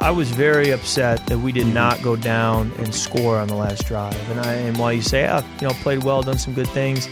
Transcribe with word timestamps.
I 0.00 0.10
was 0.10 0.30
very 0.30 0.70
upset 0.70 1.26
that 1.26 1.38
we 1.38 1.52
did 1.52 1.66
not 1.66 2.02
go 2.02 2.16
down 2.16 2.72
and 2.78 2.94
score 2.94 3.38
on 3.38 3.48
the 3.48 3.54
last 3.54 3.86
drive. 3.86 4.30
And 4.30 4.40
I 4.40 4.54
and 4.54 4.76
while 4.78 4.94
you 4.94 5.02
say, 5.02 5.26
ah, 5.26 5.44
you 5.60 5.68
know, 5.68 5.74
played 5.74 6.04
well, 6.04 6.22
done 6.22 6.38
some 6.38 6.54
good 6.54 6.68
things, 6.68 7.06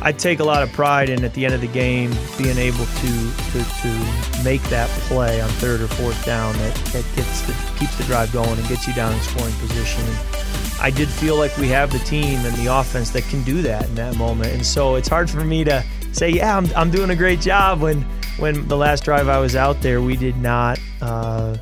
I 0.00 0.12
take 0.12 0.40
a 0.40 0.44
lot 0.44 0.62
of 0.62 0.72
pride 0.72 1.10
in 1.10 1.24
at 1.24 1.34
the 1.34 1.44
end 1.44 1.52
of 1.52 1.60
the 1.60 1.68
game 1.68 2.10
being 2.38 2.56
able 2.56 2.86
to 2.86 3.32
to, 3.52 3.62
to 3.82 4.42
make 4.42 4.62
that 4.64 4.88
play 5.08 5.42
on 5.42 5.48
third 5.50 5.82
or 5.82 5.88
fourth 5.88 6.24
down 6.24 6.56
that, 6.56 6.74
that 6.86 7.04
gets 7.14 7.42
the, 7.42 7.52
keeps 7.78 7.96
the 7.98 8.04
drive 8.04 8.32
going 8.32 8.58
and 8.58 8.66
gets 8.66 8.88
you 8.88 8.94
down 8.94 9.12
in 9.12 9.20
scoring 9.20 9.54
position. 9.56 10.02
And 10.02 10.80
I 10.80 10.90
did 10.90 11.08
feel 11.08 11.36
like 11.36 11.54
we 11.58 11.68
have 11.68 11.92
the 11.92 11.98
team 12.00 12.40
and 12.46 12.56
the 12.56 12.74
offense 12.74 13.10
that 13.10 13.24
can 13.24 13.42
do 13.42 13.60
that 13.60 13.84
in 13.84 13.94
that 13.96 14.16
moment. 14.16 14.52
And 14.52 14.64
so 14.64 14.94
it's 14.94 15.08
hard 15.08 15.28
for 15.28 15.44
me 15.44 15.64
to 15.64 15.84
say, 16.12 16.30
yeah, 16.30 16.56
I'm, 16.56 16.66
I'm 16.74 16.90
doing 16.90 17.10
a 17.10 17.16
great 17.16 17.40
job 17.42 17.82
when 17.82 18.00
when 18.38 18.66
the 18.68 18.76
last 18.76 19.04
drive 19.04 19.28
I 19.28 19.38
was 19.38 19.54
out 19.54 19.82
there, 19.82 20.00
we 20.00 20.16
did 20.16 20.38
not 20.38 20.80
uh, 21.02 21.58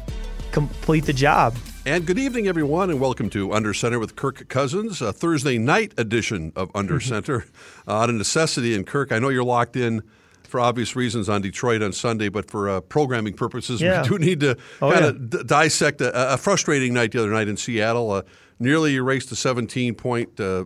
complete 0.51 1.05
the 1.05 1.13
job. 1.13 1.57
And 1.87 2.07
good 2.07 2.19
evening, 2.19 2.47
everyone, 2.47 2.91
and 2.91 3.01
welcome 3.01 3.31
to 3.31 3.53
Under 3.53 3.73
Center 3.73 3.99
with 3.99 4.17
Kirk 4.17 4.49
Cousins, 4.49 5.01
a 5.01 5.13
Thursday 5.13 5.59
night 5.59 5.95
edition 5.97 6.53
of 6.55 6.71
Under 6.75 6.99
mm-hmm. 6.99 7.09
Center. 7.09 7.47
Uh, 7.89 7.95
out 7.95 8.11
of 8.11 8.17
necessity, 8.17 8.75
and 8.75 8.87
Kirk, 8.87 9.13
I 9.13 9.19
know 9.19 9.31
you're 9.31 9.45
locked 9.45 9.77
in 9.77 10.03
for 10.43 10.61
obvious 10.61 10.95
reasons 10.95 11.29
on 11.29 11.41
Detroit 11.41 11.81
on 11.81 11.93
Sunday, 11.93 12.29
but 12.29 12.51
for 12.51 12.69
uh, 12.69 12.81
programming 12.83 13.35
purposes, 13.35 13.81
yeah. 13.81 14.03
we 14.03 14.09
do 14.09 14.19
need 14.19 14.41
to 14.41 14.57
oh, 14.83 14.93
kind 14.93 15.05
of 15.05 15.15
yeah. 15.17 15.39
d- 15.39 15.45
dissect 15.45 16.01
a, 16.01 16.35
a, 16.35 16.37
frustrating 16.37 16.93
night 16.93 17.13
the 17.13 17.21
other 17.21 17.31
night 17.31 17.49
in 17.49 17.57
Seattle. 17.57 18.11
Uh, 18.11 18.23
nearly 18.59 18.97
erased 18.97 19.33
a 19.33 19.37
17 19.37 19.95
point 19.95 20.39
uh, 20.39 20.65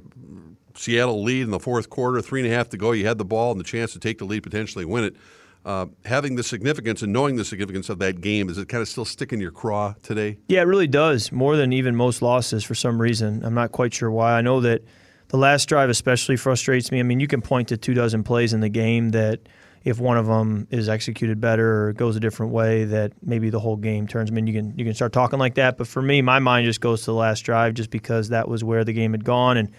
Seattle 0.74 1.22
lead 1.22 1.42
in 1.42 1.50
the 1.50 1.60
fourth 1.60 1.90
quarter, 1.90 2.20
three 2.20 2.40
and 2.40 2.50
a 2.50 2.54
half 2.54 2.68
to 2.70 2.76
go. 2.76 2.92
You 2.92 3.06
had 3.06 3.18
the 3.18 3.24
ball 3.24 3.52
and 3.52 3.60
the 3.60 3.64
chance 3.64 3.92
to 3.92 4.00
take 4.00 4.18
the 4.18 4.24
lead, 4.24 4.42
potentially 4.42 4.84
win 4.84 5.04
it. 5.04 5.16
Uh, 5.64 5.86
having 6.04 6.36
the 6.36 6.42
significance 6.42 7.00
and 7.00 7.12
knowing 7.12 7.36
the 7.36 7.44
significance 7.44 7.88
of 7.88 7.98
that 7.98 8.20
game, 8.20 8.48
does 8.48 8.58
it 8.58 8.68
kind 8.68 8.82
of 8.82 8.88
still 8.88 9.06
stick 9.06 9.32
in 9.32 9.40
your 9.40 9.50
craw 9.50 9.94
today? 10.02 10.38
Yeah, 10.46 10.60
it 10.60 10.64
really 10.64 10.86
does, 10.86 11.32
more 11.32 11.56
than 11.56 11.72
even 11.72 11.96
most 11.96 12.20
losses 12.20 12.62
for 12.64 12.74
some 12.74 13.00
reason. 13.00 13.42
I'm 13.42 13.54
not 13.54 13.72
quite 13.72 13.94
sure 13.94 14.10
why. 14.10 14.34
I 14.34 14.42
know 14.42 14.60
that 14.60 14.82
the 15.28 15.38
last 15.38 15.66
drive 15.66 15.88
especially 15.88 16.36
frustrates 16.36 16.92
me. 16.92 17.00
I 17.00 17.02
mean, 17.02 17.18
you 17.18 17.26
can 17.26 17.40
point 17.40 17.68
to 17.68 17.78
two 17.78 17.94
dozen 17.94 18.24
plays 18.24 18.52
in 18.52 18.60
the 18.60 18.68
game 18.68 19.10
that 19.10 19.40
if 19.84 19.98
one 19.98 20.16
of 20.16 20.26
them 20.26 20.66
is 20.70 20.88
executed 20.88 21.40
better 21.40 21.88
or 21.88 21.92
goes 21.92 22.16
a 22.16 22.20
different 22.20 22.52
way, 22.52 22.84
that 22.84 23.12
maybe 23.22 23.50
the 23.50 23.60
whole 23.60 23.76
game 23.76 24.06
turns. 24.06 24.30
I 24.30 24.34
mean, 24.34 24.46
you 24.46 24.54
can 24.54 24.78
you 24.78 24.84
can 24.84 24.94
start 24.94 25.12
talking 25.12 25.38
like 25.38 25.54
that, 25.54 25.76
but 25.76 25.86
for 25.86 26.02
me, 26.02 26.22
my 26.22 26.38
mind 26.38 26.66
just 26.66 26.80
goes 26.80 27.00
to 27.00 27.06
the 27.06 27.14
last 27.14 27.40
drive, 27.40 27.74
just 27.74 27.90
because 27.90 28.30
that 28.30 28.48
was 28.48 28.64
where 28.64 28.84
the 28.84 28.92
game 28.92 29.12
had 29.12 29.24
gone 29.24 29.56
and 29.56 29.70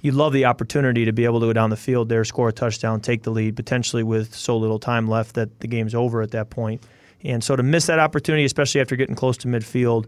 you 0.00 0.12
love 0.12 0.32
the 0.32 0.44
opportunity 0.44 1.04
to 1.04 1.12
be 1.12 1.24
able 1.24 1.40
to 1.40 1.46
go 1.46 1.52
down 1.52 1.70
the 1.70 1.76
field 1.76 2.08
there, 2.08 2.24
score 2.24 2.48
a 2.48 2.52
touchdown, 2.52 3.00
take 3.00 3.22
the 3.22 3.30
lead, 3.30 3.56
potentially 3.56 4.02
with 4.02 4.34
so 4.34 4.56
little 4.56 4.78
time 4.78 5.08
left 5.08 5.34
that 5.34 5.60
the 5.60 5.66
game's 5.66 5.94
over 5.94 6.22
at 6.22 6.30
that 6.32 6.50
point. 6.50 6.82
And 7.24 7.42
so 7.42 7.56
to 7.56 7.62
miss 7.62 7.86
that 7.86 7.98
opportunity, 7.98 8.44
especially 8.44 8.80
after 8.80 8.94
getting 8.94 9.16
close 9.16 9.36
to 9.38 9.48
midfield, 9.48 10.06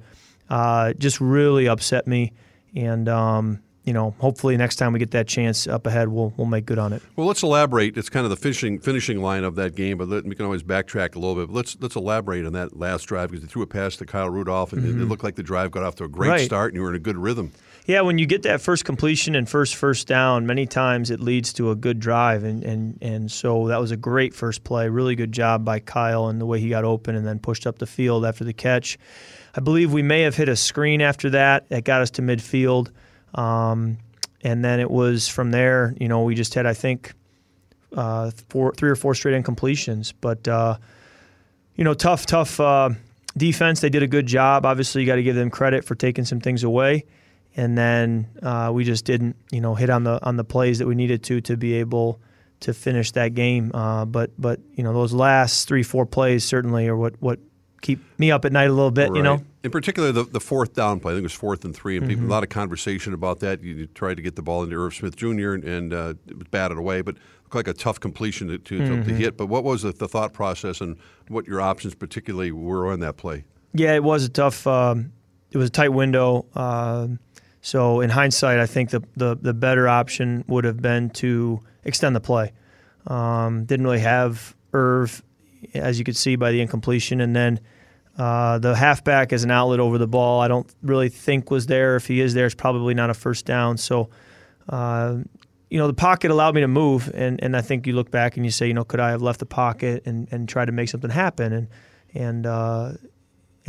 uh, 0.48 0.92
just 0.94 1.20
really 1.20 1.68
upset 1.68 2.06
me. 2.06 2.32
And 2.76 3.08
um, 3.08 3.60
you 3.84 3.92
know, 3.92 4.14
hopefully 4.18 4.56
next 4.56 4.76
time 4.76 4.92
we 4.92 4.98
get 4.98 5.10
that 5.12 5.26
chance 5.26 5.66
up 5.66 5.86
ahead, 5.86 6.08
we'll 6.08 6.32
we'll 6.36 6.46
make 6.46 6.66
good 6.66 6.78
on 6.78 6.92
it. 6.92 7.02
Well, 7.16 7.26
let's 7.26 7.42
elaborate. 7.42 7.96
It's 7.96 8.08
kind 8.08 8.24
of 8.24 8.30
the 8.30 8.36
finishing 8.36 8.78
finishing 8.78 9.20
line 9.20 9.42
of 9.42 9.56
that 9.56 9.74
game, 9.74 9.98
but 9.98 10.08
let, 10.08 10.24
we 10.24 10.36
can 10.36 10.44
always 10.44 10.62
backtrack 10.62 11.16
a 11.16 11.18
little 11.18 11.34
bit. 11.34 11.48
But 11.48 11.54
let's 11.54 11.76
let's 11.80 11.96
elaborate 11.96 12.46
on 12.46 12.52
that 12.52 12.76
last 12.76 13.04
drive 13.04 13.30
because 13.30 13.44
they 13.44 13.50
threw 13.50 13.62
a 13.62 13.66
pass 13.66 13.96
to 13.96 14.06
Kyle 14.06 14.30
Rudolph, 14.30 14.72
and 14.72 14.82
mm-hmm. 14.82 15.00
it, 15.00 15.02
it, 15.02 15.06
looked 15.06 15.24
like 15.24 15.34
the 15.34 15.42
drive 15.42 15.70
got 15.70 15.82
off 15.82 15.96
to 15.96 16.04
a 16.04 16.08
great 16.08 16.28
right. 16.28 16.44
start, 16.44 16.72
and 16.72 16.76
you 16.76 16.82
were 16.82 16.90
in 16.90 16.94
a 16.94 17.00
good 17.00 17.16
rhythm. 17.16 17.52
Yeah, 17.90 18.02
when 18.02 18.18
you 18.18 18.26
get 18.26 18.42
that 18.42 18.60
first 18.60 18.84
completion 18.84 19.34
and 19.34 19.48
first 19.48 19.74
first 19.74 20.06
down, 20.06 20.46
many 20.46 20.64
times 20.64 21.10
it 21.10 21.18
leads 21.18 21.52
to 21.54 21.72
a 21.72 21.74
good 21.74 21.98
drive, 21.98 22.44
and 22.44 22.62
and 22.62 22.96
and 23.02 23.32
so 23.32 23.66
that 23.66 23.80
was 23.80 23.90
a 23.90 23.96
great 23.96 24.32
first 24.32 24.62
play. 24.62 24.88
Really 24.88 25.16
good 25.16 25.32
job 25.32 25.64
by 25.64 25.80
Kyle 25.80 26.28
and 26.28 26.40
the 26.40 26.46
way 26.46 26.60
he 26.60 26.68
got 26.68 26.84
open 26.84 27.16
and 27.16 27.26
then 27.26 27.40
pushed 27.40 27.66
up 27.66 27.80
the 27.80 27.88
field 27.88 28.24
after 28.24 28.44
the 28.44 28.52
catch. 28.52 28.96
I 29.56 29.60
believe 29.60 29.92
we 29.92 30.02
may 30.02 30.20
have 30.20 30.36
hit 30.36 30.48
a 30.48 30.54
screen 30.54 31.00
after 31.00 31.30
that 31.30 31.68
that 31.70 31.82
got 31.82 32.00
us 32.00 32.12
to 32.12 32.22
midfield. 32.22 32.92
Um, 33.34 33.98
and 34.42 34.64
then 34.64 34.78
it 34.78 34.88
was 34.88 35.26
from 35.26 35.50
there. 35.50 35.92
You 35.98 36.06
know, 36.06 36.22
we 36.22 36.36
just 36.36 36.54
had 36.54 36.66
I 36.66 36.74
think 36.74 37.12
uh, 37.96 38.30
four, 38.50 38.72
three 38.72 38.90
or 38.90 38.94
four 38.94 39.16
straight 39.16 39.34
incompletions, 39.42 40.12
but 40.20 40.46
uh, 40.46 40.76
you 41.74 41.82
know, 41.82 41.94
tough, 41.94 42.24
tough 42.24 42.60
uh, 42.60 42.90
defense. 43.36 43.80
They 43.80 43.90
did 43.90 44.04
a 44.04 44.06
good 44.06 44.26
job. 44.26 44.64
Obviously, 44.64 45.00
you 45.00 45.08
got 45.08 45.16
to 45.16 45.24
give 45.24 45.34
them 45.34 45.50
credit 45.50 45.84
for 45.84 45.96
taking 45.96 46.24
some 46.24 46.38
things 46.38 46.62
away, 46.62 47.04
and 47.60 47.76
then 47.76 48.26
uh, 48.42 48.70
we 48.72 48.84
just 48.84 49.04
didn't, 49.04 49.36
you 49.50 49.60
know, 49.60 49.74
hit 49.74 49.90
on 49.90 50.02
the 50.04 50.18
on 50.24 50.36
the 50.36 50.44
plays 50.44 50.78
that 50.78 50.86
we 50.86 50.94
needed 50.94 51.22
to 51.24 51.42
to 51.42 51.58
be 51.58 51.74
able 51.74 52.18
to 52.60 52.72
finish 52.72 53.12
that 53.12 53.34
game. 53.34 53.70
Uh, 53.74 54.06
but 54.06 54.30
but 54.38 54.60
you 54.74 54.82
know, 54.82 54.94
those 54.94 55.12
last 55.12 55.68
three 55.68 55.82
four 55.82 56.06
plays 56.06 56.42
certainly 56.42 56.88
are 56.88 56.96
what 56.96 57.20
what 57.20 57.38
keep 57.82 58.00
me 58.18 58.30
up 58.30 58.46
at 58.46 58.52
night 58.52 58.70
a 58.70 58.72
little 58.72 58.90
bit, 58.90 59.10
right. 59.10 59.16
you 59.18 59.22
know. 59.22 59.42
In 59.62 59.70
particular, 59.70 60.10
the, 60.10 60.24
the 60.24 60.40
fourth 60.40 60.72
down 60.72 61.00
play, 61.00 61.12
I 61.12 61.14
think 61.16 61.20
it 61.20 61.24
was 61.24 61.32
fourth 61.34 61.66
and 61.66 61.76
three, 61.76 61.98
and 61.98 62.04
mm-hmm. 62.04 62.14
people, 62.14 62.26
a 62.26 62.32
lot 62.32 62.42
of 62.42 62.48
conversation 62.48 63.12
about 63.12 63.40
that. 63.40 63.62
You, 63.62 63.74
you, 63.74 63.86
tried 63.88 64.16
to 64.16 64.22
get 64.22 64.36
the 64.36 64.42
ball 64.42 64.62
into 64.62 64.76
Irv 64.76 64.94
Smith 64.94 65.16
Jr. 65.16 65.52
and, 65.52 65.64
and 65.64 65.92
uh, 65.92 66.14
batted 66.50 66.78
away, 66.78 67.02
but 67.02 67.16
looked 67.42 67.54
like 67.54 67.68
a 67.68 67.74
tough 67.74 68.00
completion 68.00 68.48
to, 68.48 68.58
to, 68.58 68.78
mm-hmm. 68.78 69.08
to 69.08 69.14
hit. 69.14 69.36
But 69.36 69.46
what 69.46 69.64
was 69.64 69.82
the, 69.82 69.92
the, 69.92 70.08
thought 70.08 70.32
process 70.32 70.80
and 70.80 70.96
what 71.28 71.46
your 71.46 71.60
options 71.60 71.94
particularly 71.94 72.52
were 72.52 72.90
on 72.90 73.00
that 73.00 73.18
play? 73.18 73.44
Yeah, 73.74 73.94
it 73.94 74.02
was 74.02 74.24
a 74.24 74.30
tough. 74.30 74.66
Um, 74.66 75.12
it 75.50 75.58
was 75.58 75.68
a 75.68 75.72
tight 75.72 75.90
window. 75.90 76.46
Uh, 76.54 77.08
so 77.60 78.00
in 78.00 78.10
hindsight, 78.10 78.58
I 78.58 78.66
think 78.66 78.90
the, 78.90 79.02
the, 79.16 79.36
the 79.40 79.54
better 79.54 79.88
option 79.88 80.44
would 80.48 80.64
have 80.64 80.80
been 80.80 81.10
to 81.10 81.60
extend 81.84 82.16
the 82.16 82.20
play. 82.20 82.52
Um, 83.06 83.64
didn't 83.64 83.84
really 83.84 84.00
have 84.00 84.54
Irv 84.72 85.22
as 85.74 85.98
you 85.98 86.04
could 86.04 86.16
see 86.16 86.36
by 86.36 86.52
the 86.52 86.60
incompletion. 86.60 87.20
And 87.20 87.36
then 87.36 87.60
uh, 88.18 88.58
the 88.58 88.74
halfback 88.74 89.32
as 89.32 89.44
an 89.44 89.50
outlet 89.50 89.80
over 89.80 89.98
the 89.98 90.06
ball, 90.06 90.40
I 90.40 90.48
don't 90.48 90.72
really 90.82 91.08
think 91.08 91.50
was 91.50 91.66
there. 91.66 91.96
If 91.96 92.06
he 92.06 92.20
is 92.20 92.34
there, 92.34 92.46
it's 92.46 92.54
probably 92.54 92.94
not 92.94 93.10
a 93.10 93.14
first 93.14 93.44
down. 93.44 93.76
So, 93.76 94.10
uh, 94.68 95.18
you 95.68 95.78
know, 95.78 95.86
the 95.86 95.94
pocket 95.94 96.30
allowed 96.30 96.54
me 96.54 96.62
to 96.62 96.68
move, 96.68 97.10
and, 97.14 97.42
and 97.42 97.56
I 97.56 97.60
think 97.60 97.86
you 97.86 97.92
look 97.92 98.10
back 98.10 98.36
and 98.36 98.44
you 98.44 98.50
say, 98.50 98.66
you 98.66 98.74
know, 98.74 98.84
could 98.84 99.00
I 99.00 99.10
have 99.10 99.22
left 99.22 99.38
the 99.38 99.46
pocket 99.46 100.02
and, 100.04 100.26
and 100.32 100.48
tried 100.48 100.64
to 100.64 100.72
make 100.72 100.88
something 100.88 101.10
happen? 101.10 101.52
And 101.52 101.68
and 102.12 102.44
uh, 102.44 102.92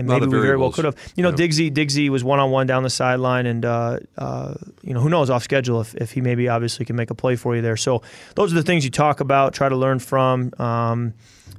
and 0.10 0.20
maybe 0.20 0.28
we 0.28 0.42
very 0.42 0.58
well 0.58 0.72
could 0.72 0.86
have. 0.86 0.96
You 1.16 1.24
know, 1.24 1.30
yeah. 1.30 1.36
Diggsy 1.36 1.72
Diggsy 1.72 2.10
was 2.10 2.24
one 2.24 2.40
on 2.40 2.52
one 2.52 2.68
down 2.68 2.84
the 2.84 2.90
sideline, 2.90 3.46
and 3.46 3.66
uh, 3.66 4.00
uh, 4.18 4.56
you 4.82 4.94
know 4.94 5.00
who 5.00 5.10
knows 5.10 5.30
off 5.30 5.44
schedule 5.44 5.82
if, 5.82 5.96
if 5.96 6.12
he 6.12 6.22
maybe 6.22 6.50
obviously 6.50 6.86
can 6.86 6.96
make 6.96 7.10
a 7.10 7.16
play 7.16 7.36
for 7.36 7.56
you 7.56 7.62
there. 7.62 7.78
So 7.78 8.02
those 8.36 8.52
are 8.52 8.56
the 8.56 8.64
things 8.64 8.84
you 8.84 8.92
talk 8.92 9.20
about, 9.20 9.54
try 9.54 9.70
to 9.70 9.76
learn 9.76 10.00
from. 10.00 10.52
Um, 10.60 11.14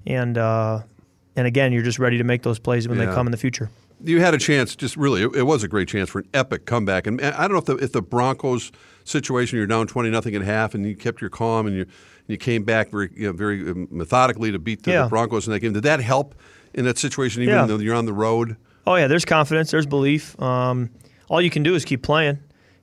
and 0.06 0.36
uh, 0.38 0.82
and 1.36 1.46
again, 1.46 1.72
you're 1.72 1.82
just 1.82 1.98
ready 1.98 2.18
to 2.18 2.24
make 2.24 2.42
those 2.42 2.58
plays 2.58 2.88
when 2.88 2.98
yeah. 2.98 3.06
they 3.06 3.14
come 3.14 3.26
in 3.26 3.30
the 3.30 3.38
future. 3.38 3.70
You 4.04 4.20
had 4.20 4.34
a 4.34 4.38
chance, 4.38 4.74
just 4.74 4.96
really, 4.96 5.22
it, 5.22 5.36
it, 5.36 5.42
was 5.44 5.62
a 5.62 5.68
great 5.68 5.86
chance 5.86 6.10
for 6.10 6.18
an 6.18 6.28
epic 6.34 6.66
comeback. 6.66 7.06
And 7.06 7.20
I 7.20 7.42
don't 7.42 7.52
know 7.52 7.58
if 7.58 7.66
the, 7.66 7.76
if 7.76 7.92
the 7.92 8.02
Broncos 8.02 8.72
situation, 9.04 9.58
you're 9.58 9.66
down 9.66 9.86
twenty 9.86 10.10
nothing 10.10 10.34
at 10.34 10.42
half, 10.42 10.74
and 10.74 10.84
you 10.84 10.96
kept 10.96 11.20
your 11.20 11.30
calm 11.30 11.66
and 11.66 11.76
you 11.76 11.86
you 12.26 12.36
came 12.36 12.64
back 12.64 12.90
very 12.90 13.10
you 13.14 13.26
know, 13.26 13.32
very 13.32 13.68
um, 13.70 13.88
methodically 13.90 14.50
to 14.52 14.58
beat 14.58 14.82
the, 14.82 14.90
yeah. 14.90 15.02
the, 15.04 15.08
Broncos 15.08 15.46
in 15.46 15.52
that 15.52 15.60
game. 15.60 15.72
Did 15.72 15.84
that 15.84 16.00
help 16.00 16.34
in 16.74 16.84
that 16.84 16.98
situation, 16.98 17.42
even 17.42 17.54
yeah. 17.54 17.66
though 17.66 17.78
you're 17.78 17.94
on 17.94 18.06
the 18.06 18.12
road? 18.12 18.56
Oh 18.86 18.96
yeah, 18.96 19.06
there's 19.06 19.24
confidence, 19.24 19.70
there's 19.70 19.86
belief. 19.86 20.40
Um, 20.40 20.90
all 21.28 21.40
you 21.40 21.50
can 21.50 21.62
do 21.62 21.74
is 21.74 21.84
keep 21.84 22.02
playing 22.02 22.38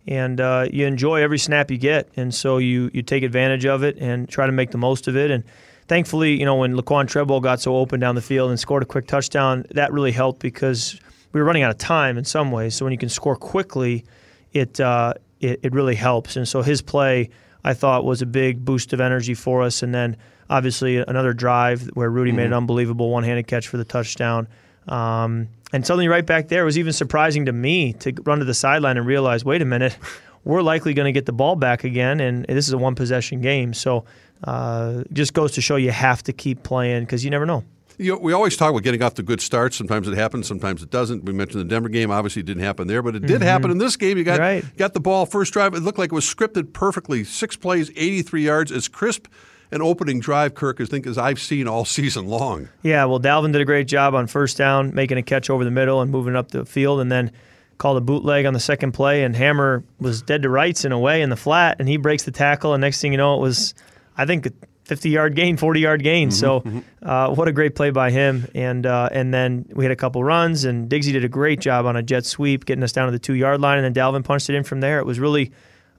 and 0.10 0.42
uh, 0.42 0.68
you 0.72 0.88
enjoy 0.88 1.22
every 1.22 1.38
snap 1.38 1.70
you 1.70 1.78
get, 1.78 2.10
and 2.16 2.34
so 2.34 2.58
you 2.58 2.90
you 2.94 3.04
take 3.04 3.24
advantage 3.24 3.66
of 3.66 3.84
it 3.84 3.98
and 4.00 4.28
try 4.28 4.48
to 4.48 4.52
make 4.52 4.72
the 4.72 4.78
most 4.78 5.08
of 5.08 5.16
it. 5.16 5.30
And 5.30 5.44
thankfully, 5.88 6.38
you 6.38 6.46
know, 6.46 6.56
when 6.56 6.76
Laquan 6.76 7.08
Treadwell 7.08 7.42
got 7.42 7.62
so 7.62 7.76
open 7.76 8.00
down 8.00 8.16
the 8.16 8.22
field 8.22 8.50
and 8.50 8.60
scored 8.60 8.82
a 8.82 8.88
quick 8.88 9.08
touchdown, 9.08 9.66
that 9.72 9.92
really 9.94 10.12
helped 10.12 10.42
because 10.42 11.00
we 11.32 11.40
were 11.40 11.46
running 11.46 11.62
out 11.62 11.70
of 11.70 11.78
time 11.78 12.18
in 12.18 12.26
some 12.26 12.52
ways. 12.52 12.74
So 12.74 12.86
when 12.86 12.92
you 12.92 12.98
can 12.98 13.10
score 13.10 13.36
quickly, 13.36 14.04
it 14.52 14.80
uh, 14.80 15.14
it, 15.40 15.60
it 15.62 15.74
really 15.74 15.96
helps. 15.96 16.36
And 16.36 16.48
so 16.48 16.64
his 16.64 16.82
play, 16.82 17.30
I 17.64 17.76
thought, 17.76 18.04
was 18.04 18.24
a 18.24 18.26
big 18.26 18.66
boost 18.66 18.94
of 18.94 19.02
energy 19.02 19.36
for 19.36 19.62
us. 19.62 19.84
And 19.84 19.94
then 19.94 20.18
obviously 20.50 20.98
another 20.98 21.34
drive 21.34 21.84
where 21.94 22.10
Rudy 22.10 22.32
mm-hmm. 22.32 22.38
made 22.38 22.46
an 22.48 22.54
unbelievable 22.54 23.10
one-handed 23.10 23.48
catch 23.48 23.68
for 23.68 23.78
the 23.78 23.86
touchdown. 23.86 24.48
Um, 24.88 25.50
and 25.72 25.86
suddenly, 25.86 26.08
right 26.08 26.26
back 26.26 26.48
there, 26.48 26.64
it 26.64 26.66
was 26.66 26.80
even 26.80 26.94
surprising 26.94 27.46
to 27.46 27.52
me 27.52 27.94
to 27.94 28.14
run 28.24 28.40
to 28.40 28.46
the 28.46 28.54
sideline 28.54 28.98
and 28.98 29.06
realize, 29.06 29.46
wait 29.46 29.62
a 29.62 29.66
minute, 29.66 29.98
we're 30.44 30.62
likely 30.62 30.94
going 30.94 31.06
to 31.06 31.12
get 31.12 31.26
the 31.26 31.34
ball 31.34 31.56
back 31.56 31.84
again, 31.84 32.20
and 32.20 32.46
this 32.46 32.68
is 32.68 32.74
a 32.74 32.78
one-possession 32.78 33.42
game. 33.42 33.74
So 33.74 34.06
uh, 34.44 35.04
just 35.14 35.34
goes 35.34 35.52
to 35.54 35.62
show 35.62 35.76
you 35.76 35.92
have 35.92 36.24
to 36.24 36.34
keep 36.34 36.64
playing 36.64 37.04
because 37.04 37.24
you 37.24 37.30
never 37.30 37.46
know. 37.46 37.64
You 37.98 38.14
know, 38.14 38.20
we 38.20 38.32
always 38.32 38.56
talk 38.56 38.72
about 38.72 38.84
getting 38.84 39.04
off 39.04 39.16
to 39.16 39.24
good 39.24 39.42
starts. 39.42 39.76
Sometimes 39.76 40.08
it 40.08 40.16
happens, 40.16 40.48
sometimes 40.48 40.82
it 40.82 40.90
doesn't. 40.90 41.26
We 41.26 41.34
mentioned 41.34 41.60
the 41.60 41.66
Denver 41.68 41.90
game. 41.90 42.12
Obviously, 42.12 42.40
it 42.40 42.46
didn't 42.46 42.64
happen 42.64 42.88
there, 42.88 43.04
but 43.04 43.14
it 43.14 43.24
did 43.24 43.32
mm-hmm. 43.32 43.44
happen 43.44 43.72
in 43.72 43.78
this 43.78 43.98
game. 43.98 44.18
You 44.18 44.24
got 44.24 44.40
right. 44.40 44.64
got 44.78 44.94
the 44.94 45.02
ball 45.02 45.26
first 45.26 45.52
drive. 45.52 45.74
It 45.74 45.82
looked 45.82 46.00
like 46.00 46.14
it 46.14 46.16
was 46.16 46.24
scripted 46.24 46.72
perfectly. 46.72 47.26
Six 47.26 47.58
plays, 47.58 47.92
83 47.98 48.42
yards, 48.42 48.72
as 48.72 48.88
crisp 48.88 49.28
an 49.72 49.82
opening 49.82 50.20
drive, 50.20 50.56
Kirk, 50.56 50.82
I 50.82 50.86
think, 50.86 51.06
as 51.06 51.18
I've 51.18 51.40
seen 51.40 51.68
all 51.68 51.86
season 52.00 52.28
long. 52.28 52.70
Yeah, 52.84 53.06
well, 53.06 53.20
Dalvin 53.20 53.52
did 53.52 53.62
a 53.62 53.66
great 53.66 53.88
job 53.88 54.16
on 54.16 54.28
first 54.28 54.58
down, 54.58 54.94
making 54.94 55.18
a 55.18 55.24
catch 55.24 55.50
over 55.50 55.64
the 55.64 55.72
middle 55.72 56.02
and 56.02 56.12
moving 56.12 56.36
up 56.36 56.52
the 56.52 56.66
field, 56.66 57.00
and 57.02 57.12
then 57.12 57.32
called 57.78 57.98
a 57.98 58.02
bootleg 58.02 58.46
on 58.46 58.54
the 58.54 58.60
second 58.60 58.92
play, 58.92 59.24
and 59.24 59.36
Hammer 59.36 59.84
was 60.00 60.22
dead 60.22 60.44
to 60.44 60.50
rights 60.50 60.84
in 60.84 60.92
a 60.92 61.00
way 61.00 61.22
in 61.22 61.30
the 61.30 61.38
flat, 61.38 61.78
and 61.80 61.88
he 61.88 61.98
breaks 61.98 62.24
the 62.24 62.32
tackle, 62.32 62.74
and 62.74 62.82
next 62.82 63.00
thing 63.02 63.14
you 63.14 63.18
know, 63.18 63.36
it 63.36 63.42
was, 63.42 63.74
I 64.18 64.26
think, 64.26 64.46
a 64.48 64.52
50 64.84 65.10
yard 65.10 65.36
gain, 65.36 65.56
40 65.56 65.80
yard 65.80 66.04
gain. 66.04 66.32
so, 66.32 66.64
uh, 67.04 67.34
what 67.34 67.48
a 67.48 67.52
great 67.54 67.76
play 67.76 67.92
by 67.92 68.10
him. 68.10 68.48
And 68.56 68.86
uh, 68.88 69.08
and 69.12 69.32
then 69.32 69.66
we 69.74 69.86
had 69.86 69.92
a 69.92 69.96
couple 69.96 70.24
runs, 70.24 70.66
and 70.66 70.90
Diggsy 70.90 71.14
did 71.14 71.24
a 71.24 71.30
great 71.30 71.60
job 71.62 71.86
on 71.86 71.96
a 71.96 72.02
jet 72.04 72.26
sweep, 72.26 72.66
getting 72.66 72.84
us 72.84 72.92
down 72.92 73.06
to 73.06 73.12
the 73.12 73.20
two 73.20 73.36
yard 73.36 73.62
line, 73.62 73.78
and 73.82 73.86
then 73.86 73.94
Dalvin 73.94 74.24
punched 74.26 74.50
it 74.50 74.56
in 74.56 74.64
from 74.64 74.82
there. 74.82 75.00
It 75.00 75.06
was 75.06 75.20
really, 75.20 75.52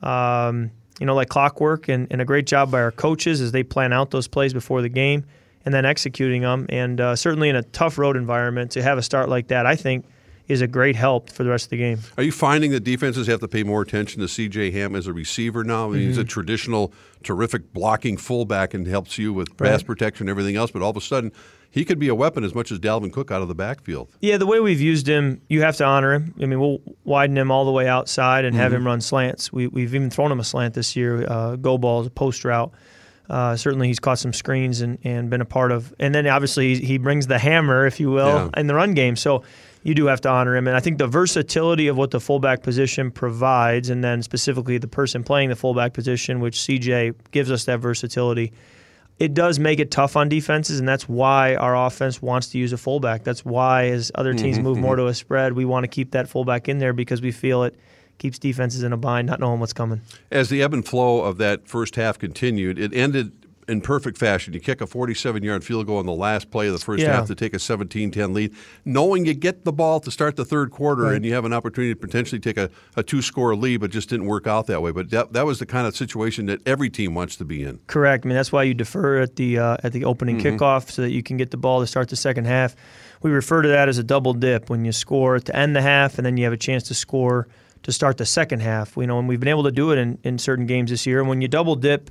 um, 0.02 0.72
you 1.00 1.06
know, 1.06 1.14
like 1.14 1.28
clockwork, 1.28 1.88
and, 1.88 2.06
and 2.10 2.20
a 2.20 2.24
great 2.24 2.46
job 2.46 2.70
by 2.70 2.80
our 2.80 2.92
coaches 2.92 3.40
as 3.40 3.50
they 3.50 3.62
plan 3.62 3.92
out 3.92 4.10
those 4.10 4.28
plays 4.28 4.52
before 4.52 4.82
the 4.82 4.88
game 4.88 5.24
and 5.64 5.74
then 5.74 5.84
executing 5.84 6.42
them. 6.42 6.66
And 6.68 7.00
uh, 7.00 7.16
certainly 7.16 7.48
in 7.48 7.56
a 7.56 7.62
tough 7.62 7.98
road 7.98 8.16
environment, 8.16 8.70
to 8.72 8.82
have 8.82 8.98
a 8.98 9.02
start 9.02 9.28
like 9.28 9.48
that, 9.48 9.66
I 9.66 9.76
think 9.76 10.04
is 10.48 10.60
a 10.60 10.66
great 10.66 10.96
help 10.96 11.30
for 11.30 11.44
the 11.44 11.50
rest 11.50 11.66
of 11.66 11.70
the 11.70 11.76
game. 11.76 12.00
Are 12.16 12.24
you 12.24 12.32
finding 12.32 12.72
that 12.72 12.80
defenses 12.80 13.28
have 13.28 13.40
to 13.40 13.48
pay 13.48 13.62
more 13.62 13.82
attention 13.82 14.20
to 14.20 14.26
C.J. 14.26 14.72
Ham 14.72 14.96
as 14.96 15.06
a 15.06 15.12
receiver 15.12 15.62
now? 15.62 15.86
I 15.86 15.88
mean, 15.88 16.00
mm-hmm. 16.00 16.08
He's 16.08 16.18
a 16.18 16.22
mm-hmm. 16.22 16.28
traditional, 16.28 16.92
terrific 17.22 17.72
blocking 17.72 18.16
fullback 18.16 18.74
and 18.74 18.86
helps 18.86 19.16
you 19.16 19.32
with 19.32 19.48
right. 19.60 19.70
pass 19.70 19.82
protection 19.82 20.24
and 20.24 20.30
everything 20.30 20.56
else, 20.56 20.72
but 20.72 20.82
all 20.82 20.90
of 20.90 20.96
a 20.96 21.00
sudden 21.00 21.30
he 21.70 21.84
could 21.84 21.98
be 21.98 22.08
a 22.08 22.14
weapon 22.14 22.42
as 22.42 22.54
much 22.54 22.72
as 22.72 22.78
Dalvin 22.78 23.12
Cook 23.12 23.30
out 23.30 23.42
of 23.42 23.48
the 23.48 23.54
backfield. 23.54 24.10
Yeah, 24.20 24.36
the 24.36 24.46
way 24.46 24.58
we've 24.60 24.80
used 24.80 25.06
him, 25.06 25.40
you 25.48 25.62
have 25.62 25.76
to 25.76 25.84
honor 25.84 26.12
him. 26.12 26.34
I 26.42 26.46
mean, 26.46 26.60
we'll 26.60 26.80
widen 27.04 27.38
him 27.38 27.50
all 27.50 27.64
the 27.64 27.70
way 27.70 27.86
outside 27.86 28.44
and 28.44 28.54
mm-hmm. 28.54 28.62
have 28.62 28.72
him 28.72 28.84
run 28.84 29.00
slants. 29.00 29.52
We, 29.52 29.64
have 29.64 29.76
even 29.76 30.10
thrown 30.10 30.32
him 30.32 30.40
a 30.40 30.44
slant 30.44 30.74
this 30.74 30.96
year, 30.96 31.24
uh, 31.30 31.56
go 31.56 31.78
balls, 31.78 32.06
a 32.06 32.10
post 32.10 32.44
route. 32.44 32.72
Uh, 33.28 33.54
certainly, 33.54 33.86
he's 33.86 34.00
caught 34.00 34.18
some 34.18 34.32
screens 34.32 34.80
and, 34.80 34.98
and 35.04 35.30
been 35.30 35.40
a 35.40 35.44
part 35.44 35.70
of. 35.70 35.94
And 36.00 36.12
then 36.12 36.26
obviously 36.26 36.74
he 36.80 36.98
brings 36.98 37.28
the 37.28 37.38
hammer, 37.38 37.86
if 37.86 38.00
you 38.00 38.10
will, 38.10 38.26
yeah. 38.26 38.60
in 38.60 38.66
the 38.66 38.74
run 38.74 38.94
game. 38.94 39.14
So 39.14 39.44
you 39.84 39.94
do 39.94 40.06
have 40.06 40.20
to 40.22 40.28
honor 40.28 40.56
him. 40.56 40.66
And 40.66 40.76
I 40.76 40.80
think 40.80 40.98
the 40.98 41.06
versatility 41.06 41.86
of 41.86 41.96
what 41.96 42.10
the 42.10 42.20
fullback 42.20 42.62
position 42.62 43.12
provides, 43.12 43.88
and 43.88 44.02
then 44.02 44.22
specifically 44.22 44.78
the 44.78 44.88
person 44.88 45.22
playing 45.22 45.48
the 45.48 45.56
fullback 45.56 45.92
position, 45.92 46.40
which 46.40 46.58
CJ 46.58 47.14
gives 47.30 47.50
us 47.50 47.64
that 47.64 47.78
versatility, 47.78 48.52
it 49.20 49.34
does 49.34 49.58
make 49.58 49.78
it 49.78 49.90
tough 49.90 50.16
on 50.16 50.30
defenses, 50.30 50.80
and 50.80 50.88
that's 50.88 51.06
why 51.06 51.54
our 51.54 51.76
offense 51.76 52.22
wants 52.22 52.48
to 52.48 52.58
use 52.58 52.72
a 52.72 52.78
fullback. 52.78 53.22
That's 53.22 53.44
why, 53.44 53.88
as 53.88 54.10
other 54.14 54.32
teams 54.32 54.56
mm-hmm, 54.56 54.64
move 54.64 54.78
more 54.78 54.96
mm-hmm. 54.96 55.04
to 55.04 55.10
a 55.10 55.14
spread, 55.14 55.52
we 55.52 55.66
want 55.66 55.84
to 55.84 55.88
keep 55.88 56.12
that 56.12 56.26
fullback 56.26 56.70
in 56.70 56.78
there 56.78 56.94
because 56.94 57.20
we 57.20 57.30
feel 57.30 57.62
it 57.64 57.78
keeps 58.16 58.38
defenses 58.38 58.82
in 58.82 58.94
a 58.94 58.96
bind, 58.96 59.26
not 59.26 59.38
knowing 59.38 59.60
what's 59.60 59.74
coming. 59.74 60.00
As 60.30 60.48
the 60.48 60.62
ebb 60.62 60.72
and 60.72 60.86
flow 60.86 61.20
of 61.20 61.36
that 61.36 61.68
first 61.68 61.96
half 61.96 62.18
continued, 62.18 62.78
it 62.78 62.94
ended 62.94 63.32
in 63.70 63.80
perfect 63.80 64.18
fashion. 64.18 64.52
You 64.52 64.60
kick 64.60 64.80
a 64.80 64.86
47 64.86 65.42
yard 65.42 65.64
field 65.64 65.86
goal 65.86 65.98
on 65.98 66.06
the 66.06 66.12
last 66.12 66.50
play 66.50 66.66
of 66.66 66.72
the 66.72 66.78
first 66.78 67.02
yeah. 67.02 67.14
half 67.14 67.28
to 67.28 67.34
take 67.34 67.54
a 67.54 67.58
17 67.58 68.10
10 68.10 68.34
lead, 68.34 68.54
knowing 68.84 69.24
you 69.24 69.32
get 69.32 69.64
the 69.64 69.72
ball 69.72 70.00
to 70.00 70.10
start 70.10 70.36
the 70.36 70.44
third 70.44 70.70
quarter 70.70 71.02
right. 71.02 71.14
and 71.14 71.24
you 71.24 71.32
have 71.32 71.44
an 71.44 71.52
opportunity 71.52 71.94
to 71.94 72.00
potentially 72.00 72.40
take 72.40 72.56
a, 72.56 72.68
a 72.96 73.02
two 73.02 73.22
score 73.22 73.54
lead, 73.54 73.78
but 73.78 73.90
just 73.90 74.08
didn't 74.08 74.26
work 74.26 74.46
out 74.46 74.66
that 74.66 74.82
way. 74.82 74.90
But 74.90 75.10
that, 75.10 75.32
that 75.32 75.46
was 75.46 75.60
the 75.60 75.66
kind 75.66 75.86
of 75.86 75.96
situation 75.96 76.46
that 76.46 76.66
every 76.66 76.90
team 76.90 77.14
wants 77.14 77.36
to 77.36 77.44
be 77.44 77.62
in. 77.62 77.78
Correct. 77.86 78.26
I 78.26 78.28
mean, 78.28 78.36
that's 78.36 78.52
why 78.52 78.64
you 78.64 78.74
defer 78.74 79.20
at 79.20 79.36
the, 79.36 79.58
uh, 79.58 79.76
at 79.84 79.92
the 79.92 80.04
opening 80.04 80.38
mm-hmm. 80.38 80.56
kickoff 80.56 80.90
so 80.90 81.02
that 81.02 81.10
you 81.10 81.22
can 81.22 81.36
get 81.36 81.52
the 81.52 81.56
ball 81.56 81.80
to 81.80 81.86
start 81.86 82.08
the 82.08 82.16
second 82.16 82.46
half. 82.46 82.74
We 83.22 83.30
refer 83.30 83.62
to 83.62 83.68
that 83.68 83.88
as 83.88 83.98
a 83.98 84.02
double 84.02 84.34
dip 84.34 84.68
when 84.68 84.84
you 84.84 84.92
score 84.92 85.38
to 85.38 85.56
end 85.56 85.76
the 85.76 85.82
half 85.82 86.18
and 86.18 86.26
then 86.26 86.36
you 86.36 86.44
have 86.44 86.52
a 86.52 86.58
chance 86.58 86.84
to 86.84 86.94
score 86.94 87.46
to 87.82 87.92
start 87.92 88.18
the 88.18 88.26
second 88.26 88.60
half. 88.60 88.96
You 88.96 89.06
know, 89.06 89.18
and 89.18 89.28
we've 89.28 89.40
been 89.40 89.48
able 89.48 89.64
to 89.64 89.72
do 89.72 89.92
it 89.92 89.98
in, 89.98 90.18
in 90.24 90.38
certain 90.38 90.66
games 90.66 90.90
this 90.90 91.06
year. 91.06 91.20
And 91.20 91.28
when 91.28 91.40
you 91.40 91.48
double 91.48 91.76
dip, 91.76 92.10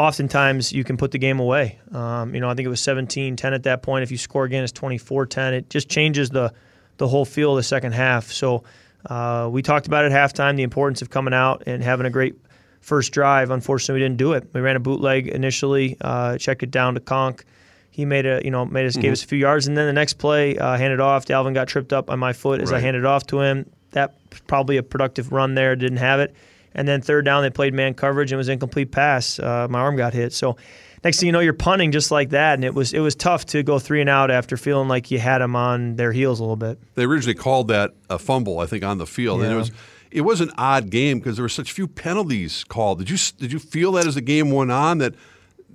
oftentimes 0.00 0.72
you 0.72 0.82
can 0.82 0.96
put 0.96 1.10
the 1.10 1.18
game 1.18 1.40
away. 1.40 1.78
Um, 1.92 2.34
you 2.34 2.40
know, 2.40 2.48
I 2.48 2.54
think 2.54 2.64
it 2.64 2.70
was 2.70 2.80
17-10 2.80 3.52
at 3.52 3.64
that 3.64 3.82
point. 3.82 4.02
If 4.02 4.10
you 4.10 4.16
score 4.16 4.44
again, 4.44 4.64
it's 4.64 4.72
24-10. 4.72 5.52
It 5.52 5.70
just 5.70 5.88
changes 5.88 6.30
the 6.30 6.52
the 6.96 7.08
whole 7.08 7.24
feel 7.24 7.52
of 7.52 7.56
the 7.56 7.62
second 7.62 7.92
half. 7.92 8.30
So 8.30 8.62
uh, 9.06 9.48
we 9.50 9.62
talked 9.62 9.86
about 9.86 10.04
at 10.04 10.12
halftime 10.12 10.56
the 10.56 10.62
importance 10.62 11.00
of 11.00 11.08
coming 11.08 11.32
out 11.32 11.62
and 11.66 11.82
having 11.82 12.04
a 12.04 12.10
great 12.10 12.34
first 12.82 13.12
drive. 13.12 13.50
Unfortunately, 13.50 14.00
we 14.00 14.04
didn't 14.04 14.18
do 14.18 14.34
it. 14.34 14.48
We 14.52 14.60
ran 14.60 14.76
a 14.76 14.80
bootleg 14.80 15.28
initially, 15.28 15.96
uh, 16.02 16.36
checked 16.36 16.62
it 16.62 16.70
down 16.70 16.94
to 16.94 17.00
Conk. 17.00 17.44
He 17.90 18.04
made 18.04 18.26
a, 18.26 18.42
you 18.44 18.50
know, 18.50 18.66
made 18.66 18.84
us, 18.84 18.92
mm-hmm. 18.92 19.02
gave 19.02 19.12
us 19.12 19.24
a 19.24 19.26
few 19.26 19.38
yards, 19.38 19.66
and 19.66 19.76
then 19.78 19.86
the 19.86 19.94
next 19.94 20.14
play, 20.14 20.58
uh, 20.58 20.76
handed 20.76 21.00
off. 21.00 21.24
Dalvin 21.24 21.54
got 21.54 21.68
tripped 21.68 21.94
up 21.94 22.10
on 22.10 22.18
my 22.18 22.34
foot 22.34 22.60
as 22.60 22.70
right. 22.70 22.78
I 22.78 22.80
handed 22.80 23.06
off 23.06 23.26
to 23.28 23.40
him. 23.40 23.70
That 23.92 24.14
probably 24.46 24.76
a 24.76 24.82
productive 24.82 25.32
run 25.32 25.54
there. 25.54 25.74
Didn't 25.76 25.98
have 25.98 26.20
it. 26.20 26.34
And 26.74 26.86
then 26.86 27.00
third 27.02 27.24
down, 27.24 27.42
they 27.42 27.50
played 27.50 27.74
man 27.74 27.94
coverage 27.94 28.32
and 28.32 28.36
it 28.36 28.38
was 28.38 28.48
incomplete 28.48 28.92
pass. 28.92 29.38
Uh, 29.38 29.66
my 29.68 29.80
arm 29.80 29.96
got 29.96 30.14
hit. 30.14 30.32
So 30.32 30.56
next 31.04 31.18
thing 31.18 31.26
you 31.26 31.32
know, 31.32 31.40
you're 31.40 31.52
punting 31.52 31.92
just 31.92 32.10
like 32.10 32.30
that, 32.30 32.54
and 32.54 32.64
it 32.64 32.74
was 32.74 32.92
it 32.92 33.00
was 33.00 33.14
tough 33.14 33.46
to 33.46 33.62
go 33.62 33.78
three 33.78 34.00
and 34.00 34.10
out 34.10 34.30
after 34.30 34.56
feeling 34.56 34.88
like 34.88 35.10
you 35.10 35.18
had 35.18 35.38
them 35.38 35.56
on 35.56 35.96
their 35.96 36.12
heels 36.12 36.40
a 36.40 36.42
little 36.42 36.56
bit. 36.56 36.78
They 36.94 37.04
originally 37.04 37.34
called 37.34 37.68
that 37.68 37.94
a 38.08 38.18
fumble, 38.18 38.58
I 38.58 38.66
think, 38.66 38.84
on 38.84 38.98
the 38.98 39.06
field, 39.06 39.40
yeah. 39.40 39.46
and 39.46 39.54
it 39.54 39.58
was 39.58 39.70
it 40.10 40.20
was 40.22 40.40
an 40.40 40.50
odd 40.58 40.90
game 40.90 41.18
because 41.18 41.36
there 41.36 41.44
were 41.44 41.48
such 41.48 41.72
few 41.72 41.86
penalties 41.86 42.64
called. 42.64 42.98
Did 42.98 43.10
you 43.10 43.18
did 43.38 43.52
you 43.52 43.58
feel 43.58 43.92
that 43.92 44.06
as 44.06 44.14
the 44.14 44.20
game 44.20 44.50
went 44.50 44.70
on 44.70 44.98
that 44.98 45.14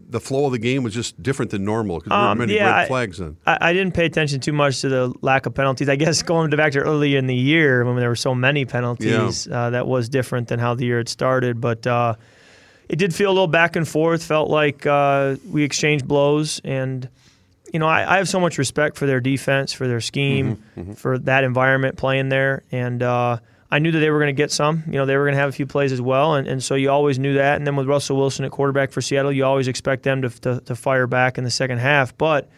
the 0.07 0.19
flow 0.19 0.45
of 0.45 0.51
the 0.51 0.59
game 0.59 0.83
was 0.83 0.93
just 0.93 1.21
different 1.21 1.51
than 1.51 1.65
normal 1.65 1.97
because 1.97 2.09
there 2.11 2.19
were 2.19 2.25
um, 2.27 2.37
many 2.37 2.55
yeah, 2.55 2.79
red 2.79 2.87
flags 2.87 3.17
then. 3.17 3.37
I, 3.45 3.57
I, 3.61 3.73
didn't 3.73 3.93
pay 3.93 4.05
attention 4.05 4.39
too 4.39 4.53
much 4.53 4.81
to 4.81 4.89
the 4.89 5.13
lack 5.21 5.45
of 5.45 5.53
penalties. 5.53 5.89
I 5.89 5.95
guess 5.95 6.21
going 6.21 6.49
back 6.51 6.73
to 6.73 6.79
early 6.79 7.15
in 7.15 7.27
the 7.27 7.35
year 7.35 7.83
when 7.83 7.95
there 7.97 8.09
were 8.09 8.15
so 8.15 8.35
many 8.35 8.65
penalties, 8.65 9.47
yeah. 9.47 9.63
uh, 9.63 9.69
that 9.71 9.87
was 9.87 10.09
different 10.09 10.47
than 10.47 10.59
how 10.59 10.75
the 10.75 10.85
year 10.85 10.97
had 10.97 11.09
started. 11.09 11.59
But 11.59 11.87
uh, 11.87 12.15
it 12.87 12.97
did 12.97 13.15
feel 13.15 13.29
a 13.29 13.33
little 13.33 13.47
back 13.47 13.75
and 13.75 13.87
forth. 13.87 14.23
Felt 14.23 14.49
like 14.49 14.85
uh, 14.85 15.37
we 15.49 15.63
exchanged 15.63 16.07
blows, 16.07 16.61
and 16.63 17.09
you 17.73 17.79
know 17.79 17.87
I, 17.87 18.15
I, 18.15 18.17
have 18.17 18.29
so 18.29 18.39
much 18.39 18.57
respect 18.57 18.97
for 18.97 19.05
their 19.05 19.19
defense, 19.19 19.73
for 19.73 19.87
their 19.87 20.01
scheme, 20.01 20.57
mm-hmm, 20.57 20.81
mm-hmm. 20.81 20.93
for 20.93 21.17
that 21.19 21.43
environment 21.43 21.97
playing 21.97 22.29
there, 22.29 22.63
and 22.71 23.01
uh, 23.01 23.39
I 23.75 23.79
knew 23.79 23.91
that 23.91 23.99
they 23.99 24.09
were 24.09 24.19
going 24.19 24.33
to 24.33 24.41
get 24.41 24.51
some. 24.51 24.83
You 24.85 24.93
know, 24.93 25.05
they 25.05 25.17
were 25.17 25.25
going 25.25 25.33
to 25.33 25.39
have 25.41 25.49
a 25.49 25.51
few 25.51 25.65
plays 25.65 25.91
as 25.91 25.99
well, 25.99 26.35
and, 26.35 26.47
and 26.47 26.63
so 26.63 26.75
you 26.75 26.89
always 26.89 27.19
knew 27.19 27.33
that. 27.33 27.57
And 27.57 27.67
then 27.67 27.75
with 27.75 27.87
Russell 27.87 28.15
Wilson 28.15 28.45
at 28.45 28.51
quarterback 28.51 28.91
for 28.91 29.01
Seattle, 29.01 29.33
you 29.33 29.43
always 29.43 29.67
expect 29.67 30.03
them 30.03 30.21
to, 30.21 30.29
to, 30.29 30.61
to 30.61 30.75
fire 30.75 31.07
back 31.07 31.37
in 31.37 31.43
the 31.43 31.51
second 31.51 31.79
half. 31.79 32.17
But 32.17 32.49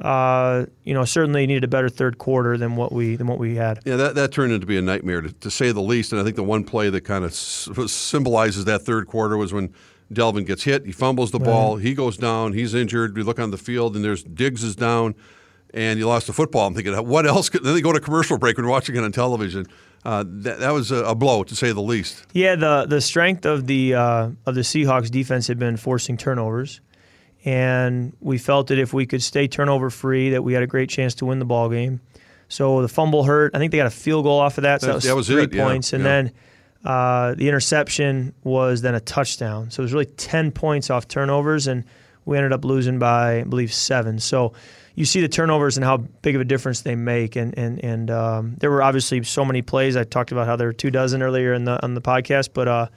uh, 0.00 0.66
you 0.82 0.92
know, 0.92 1.04
certainly 1.04 1.46
needed 1.46 1.62
a 1.62 1.68
better 1.68 1.88
third 1.88 2.18
quarter 2.18 2.58
than 2.58 2.74
what 2.74 2.90
we 2.90 3.14
than 3.14 3.28
what 3.28 3.38
we 3.38 3.54
had. 3.54 3.78
Yeah, 3.84 3.94
that, 3.94 4.16
that 4.16 4.32
turned 4.32 4.52
into 4.52 4.66
be 4.66 4.76
a 4.76 4.82
nightmare 4.82 5.20
to, 5.20 5.32
to 5.32 5.50
say 5.52 5.70
the 5.70 5.80
least. 5.80 6.10
And 6.10 6.20
I 6.20 6.24
think 6.24 6.34
the 6.34 6.42
one 6.42 6.64
play 6.64 6.90
that 6.90 7.02
kind 7.02 7.24
of 7.24 7.32
symbolizes 7.32 8.64
that 8.64 8.82
third 8.82 9.06
quarter 9.06 9.36
was 9.36 9.52
when 9.52 9.72
Dalvin 10.12 10.44
gets 10.46 10.64
hit, 10.64 10.84
he 10.84 10.90
fumbles 10.90 11.30
the 11.30 11.38
right. 11.38 11.46
ball, 11.46 11.76
he 11.76 11.94
goes 11.94 12.16
down, 12.16 12.54
he's 12.54 12.74
injured. 12.74 13.16
We 13.16 13.22
look 13.22 13.38
on 13.38 13.52
the 13.52 13.58
field, 13.58 13.94
and 13.94 14.04
there's 14.04 14.24
Diggs 14.24 14.64
is 14.64 14.74
down, 14.74 15.14
and 15.74 15.98
you 15.98 16.06
lost 16.06 16.26
the 16.26 16.32
football. 16.32 16.66
I'm 16.66 16.74
thinking, 16.74 16.94
what 17.06 17.26
else? 17.26 17.48
Could, 17.48 17.64
then 17.64 17.74
they 17.74 17.80
go 17.80 17.92
to 17.92 18.00
commercial 18.00 18.38
break 18.38 18.56
when 18.56 18.64
you're 18.64 18.72
watching 18.72 18.96
it 18.96 19.02
on 19.02 19.12
television 19.12 19.66
uh, 20.06 20.22
that, 20.24 20.60
that 20.60 20.70
was 20.70 20.92
a, 20.92 21.02
a, 21.04 21.14
blow 21.16 21.42
to 21.42 21.56
say 21.56 21.72
the 21.72 21.82
least. 21.82 22.24
Yeah, 22.32 22.54
the 22.54 22.86
the 22.88 23.00
strength 23.00 23.44
of 23.44 23.66
the 23.66 23.94
uh, 23.94 24.30
of 24.46 24.54
the 24.54 24.60
Seahawks 24.60 25.10
defense 25.10 25.48
had 25.48 25.58
been 25.58 25.76
forcing 25.76 26.16
turnovers, 26.16 26.80
and 27.44 28.16
we 28.20 28.38
felt 28.38 28.68
that 28.68 28.78
if 28.78 28.92
we 28.92 29.04
could 29.04 29.20
stay 29.20 29.48
turnover 29.48 29.90
free, 29.90 30.30
that 30.30 30.44
we 30.44 30.52
had 30.52 30.62
a 30.62 30.66
great 30.68 30.90
chance 30.90 31.16
to 31.16 31.26
win 31.26 31.40
the 31.40 31.44
ball 31.44 31.68
game. 31.68 32.00
So 32.48 32.82
the 32.82 32.88
fumble 32.88 33.24
hurt. 33.24 33.56
I 33.56 33.58
think 33.58 33.72
they 33.72 33.78
got 33.78 33.88
a 33.88 33.90
field 33.90 34.24
goal 34.24 34.38
off 34.38 34.58
of 34.58 34.62
that. 34.62 34.80
So 34.80 34.86
that 34.86 34.94
was, 34.94 35.04
that 35.04 35.16
was 35.16 35.26
three 35.26 35.42
it, 35.42 35.52
points, 35.52 35.90
yeah, 35.90 35.96
and 35.96 36.04
yeah. 36.04 36.10
then. 36.10 36.32
Uh, 36.84 37.34
the 37.34 37.48
interception 37.48 38.32
was 38.44 38.80
then 38.82 38.94
a 38.94 39.00
touchdown. 39.00 39.68
So 39.72 39.80
it 39.80 39.84
was 39.84 39.92
really 39.92 40.04
10 40.04 40.52
points 40.52 40.88
off 40.88 41.08
turnovers, 41.08 41.66
and 41.66 41.82
we 42.26 42.36
ended 42.36 42.52
up 42.52 42.64
losing 42.64 43.00
by, 43.00 43.40
I 43.40 43.42
believe, 43.42 43.74
seven. 43.74 44.20
So 44.20 44.52
you 44.96 45.04
see 45.04 45.20
the 45.20 45.28
turnovers 45.28 45.76
and 45.76 45.84
how 45.84 45.98
big 45.98 46.34
of 46.34 46.40
a 46.40 46.44
difference 46.44 46.80
they 46.80 46.96
make. 46.96 47.36
And 47.36 47.56
and 47.56 47.82
and 47.84 48.10
um, 48.10 48.56
there 48.58 48.70
were 48.70 48.82
obviously 48.82 49.22
so 49.22 49.44
many 49.44 49.62
plays. 49.62 49.96
I 49.96 50.02
talked 50.02 50.32
about 50.32 50.46
how 50.46 50.56
there 50.56 50.66
were 50.66 50.72
two 50.72 50.90
dozen 50.90 51.22
earlier 51.22 51.52
in 51.54 51.64
the 51.64 51.82
on 51.84 51.94
the 51.94 52.02
podcast, 52.02 52.50
but 52.52 52.66
uh, 52.66 52.88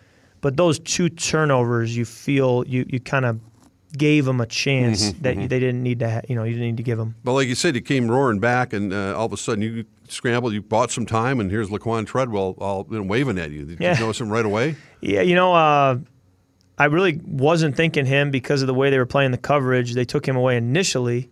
but 0.41 0.57
those 0.57 0.79
two 0.79 1.09
turnovers, 1.09 1.95
you 1.95 2.05
feel 2.05 2.63
you 2.65 2.85
you 2.89 2.99
kind 2.99 3.25
of 3.25 3.39
gave 3.97 4.25
them 4.25 4.39
a 4.39 4.45
chance 4.45 5.09
mm-hmm, 5.09 5.21
that 5.23 5.35
mm-hmm. 5.35 5.47
they 5.47 5.59
didn't 5.59 5.83
need 5.83 5.99
to. 5.99 6.09
Ha- 6.09 6.21
you 6.27 6.35
know, 6.35 6.43
you 6.43 6.53
didn't 6.53 6.67
need 6.67 6.77
to 6.77 6.83
give 6.83 6.97
them. 6.97 7.15
But 7.23 7.33
like 7.33 7.47
you 7.47 7.55
said, 7.55 7.75
you 7.75 7.81
came 7.81 8.09
roaring 8.09 8.39
back, 8.39 8.73
and 8.73 8.93
uh, 8.93 9.15
all 9.17 9.25
of 9.25 9.33
a 9.33 9.37
sudden 9.37 9.61
you 9.61 9.85
scrambled. 10.07 10.53
You 10.53 10.61
bought 10.61 10.91
some 10.91 11.05
time, 11.05 11.39
and 11.39 11.51
here's 11.51 11.69
Laquan 11.69 12.07
Treadwell 12.07 12.55
all 12.59 12.87
you 12.89 12.97
know, 12.97 13.03
waving 13.03 13.37
at 13.37 13.51
you. 13.51 13.65
Did 13.65 13.79
yeah. 13.79 13.95
you 13.95 14.01
notice 14.01 14.21
him 14.21 14.29
right 14.29 14.45
away? 14.45 14.75
Yeah, 15.01 15.21
you 15.21 15.35
know. 15.35 15.53
Uh, 15.53 15.99
I 16.77 16.85
really 16.85 17.19
wasn't 17.25 17.75
thinking 17.75 18.05
him 18.05 18.31
because 18.31 18.61
of 18.61 18.67
the 18.67 18.73
way 18.73 18.89
they 18.89 18.97
were 18.97 19.05
playing 19.05 19.31
the 19.31 19.37
coverage. 19.37 19.95
They 19.95 20.05
took 20.05 20.25
him 20.25 20.37
away 20.37 20.55
initially, 20.55 21.29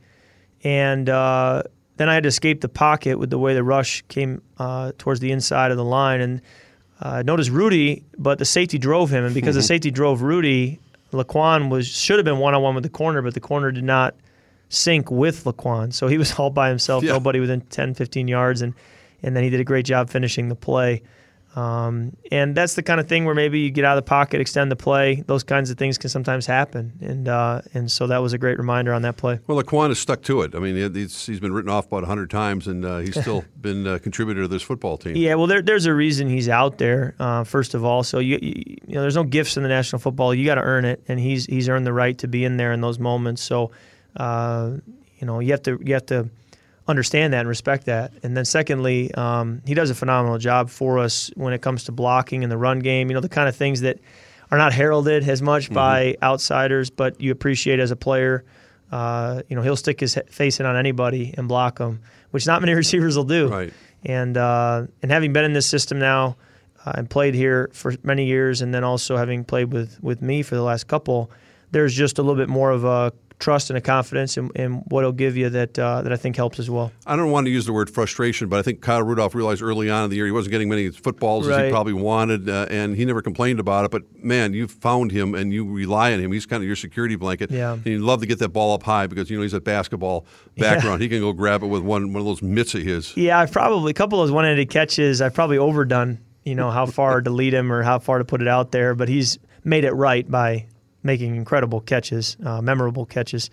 and 0.64 1.10
uh, 1.10 1.64
then 1.98 2.10
I 2.10 2.14
had 2.14 2.24
to 2.24 2.30
escape 2.30 2.62
the 2.62 2.70
pocket 2.70 3.20
with 3.20 3.30
the 3.30 3.40
way 3.40 3.54
the 3.54 3.64
rush 3.64 4.04
came 4.08 4.42
uh, 4.58 4.92
towards 4.98 5.20
the 5.20 5.32
inside 5.32 5.72
of 5.72 5.78
the 5.78 5.86
line. 5.86 6.22
And 6.22 6.42
uh, 7.00 7.24
noticed 7.24 7.50
Rudy, 7.50 8.04
but 8.18 8.40
the 8.40 8.46
safety 8.46 8.78
drove 8.78 9.12
him, 9.12 9.24
and 9.24 9.34
because 9.34 9.54
mm-hmm. 9.54 9.60
the 9.60 9.64
safety 9.68 9.92
drove 9.92 10.22
Rudy, 10.22 10.80
Laquan 11.12 11.70
was 11.70 11.88
should 11.88 12.18
have 12.18 12.26
been 12.26 12.40
one 12.40 12.54
on 12.54 12.62
one 12.62 12.76
with 12.76 12.84
the 12.84 12.90
corner, 12.90 13.22
but 13.22 13.34
the 13.34 13.40
corner 13.40 13.72
did 13.72 13.84
not 13.84 14.16
sync 14.70 15.12
with 15.12 15.44
Laquan, 15.44 15.94
so 15.94 16.08
he 16.08 16.18
was 16.18 16.34
all 16.40 16.50
by 16.50 16.70
himself, 16.70 17.04
yeah. 17.04 17.12
nobody 17.12 17.40
within 17.40 17.62
10, 17.62 17.94
15 17.94 18.28
yards, 18.28 18.62
and 18.62 18.74
and 19.24 19.36
then 19.36 19.44
he 19.44 19.50
did 19.50 19.60
a 19.60 19.64
great 19.64 19.86
job 19.86 20.10
finishing 20.10 20.50
the 20.50 20.56
play. 20.56 21.02
Um, 21.58 22.16
and 22.32 22.54
that's 22.54 22.76
the 22.76 22.84
kind 22.84 23.00
of 23.00 23.08
thing 23.08 23.26
where 23.26 23.34
maybe 23.34 23.60
you 23.60 23.72
get 23.72 23.84
out 23.84 23.98
of 23.98 24.06
the 24.06 24.08
pocket, 24.08 24.40
extend 24.40 24.72
the 24.72 24.76
play. 24.76 25.24
Those 25.26 25.44
kinds 25.44 25.72
of 25.72 25.78
things 25.80 25.98
can 25.98 26.12
sometimes 26.12 26.46
happen, 26.46 26.94
and 27.02 27.28
uh, 27.28 27.62
and 27.74 27.92
so 27.92 28.06
that 28.06 28.20
was 28.20 28.34
a 28.34 28.38
great 28.38 28.60
reminder 28.60 28.94
on 28.94 29.02
that 29.02 29.18
play. 29.18 29.40
Well, 29.48 29.60
Laquan 29.60 29.88
has 29.88 29.98
stuck 29.98 30.22
to 30.24 30.44
it. 30.44 30.54
I 30.54 30.60
mean, 30.60 30.94
he's, 30.94 31.26
he's 31.26 31.40
been 31.40 31.52
written 31.52 31.72
off 31.72 31.88
about 31.88 32.04
hundred 32.04 32.30
times, 32.30 32.68
and 32.68 32.86
uh, 32.86 33.00
he's 33.00 33.20
still 33.20 33.44
been 33.60 33.88
a 33.88 33.98
contributor 34.00 34.44
to 34.44 34.48
this 34.48 34.62
football 34.62 35.00
team. 35.00 35.16
Yeah, 35.16 35.34
well, 35.34 35.48
there, 35.48 35.64
there's 35.64 35.88
a 35.88 35.96
reason 35.96 36.30
he's 36.30 36.48
out 36.48 36.78
there. 36.78 37.16
Uh, 37.20 37.44
first 37.44 37.74
of 37.74 37.84
all, 37.84 38.04
so 38.04 38.20
you, 38.20 38.38
you 38.40 38.94
know, 38.94 39.02
there's 39.02 39.16
no 39.16 39.24
gifts 39.24 39.58
in 39.58 39.64
the 39.64 39.70
National 39.70 39.98
Football. 40.00 40.36
You 40.36 40.46
got 40.46 40.56
to 40.56 40.62
earn 40.62 40.86
it, 40.86 41.02
and 41.08 41.20
he's 41.20 41.48
he's 41.48 41.70
earned 41.70 41.88
the 41.88 41.94
right 41.94 42.16
to 42.20 42.28
be 42.28 42.46
in 42.46 42.58
there 42.58 42.72
in 42.72 42.82
those 42.82 43.00
moments. 43.00 43.42
So, 43.42 43.72
uh, 44.16 44.74
you 45.18 45.26
know, 45.26 45.40
you 45.40 45.54
have 45.54 45.64
to 45.64 45.80
you 45.84 45.96
have 45.96 46.06
to 46.08 46.30
understand 46.88 47.34
that 47.34 47.42
and 47.42 47.50
respect 47.50 47.86
that. 47.86 48.14
And 48.24 48.36
then 48.36 48.46
secondly, 48.46 49.14
um, 49.16 49.62
he 49.66 49.74
does 49.74 49.90
a 49.90 49.96
phenomenal 49.96 50.38
job 50.38 50.70
for 50.70 51.00
us 51.00 51.30
when 51.36 51.54
it 51.54 51.62
comes 51.62 51.86
to 51.86 51.92
blocking 51.92 52.44
in 52.44 52.50
the 52.50 52.58
run 52.58 52.80
game. 52.80 53.10
You 53.10 53.16
know, 53.16 53.20
the 53.20 53.30
kind 53.30 53.50
of 53.50 53.56
things 53.56 53.82
that 53.82 54.00
are 54.52 54.58
not 54.58 54.74
heralded 54.74 55.28
as 55.28 55.42
much 55.42 55.66
mm-hmm. 55.66 55.74
by 55.74 56.18
outsiders, 56.24 56.90
but 56.90 57.20
you 57.20 57.32
appreciate 57.32 57.80
as 57.80 57.92
a 57.92 57.96
player. 57.96 58.46
Uh, 58.92 59.42
you 59.50 59.56
know, 59.56 59.62
he'll 59.62 59.76
stick 59.76 60.00
his 60.00 60.18
face 60.30 60.60
in 60.60 60.66
on 60.66 60.78
anybody 60.78 61.34
and 61.38 61.48
block 61.48 61.78
them, 61.78 62.02
which 62.32 62.48
not 62.48 62.62
many 62.62 62.74
receivers 62.76 63.18
will 63.18 63.26
do. 63.26 63.50
Right. 63.50 63.74
And 64.06 64.38
uh, 64.38 64.88
and 65.02 65.12
having 65.12 65.34
been 65.34 65.44
in 65.44 65.54
this 65.54 65.66
system 65.66 66.00
now 66.00 66.38
uh, 66.86 66.94
and 66.96 67.10
played 67.10 67.34
here 67.34 67.70
for 67.74 67.94
many 68.04 68.26
years, 68.26 68.62
and 68.62 68.74
then 68.74 68.84
also 68.84 69.18
having 69.18 69.44
played 69.44 69.74
with 69.74 70.02
with 70.02 70.22
me 70.22 70.44
for 70.44 70.56
the 70.56 70.62
last 70.62 70.88
couple, 70.88 71.30
there's 71.72 71.94
just 71.94 72.18
a 72.18 72.22
little 72.22 72.36
bit 72.36 72.48
more 72.48 72.72
of 72.72 72.86
a 72.86 73.12
trust 73.40 73.70
and 73.70 73.78
a 73.78 73.82
confidence 73.82 74.36
in, 74.38 74.50
in 74.56 74.74
what 74.88 75.04
he'll 75.04 75.12
give 75.12 75.38
you 75.38 75.50
that 75.50 75.78
uh, 75.78 76.02
that 76.02 76.12
I 76.12 76.16
think 76.16 76.36
helps 76.36 76.60
as 76.60 76.70
well. 76.70 76.92
I 77.06 77.16
don't 77.16 77.32
want 77.32 77.46
to 77.46 77.52
use 77.52 77.66
the 77.66 77.74
word 77.74 77.90
frustration, 77.90 78.50
but 78.50 78.60
I 78.60 78.62
think 78.62 78.82
Kyle 78.82 79.04
Rudolph 79.04 79.36
realized 79.36 79.62
early 79.62 79.90
on 79.90 80.06
in 80.06 80.10
the 80.10 80.16
year 80.16 80.26
he 80.26 80.32
wasn't 80.32 80.52
getting 80.52 80.70
many 80.70 80.90
footballs 80.90 81.48
right. 81.48 81.60
as 81.60 81.66
he 81.66 81.72
probably 81.72 81.94
wanted, 81.94 82.50
uh, 82.50 82.68
and 82.70 82.96
he 82.96 83.06
never 83.06 83.22
complained 83.22 83.60
about 83.60 83.86
it. 83.86 83.92
But 83.92 84.04
man, 84.24 84.54
you 84.54 84.68
found 84.68 85.12
him 85.12 85.36
and 85.36 85.54
you 85.54 85.66
rely 85.66 86.14
on 86.14 86.20
him. 86.20 86.32
He's 86.32 86.46
kind 86.46 86.64
of 86.64 86.68
your 86.68 86.76
security 86.76 87.16
blanket. 87.16 87.52
Yeah. 87.52 87.74
And 87.74 87.86
you 87.86 88.00
love 88.00 88.22
to 88.22 88.28
get 88.28 88.40
that 88.40 88.50
ball 88.50 88.74
up 88.74 88.84
high 88.84 89.08
because 89.08 89.30
you 89.30 89.38
know 89.38 89.44
he's 89.44 89.54
a 89.54 89.62
basketball 89.62 90.26
background. 90.58 91.02
Yeah. 91.02 91.06
He 91.06 91.10
can 91.10 91.20
go 91.20 91.34
grab 91.34 91.64
it 91.64 91.68
with 91.68 91.84
one 91.84 92.14
one 92.14 92.22
of 92.22 92.26
those 92.26 92.42
mitts 92.42 92.74
of 92.74 92.82
his. 92.82 93.16
Yeah, 93.16 93.40
I've 93.40 93.52
probably 93.52 93.92
a 93.92 93.94
couple 93.94 94.22
of 94.22 94.28
those 94.28 94.34
one-handed 94.34 94.70
catches. 94.70 95.22
I've 95.22 95.34
probably 95.34 95.58
overdone. 95.58 96.20
You 96.44 96.56
know 96.56 96.72
how 96.72 96.86
far 96.86 97.22
to 97.24 97.30
lead 97.30 97.54
him 97.54 97.72
or 97.72 97.84
how 97.84 98.00
far 98.00 98.18
to 98.18 98.26
put 98.26 98.42
it 98.42 98.48
out 98.48 98.72
there, 98.72 98.96
but 98.96 99.10
he's 99.10 99.38
made 99.64 99.84
it 99.84 99.92
right 99.92 100.30
by 100.30 100.68
making 101.08 101.36
incredible 101.36 101.82
catches, 101.82 102.38
uh, 102.46 102.62
memorable 102.62 103.08
catches. 103.08 103.50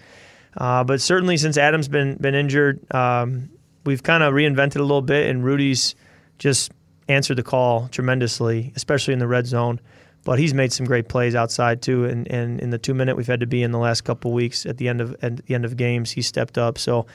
Uh, 0.59 0.85
but 0.85 1.01
certainly 1.01 1.39
since 1.39 1.57
Adam's 1.57 1.89
been 1.89 2.17
been 2.17 2.35
injured, 2.35 2.79
um, 2.95 3.49
we've 3.87 4.03
kind 4.03 4.23
of 4.23 4.35
reinvented 4.35 4.77
a 4.77 4.83
little 4.83 5.03
bit, 5.03 5.31
and 5.31 5.43
Rudy's 5.43 5.95
just 6.39 6.71
answered 7.09 7.37
the 7.37 7.43
call 7.43 7.89
tremendously, 7.89 8.73
especially 8.77 9.15
in 9.15 9.21
the 9.21 9.27
red 9.27 9.47
zone. 9.47 9.81
But 10.25 10.39
he's 10.39 10.55
made 10.55 10.73
some 10.73 10.87
great 10.87 11.09
plays 11.09 11.35
outside 11.35 11.83
too, 11.83 12.05
and, 12.07 12.27
and 12.31 12.61
in 12.61 12.71
the 12.71 12.79
two 12.79 12.95
minute 12.95 13.17
we've 13.17 13.27
had 13.27 13.41
to 13.41 13.47
be 13.47 13.63
in 13.63 13.73
the 13.73 13.79
last 13.79 14.03
couple 14.03 14.33
weeks 14.33 14.65
at 14.67 14.79
the 14.79 14.89
end 14.89 15.01
of 15.01 15.17
at 15.23 15.45
the 15.47 15.55
end 15.55 15.65
of 15.65 15.77
games, 15.77 16.11
he 16.11 16.23
stepped 16.23 16.57
up. 16.57 16.79
So 16.79 17.07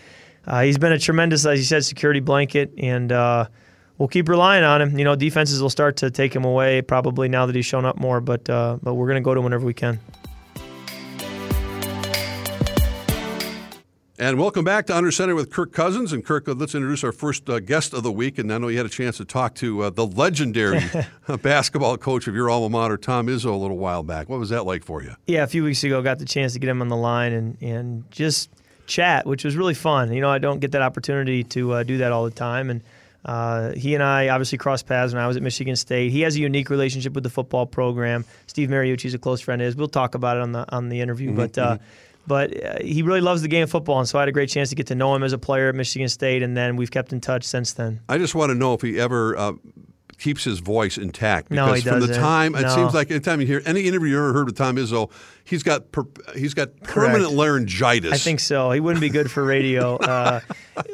uh, 0.45 0.61
he's 0.61 0.77
been 0.77 0.91
a 0.91 0.99
tremendous, 0.99 1.45
as 1.45 1.59
you 1.59 1.65
said, 1.65 1.85
security 1.85 2.19
blanket, 2.19 2.71
and 2.77 3.11
uh, 3.11 3.47
we'll 3.97 4.09
keep 4.09 4.29
relying 4.29 4.63
on 4.63 4.81
him. 4.81 4.97
You 4.97 5.05
know, 5.05 5.15
defenses 5.15 5.61
will 5.61 5.69
start 5.69 5.97
to 5.97 6.11
take 6.11 6.35
him 6.35 6.45
away 6.45 6.81
probably 6.81 7.29
now 7.29 7.45
that 7.45 7.55
he's 7.55 7.65
shown 7.65 7.85
up 7.85 7.99
more, 7.99 8.21
but 8.21 8.49
uh, 8.49 8.77
but 8.83 8.93
we're 8.93 9.07
going 9.07 9.21
to 9.21 9.25
go 9.25 9.33
to 9.33 9.39
him 9.39 9.43
whenever 9.43 9.65
we 9.65 9.73
can. 9.73 9.99
And 14.21 14.37
welcome 14.37 14.65
back 14.65 14.85
to 14.87 14.97
Under 14.97 15.11
Center 15.11 15.33
with 15.33 15.49
Kirk 15.49 15.71
Cousins. 15.71 16.11
And 16.11 16.25
Kirk, 16.25 16.43
let's 16.45 16.75
introduce 16.75 17.05
our 17.05 17.13
first 17.13 17.49
uh, 17.49 17.61
guest 17.61 17.93
of 17.93 18.03
the 18.03 18.11
week. 18.11 18.37
And 18.37 18.51
I 18.51 18.57
know 18.57 18.67
you 18.67 18.75
had 18.75 18.85
a 18.85 18.89
chance 18.89 19.15
to 19.15 19.23
talk 19.23 19.55
to 19.55 19.83
uh, 19.83 19.89
the 19.91 20.05
legendary 20.05 20.81
basketball 21.41 21.95
coach 21.95 22.27
of 22.27 22.35
your 22.35 22.49
alma 22.49 22.67
mater, 22.67 22.97
Tom 22.97 23.27
Izzo, 23.27 23.45
a 23.45 23.55
little 23.55 23.77
while 23.77 24.03
back. 24.03 24.27
What 24.27 24.37
was 24.37 24.49
that 24.49 24.65
like 24.65 24.83
for 24.83 25.01
you? 25.01 25.15
Yeah, 25.25 25.43
a 25.43 25.47
few 25.47 25.63
weeks 25.63 25.85
ago, 25.85 26.01
got 26.01 26.19
the 26.19 26.25
chance 26.25 26.51
to 26.51 26.59
get 26.59 26.67
him 26.67 26.81
on 26.81 26.89
the 26.89 26.97
line 26.97 27.31
and 27.31 27.57
and 27.61 28.11
just 28.11 28.49
chat, 28.87 29.25
which 29.25 29.45
was 29.45 29.55
really 29.55 29.73
fun. 29.73 30.11
You 30.11 30.19
know, 30.19 30.29
I 30.29 30.37
don't 30.37 30.59
get 30.59 30.73
that 30.73 30.81
opportunity 30.81 31.45
to 31.45 31.71
uh, 31.75 31.83
do 31.83 31.99
that 31.99 32.11
all 32.11 32.25
the 32.25 32.31
time, 32.31 32.69
and. 32.69 32.83
Uh, 33.25 33.73
he 33.73 33.95
and 33.95 34.01
I 34.01 34.29
obviously 34.29 34.57
crossed 34.57 34.87
paths 34.87 35.13
when 35.13 35.21
I 35.21 35.27
was 35.27 35.35
at 35.35 35.43
Michigan 35.43 35.75
State. 35.75 36.13
He 36.13 36.21
has 36.21 36.37
a 36.37 36.39
unique 36.39 36.69
relationship 36.69 37.11
with 37.11 37.25
the 37.25 37.29
football 37.29 37.65
program. 37.65 38.23
Steve 38.47 38.69
Mariucci 38.69 39.07
is 39.07 39.13
a 39.13 39.19
close 39.19 39.41
friend 39.41 39.61
of 39.61 39.65
his. 39.65 39.75
We'll 39.75 39.89
talk 39.89 40.15
about 40.15 40.37
it 40.37 40.43
on 40.43 40.53
the 40.53 40.65
on 40.73 40.87
the 40.87 41.01
interview, 41.01 41.27
mm-hmm, 41.27 41.37
but 41.37 41.57
uh, 41.57 41.73
mm-hmm 41.73 41.83
but 42.27 42.63
uh, 42.63 42.79
he 42.81 43.01
really 43.01 43.21
loves 43.21 43.41
the 43.41 43.47
game 43.47 43.63
of 43.63 43.71
football, 43.71 43.99
and 43.99 44.07
so 44.07 44.19
I 44.19 44.21
had 44.21 44.29
a 44.29 44.33
great 44.33 44.49
chance 44.49 44.69
to 44.69 44.75
get 44.75 44.87
to 44.87 44.95
know 44.95 45.15
him 45.15 45.23
as 45.23 45.33
a 45.33 45.37
player 45.37 45.69
at 45.69 45.75
Michigan 45.75 46.09
State, 46.09 46.43
and 46.43 46.55
then 46.55 46.75
we've 46.75 46.91
kept 46.91 47.11
in 47.13 47.21
touch 47.21 47.43
since 47.43 47.73
then. 47.73 48.01
I 48.07 48.17
just 48.17 48.35
want 48.35 48.51
to 48.51 48.55
know 48.55 48.73
if 48.73 48.81
he 48.81 48.99
ever 48.99 49.37
uh, 49.37 49.53
keeps 50.19 50.43
his 50.43 50.59
voice 50.59 50.97
intact 50.97 51.49
because 51.49 51.67
no, 51.67 51.73
he 51.73 51.81
from 51.81 51.99
doesn't. 52.01 52.13
the 52.13 52.19
time 52.19 52.51
no. 52.51 52.59
it 52.59 52.69
seems 52.69 52.93
like 52.93 53.09
anytime 53.09 53.39
you 53.41 53.47
hear 53.47 53.61
any 53.65 53.81
interview 53.87 54.09
you 54.09 54.17
ever 54.17 54.33
heard 54.33 54.45
with 54.45 54.57
Tom 54.57 54.75
Izzo, 54.75 55.09
he's 55.43 55.63
got 55.63 55.91
per, 55.91 56.03
he's 56.35 56.53
got 56.53 56.75
permanent 56.81 57.23
Correct. 57.23 57.35
laryngitis. 57.35 58.11
I 58.11 58.17
think 58.17 58.39
so. 58.41 58.71
He 58.71 58.79
wouldn't 58.79 59.01
be 59.01 59.09
good 59.09 59.31
for 59.31 59.43
radio. 59.43 59.95
uh, 59.97 60.41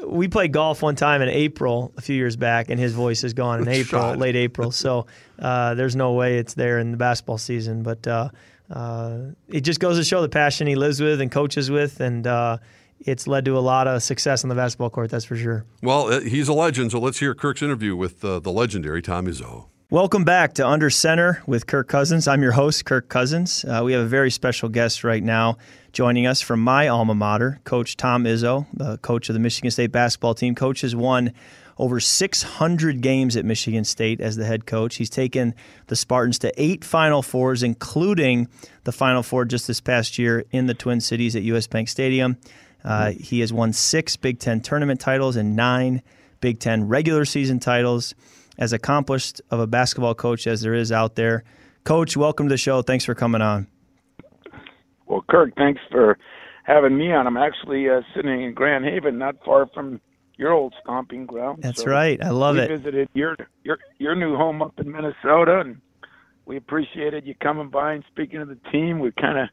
we 0.05 0.27
played 0.27 0.53
golf 0.53 0.81
one 0.81 0.95
time 0.95 1.21
in 1.21 1.29
April 1.29 1.91
a 1.97 2.01
few 2.01 2.15
years 2.15 2.35
back, 2.37 2.69
and 2.69 2.79
his 2.79 2.93
voice 2.93 3.23
is 3.23 3.33
gone 3.33 3.61
in 3.61 3.67
April, 3.67 4.01
Shot. 4.01 4.19
late 4.19 4.35
April. 4.35 4.71
So 4.71 5.07
uh, 5.39 5.73
there's 5.73 5.95
no 5.95 6.13
way 6.13 6.37
it's 6.37 6.53
there 6.53 6.79
in 6.79 6.91
the 6.91 6.97
basketball 6.97 7.39
season, 7.39 7.83
but. 7.83 8.07
Uh, 8.07 8.29
uh, 8.69 9.17
it 9.47 9.61
just 9.61 9.79
goes 9.79 9.97
to 9.97 10.03
show 10.03 10.21
the 10.21 10.29
passion 10.29 10.67
he 10.67 10.75
lives 10.75 11.01
with 11.01 11.21
and 11.21 11.31
coaches 11.31 11.69
with, 11.69 11.99
and 11.99 12.25
uh, 12.25 12.57
it's 12.99 13.27
led 13.27 13.45
to 13.45 13.57
a 13.57 13.59
lot 13.59 13.87
of 13.87 14.01
success 14.01 14.43
on 14.43 14.49
the 14.49 14.55
basketball 14.55 14.89
court. 14.89 15.09
That's 15.09 15.25
for 15.25 15.35
sure. 15.35 15.65
Well, 15.81 16.11
uh, 16.11 16.21
he's 16.21 16.47
a 16.47 16.53
legend, 16.53 16.91
so 16.91 16.99
let's 16.99 17.19
hear 17.19 17.35
Kirk's 17.35 17.61
interview 17.61 17.95
with 17.95 18.23
uh, 18.23 18.39
the 18.39 18.51
legendary 18.51 19.01
Tom 19.01 19.27
Izzo. 19.27 19.65
Welcome 19.91 20.23
back 20.23 20.53
to 20.55 20.67
Under 20.67 20.89
Center 20.89 21.43
with 21.45 21.67
Kirk 21.67 21.87
Cousins. 21.87 22.27
I'm 22.27 22.41
your 22.41 22.53
host, 22.53 22.85
Kirk 22.85 23.07
Cousins. 23.07 23.63
Uh, 23.63 23.81
we 23.85 23.93
have 23.93 24.01
a 24.01 24.07
very 24.07 24.31
special 24.31 24.67
guest 24.67 25.03
right 25.03 25.21
now 25.21 25.57
joining 25.93 26.25
us 26.25 26.41
from 26.41 26.59
my 26.59 26.87
alma 26.87 27.13
mater, 27.13 27.61
Coach 27.65 27.95
Tom 27.95 28.23
Izzo, 28.23 28.65
the 28.73 28.97
coach 28.97 29.29
of 29.29 29.33
the 29.33 29.39
Michigan 29.39 29.69
State 29.69 29.91
basketball 29.91 30.33
team. 30.33 30.55
Coach 30.55 30.81
has 30.81 30.95
won 30.95 31.33
over 31.77 31.99
600 31.99 33.01
games 33.01 33.35
at 33.35 33.45
Michigan 33.45 33.83
State 33.83 34.21
as 34.21 34.35
the 34.35 34.45
head 34.45 34.65
coach. 34.65 34.95
He's 34.95 35.09
taken 35.09 35.53
the 35.87 35.95
Spartans 35.95 36.39
to 36.39 36.51
eight 36.61 36.85
Final 36.85 37.21
Fours, 37.21 37.63
including 37.63 38.47
the 38.83 38.91
Final 38.91 39.23
Four 39.23 39.45
just 39.45 39.67
this 39.67 39.81
past 39.81 40.17
year 40.17 40.45
in 40.51 40.67
the 40.67 40.73
Twin 40.73 41.01
Cities 41.01 41.35
at 41.35 41.43
US 41.43 41.67
Bank 41.67 41.89
Stadium. 41.89 42.37
Uh, 42.83 43.11
he 43.11 43.39
has 43.39 43.51
won 43.51 43.73
six 43.73 44.15
Big 44.15 44.39
Ten 44.39 44.61
tournament 44.61 44.99
titles 44.99 45.35
and 45.35 45.55
nine 45.55 46.01
Big 46.39 46.59
Ten 46.59 46.87
regular 46.87 47.25
season 47.25 47.59
titles. 47.59 48.15
As 48.57 48.71
accomplished 48.71 49.41
of 49.51 49.59
a 49.59 49.67
basketball 49.67 50.15
coach 50.15 50.47
as 50.47 50.61
there 50.61 50.73
is 50.73 50.89
out 50.89 51.15
there. 51.15 51.43
Coach, 51.83 52.15
welcome 52.15 52.47
to 52.47 52.53
the 52.53 52.57
show. 52.57 52.81
Thanks 52.81 53.03
for 53.03 53.13
coming 53.13 53.41
on. 53.41 53.67
Well, 55.07 55.25
Kirk, 55.29 55.53
thanks 55.57 55.81
for 55.91 56.17
having 56.63 56.97
me 56.97 57.11
on. 57.11 57.27
I'm 57.27 57.35
actually 57.35 57.89
uh, 57.89 57.99
sitting 58.15 58.43
in 58.43 58.53
Grand 58.53 58.85
Haven, 58.85 59.17
not 59.17 59.35
far 59.43 59.67
from 59.73 59.99
your 60.37 60.51
old 60.51 60.73
stomping 60.81 61.25
ground. 61.25 61.63
That's 61.63 61.83
so 61.83 61.91
right. 61.91 62.21
I 62.23 62.29
love 62.29 62.57
it. 62.57 62.69
we 62.69 62.75
it. 62.75 62.77
Visited 62.77 63.09
your 63.13 63.37
your 63.63 63.77
your 63.97 64.15
new 64.15 64.35
home 64.35 64.61
up 64.61 64.73
in 64.79 64.91
Minnesota, 64.91 65.61
and 65.61 65.81
we 66.45 66.57
appreciated 66.57 67.25
you 67.25 67.35
coming 67.41 67.69
by 67.69 67.93
and 67.93 68.03
speaking 68.11 68.39
to 68.39 68.45
the 68.45 68.59
team. 68.71 68.99
We 68.99 69.11
kind 69.11 69.39
of 69.39 69.49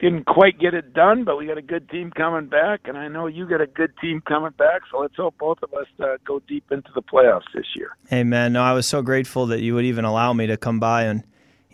didn't 0.00 0.24
quite 0.24 0.58
get 0.58 0.72
it 0.74 0.94
done, 0.94 1.24
but 1.24 1.36
we 1.36 1.46
got 1.46 1.58
a 1.58 1.62
good 1.62 1.88
team 1.90 2.10
coming 2.10 2.48
back, 2.48 2.80
and 2.84 2.96
I 2.96 3.08
know 3.08 3.26
you 3.26 3.46
got 3.46 3.60
a 3.60 3.66
good 3.66 3.92
team 4.00 4.22
coming 4.26 4.52
back. 4.56 4.82
So 4.90 4.98
let's 4.98 5.16
hope 5.16 5.36
both 5.38 5.58
of 5.62 5.72
us 5.74 5.86
uh, 6.02 6.16
go 6.26 6.40
deep 6.48 6.64
into 6.70 6.88
the 6.94 7.02
playoffs 7.02 7.42
this 7.54 7.66
year. 7.76 7.96
Hey, 8.08 8.24
man, 8.24 8.52
no, 8.54 8.62
I 8.62 8.72
was 8.72 8.86
so 8.86 9.02
grateful 9.02 9.46
that 9.46 9.60
you 9.60 9.74
would 9.74 9.84
even 9.84 10.04
allow 10.04 10.32
me 10.32 10.46
to 10.46 10.56
come 10.56 10.80
by 10.80 11.04
and 11.04 11.22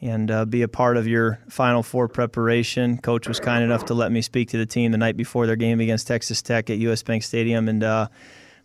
and 0.00 0.30
uh, 0.30 0.44
be 0.44 0.62
a 0.62 0.68
part 0.68 0.96
of 0.96 1.06
your 1.06 1.38
Final 1.48 1.82
Four 1.82 2.08
preparation. 2.08 2.98
Coach 2.98 3.28
was 3.28 3.40
kind 3.40 3.64
enough 3.64 3.86
to 3.86 3.94
let 3.94 4.12
me 4.12 4.22
speak 4.22 4.50
to 4.50 4.58
the 4.58 4.66
team 4.66 4.92
the 4.92 4.98
night 4.98 5.16
before 5.16 5.46
their 5.46 5.56
game 5.56 5.80
against 5.80 6.06
Texas 6.06 6.42
Tech 6.42 6.68
at 6.70 6.78
US 6.78 7.02
Bank 7.02 7.22
Stadium, 7.22 7.68
and 7.68 7.82
uh, 7.82 8.08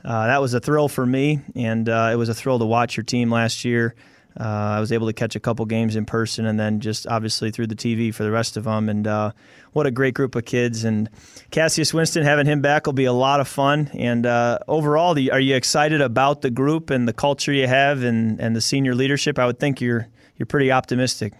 uh, 0.03 0.27
that 0.27 0.41
was 0.41 0.53
a 0.53 0.59
thrill 0.59 0.87
for 0.87 1.05
me, 1.05 1.39
and 1.55 1.87
uh, 1.87 2.09
it 2.11 2.15
was 2.15 2.29
a 2.29 2.33
thrill 2.33 2.59
to 2.59 2.65
watch 2.65 2.97
your 2.97 3.03
team 3.03 3.31
last 3.31 3.63
year. 3.63 3.95
Uh, 4.39 4.43
I 4.43 4.79
was 4.79 4.93
able 4.93 5.07
to 5.07 5.13
catch 5.13 5.35
a 5.35 5.41
couple 5.41 5.65
games 5.65 5.95
in 5.97 6.05
person, 6.05 6.45
and 6.45 6.59
then 6.59 6.79
just 6.79 7.05
obviously 7.05 7.51
through 7.51 7.67
the 7.67 7.75
TV 7.75 8.13
for 8.13 8.23
the 8.23 8.31
rest 8.31 8.55
of 8.55 8.63
them. 8.63 8.87
And 8.87 9.05
uh, 9.05 9.31
what 9.73 9.85
a 9.85 9.91
great 9.91 10.13
group 10.13 10.35
of 10.35 10.45
kids! 10.45 10.85
And 10.85 11.09
Cassius 11.49 11.93
Winston, 11.93 12.23
having 12.23 12.45
him 12.45 12.61
back 12.61 12.85
will 12.85 12.93
be 12.93 13.05
a 13.05 13.13
lot 13.13 13.41
of 13.41 13.47
fun. 13.47 13.89
And 13.93 14.25
overall, 14.67 15.17
are 15.31 15.39
you 15.39 15.55
excited 15.55 16.01
about 16.01 16.41
the 16.41 16.49
group 16.49 16.89
and 16.89 17.07
the 17.07 17.13
culture 17.13 17.51
you 17.51 17.67
have, 17.67 18.03
and, 18.03 18.39
and 18.39 18.55
the 18.55 18.61
senior 18.61 18.95
leadership? 18.95 19.37
I 19.37 19.45
would 19.45 19.59
think 19.59 19.81
you're 19.81 20.07
you're 20.41 20.47
pretty 20.47 20.71
optimistic. 20.71 21.33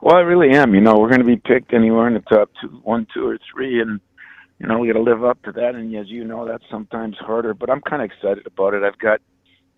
Well, 0.00 0.14
I 0.14 0.20
really 0.20 0.56
am. 0.56 0.72
You 0.72 0.80
know, 0.80 1.00
we're 1.00 1.08
going 1.08 1.18
to 1.18 1.26
be 1.26 1.34
picked 1.36 1.74
anywhere 1.74 2.06
in 2.06 2.14
the 2.14 2.20
top 2.20 2.48
two, 2.60 2.68
one, 2.84 3.08
two, 3.12 3.26
or 3.26 3.38
three, 3.52 3.80
and 3.80 3.98
you 4.60 4.68
know 4.68 4.78
we 4.78 4.86
got 4.86 4.92
to 4.92 5.02
live 5.02 5.24
up 5.24 5.42
to 5.42 5.50
that. 5.50 5.74
And 5.74 5.92
as 5.96 6.08
you 6.08 6.24
know, 6.24 6.46
that's 6.46 6.62
sometimes 6.70 7.16
harder. 7.18 7.52
But 7.52 7.70
I'm 7.70 7.80
kind 7.80 8.02
of 8.02 8.08
excited 8.08 8.46
about 8.46 8.74
it. 8.74 8.84
I've 8.84 9.00
got 9.00 9.20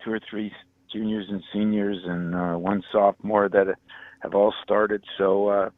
two 0.05 0.11
or 0.11 0.19
three 0.29 0.51
juniors 0.93 1.25
and 1.31 1.41
seniors, 1.51 1.97
and 2.05 2.35
uh, 2.35 2.53
one 2.59 2.83
sophomore 2.91 3.49
that 3.49 3.75
have 4.19 4.35
all 4.35 4.53
started. 4.63 5.03
So 5.17 5.47
uh, 5.47 5.69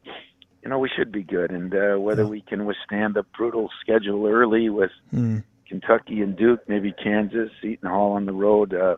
you 0.62 0.70
know 0.70 0.80
we 0.80 0.90
should 0.90 1.14
be 1.14 1.24
good. 1.24 1.52
And 1.52 1.74
uh, 1.74 1.98
whether 1.98 2.28
we 2.28 2.42
can 2.42 2.66
withstand 2.66 3.16
a 3.16 3.24
brutal 3.38 3.70
schedule 3.80 4.28
early 4.28 4.70
with 4.70 4.92
mm. 5.14 5.46
Kentucky 5.66 6.20
and 6.24 6.36
Duke, 6.36 6.60
maybe 6.68 6.92
Kansas, 6.92 7.52
Seton 7.62 7.90
Hall 7.90 8.12
on 8.12 8.26
the 8.26 8.34
road. 8.34 8.74
Uh, 8.74 8.98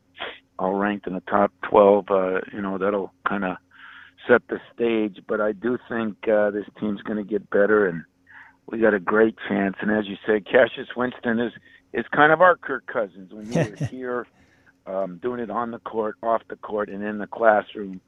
all 0.61 0.73
ranked 0.75 1.07
in 1.07 1.13
the 1.13 1.21
top 1.21 1.51
12. 1.69 2.05
Uh, 2.09 2.39
you 2.53 2.61
know, 2.61 2.77
that'll 2.77 3.11
kind 3.27 3.43
of 3.43 3.57
set 4.27 4.41
the 4.47 4.59
stage. 4.73 5.23
But 5.27 5.41
I 5.41 5.51
do 5.53 5.77
think 5.89 6.27
uh, 6.27 6.51
this 6.51 6.65
team's 6.79 7.01
going 7.01 7.17
to 7.17 7.29
get 7.29 7.49
better, 7.49 7.87
and 7.87 8.03
we 8.67 8.79
got 8.79 8.93
a 8.93 8.99
great 8.99 9.35
chance. 9.49 9.75
And 9.81 9.91
as 9.91 10.05
you 10.07 10.15
said, 10.25 10.45
Cassius 10.51 10.89
Winston 10.95 11.39
is 11.39 11.53
is 11.93 12.05
kind 12.15 12.31
of 12.31 12.39
our 12.39 12.55
Kirk 12.55 12.85
Cousins 12.85 13.33
when 13.33 13.51
you 13.51 13.71
were 13.71 13.85
here, 13.87 14.27
um, 14.87 15.19
doing 15.21 15.41
it 15.41 15.49
on 15.49 15.71
the 15.71 15.79
court, 15.79 16.15
off 16.23 16.41
the 16.49 16.55
court, 16.55 16.89
and 16.89 17.03
in 17.03 17.17
the 17.17 17.27
classroom. 17.27 17.99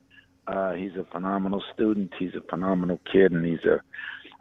Uh, 0.46 0.74
he's 0.74 0.92
a 0.98 1.06
phenomenal 1.12 1.64
student. 1.74 2.12
He's 2.20 2.36
a 2.36 2.42
phenomenal 2.50 3.00
kid, 3.10 3.32
and 3.32 3.46
he's 3.46 3.64
a 3.64 3.82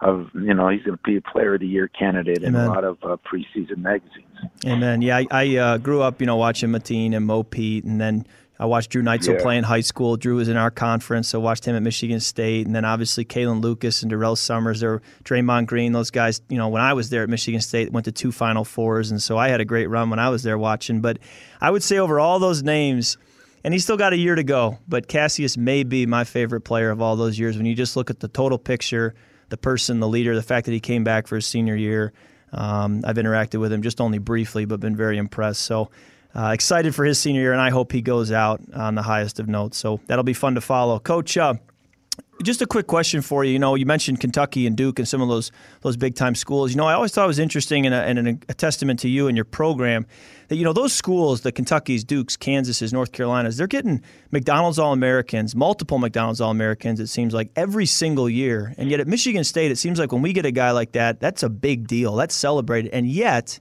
of 0.03 0.29
you 0.35 0.53
know 0.53 0.69
he's 0.69 0.83
going 0.83 0.97
to 0.97 1.03
be 1.03 1.17
a 1.17 1.21
player 1.23 1.55
of 1.55 1.61
the 1.61 1.67
year 1.67 1.89
candidate 1.89 2.43
in 2.43 2.55
a 2.55 2.67
lot 2.67 2.85
of 2.85 2.99
uh, 3.03 3.17
preseason 3.25 3.79
magazines. 3.79 4.27
Amen. 4.67 5.01
Yeah, 5.01 5.19
I, 5.19 5.27
I 5.31 5.57
uh, 5.57 5.79
grew 5.79 6.03
up 6.03 6.21
you 6.21 6.27
know 6.27 6.37
watching 6.37 6.71
Mateen 6.71 7.17
and 7.17 7.25
Mo 7.25 7.43
Pete, 7.43 7.85
and 7.85 8.01
then 8.01 8.27
I 8.59 8.67
watched 8.67 8.91
Drew 8.91 9.03
Neitzel 9.03 9.35
yeah. 9.35 9.43
play 9.43 9.57
in 9.57 9.65
high 9.65 9.81
school. 9.81 10.17
Drew 10.17 10.37
was 10.37 10.49
in 10.49 10.57
our 10.57 10.71
conference, 10.71 11.29
so 11.29 11.41
I 11.41 11.43
watched 11.43 11.65
him 11.65 11.75
at 11.77 11.83
Michigan 11.83 12.21
State, 12.21 12.67
and 12.67 12.75
then 12.75 12.85
obviously 12.85 13.25
Kalin 13.25 13.63
Lucas 13.63 14.03
and 14.03 14.11
Durrell 14.11 14.37
Summers 14.37 14.83
or 14.83 15.03
Draymond 15.25 15.67
Green. 15.67 15.93
Those 15.93 16.11
guys, 16.11 16.43
you 16.49 16.59
know, 16.59 16.69
when 16.69 16.83
I 16.83 16.93
was 16.93 17.11
there 17.11 17.23
at 17.23 17.29
Michigan 17.29 17.61
State, 17.61 17.93
went 17.93 18.05
to 18.05 18.13
two 18.13 18.33
Final 18.33 18.65
Fours, 18.65 19.11
and 19.11 19.23
so 19.23 19.39
I 19.39 19.49
had 19.49 19.61
a 19.61 19.65
great 19.65 19.87
run 19.87 20.11
when 20.11 20.19
I 20.19 20.29
was 20.29 20.43
there 20.43 20.59
watching. 20.59 21.01
But 21.01 21.19
I 21.61 21.71
would 21.71 21.83
say 21.83 21.99
over 21.99 22.19
all 22.21 22.39
those 22.39 22.63
names 22.63 23.17
and 23.65 23.73
he's 23.73 23.85
still 23.85 23.97
got 23.97 24.13
a 24.13 24.17
year 24.17 24.35
to 24.35 24.43
go. 24.43 24.79
But 24.89 25.09
Cassius 25.09 25.57
may 25.57 25.85
be 25.85 26.07
my 26.07 26.25
favorite 26.25 26.63
player 26.63 26.91
of 26.91 27.01
all 27.01 27.17
those 27.17 27.39
years. 27.39 27.57
When 27.57 27.67
you 27.67 27.75
just 27.75 27.97
look 27.97 28.11
at 28.11 28.21
the 28.21 28.29
total 28.29 28.59
picture, 28.59 29.15
the 29.53 29.59
person, 29.59 30.01
the 30.01 30.09
leader, 30.09 30.35
the 30.35 30.43
fact 30.43 30.65
that 30.65 30.73
he 30.73 30.81
came 30.81 31.05
back 31.05 31.27
for 31.27 31.37
his 31.37 31.47
senior 31.47 31.77
year. 31.77 32.15
Um, 32.53 33.03
I've 33.05 33.17
interacted 33.17 33.61
with 33.61 33.71
him 33.71 33.83
just 33.83 34.01
only 34.01 34.17
briefly, 34.17 34.65
but 34.65 34.81
been 34.81 34.97
very 34.97 35.19
impressed. 35.19 35.61
So 35.61 35.91
uh, 36.35 36.53
excited 36.55 36.95
for 36.95 37.05
his 37.05 37.19
senior 37.19 37.43
year, 37.43 37.53
and 37.53 37.61
I 37.61 37.69
hope 37.69 37.93
he 37.93 38.01
goes 38.01 38.33
out 38.33 38.63
on 38.75 38.95
the 38.95 39.03
highest 39.03 39.39
of 39.41 39.49
notes. 39.49 39.77
So 39.77 40.01
that'll 40.07 40.25
be 40.25 40.33
fun 40.33 40.55
to 40.55 40.63
follow. 40.63 40.99
Coach, 40.99 41.37
uh, 41.37 41.55
just 42.43 42.63
a 42.63 42.67
quick 42.67 42.87
question 42.87 43.23
for 43.23 43.45
you. 43.45 43.53
You 43.53 43.59
know, 43.59 43.75
you 43.75 43.87
mentioned 43.87 44.21
Kentucky 44.21 44.67
and 44.67 44.77
Duke 44.77 44.99
and 44.99 45.09
some 45.09 45.23
of 45.23 45.29
those 45.29 45.51
those 45.81 45.97
big 45.97 46.15
time 46.15 46.35
schools. 46.35 46.71
You 46.71 46.77
know, 46.77 46.87
I 46.87 46.95
always 46.95 47.13
thought 47.13 47.25
it 47.25 47.29
was 47.29 47.39
interesting 47.39 47.87
and 47.87 47.95
a, 47.95 48.03
and 48.03 48.45
a 48.49 48.55
testament 48.55 49.01
to 49.01 49.09
you 49.09 49.29
and 49.29 49.37
your 49.37 49.45
program 49.45 50.07
that 50.49 50.57
you 50.57 50.65
know 50.65 50.73
those 50.73 50.93
schools, 50.93 51.43
the 51.43 51.53
Kentuckies, 51.53 52.05
Dukes, 52.05 52.37
Kansases, 52.37 52.93
North 52.93 53.13
Carolinas, 53.13 53.57
they're 53.57 53.67
getting 53.67 54.03
McDonald's 54.31 54.79
All 54.79 54.93
Americans, 54.93 55.55
multiple 55.55 55.99
McDonald's 55.99 56.41
All 56.41 56.51
Americans. 56.51 57.01
It 57.01 57.07
seems 57.07 57.33
like 57.33 57.51
every 57.57 57.87
single 57.87 58.29
year, 58.29 58.75
and 58.77 58.91
yet 58.91 59.01
at 59.01 59.07
Michigan 59.07 59.45
State, 59.45 59.71
it 59.71 59.77
seems 59.77 59.99
like 59.99 60.13
when 60.13 60.23
we 60.23 60.33
get 60.33 60.45
a 60.45 60.53
guy 60.53 60.73
like 60.73 60.93
that, 60.93 61.21
that's 61.21 61.43
a 61.43 61.49
big 61.49 61.87
deal. 61.87 62.17
That's 62.17 62.35
celebrated, 62.35 62.93
and 62.93 63.07
yet 63.07 63.61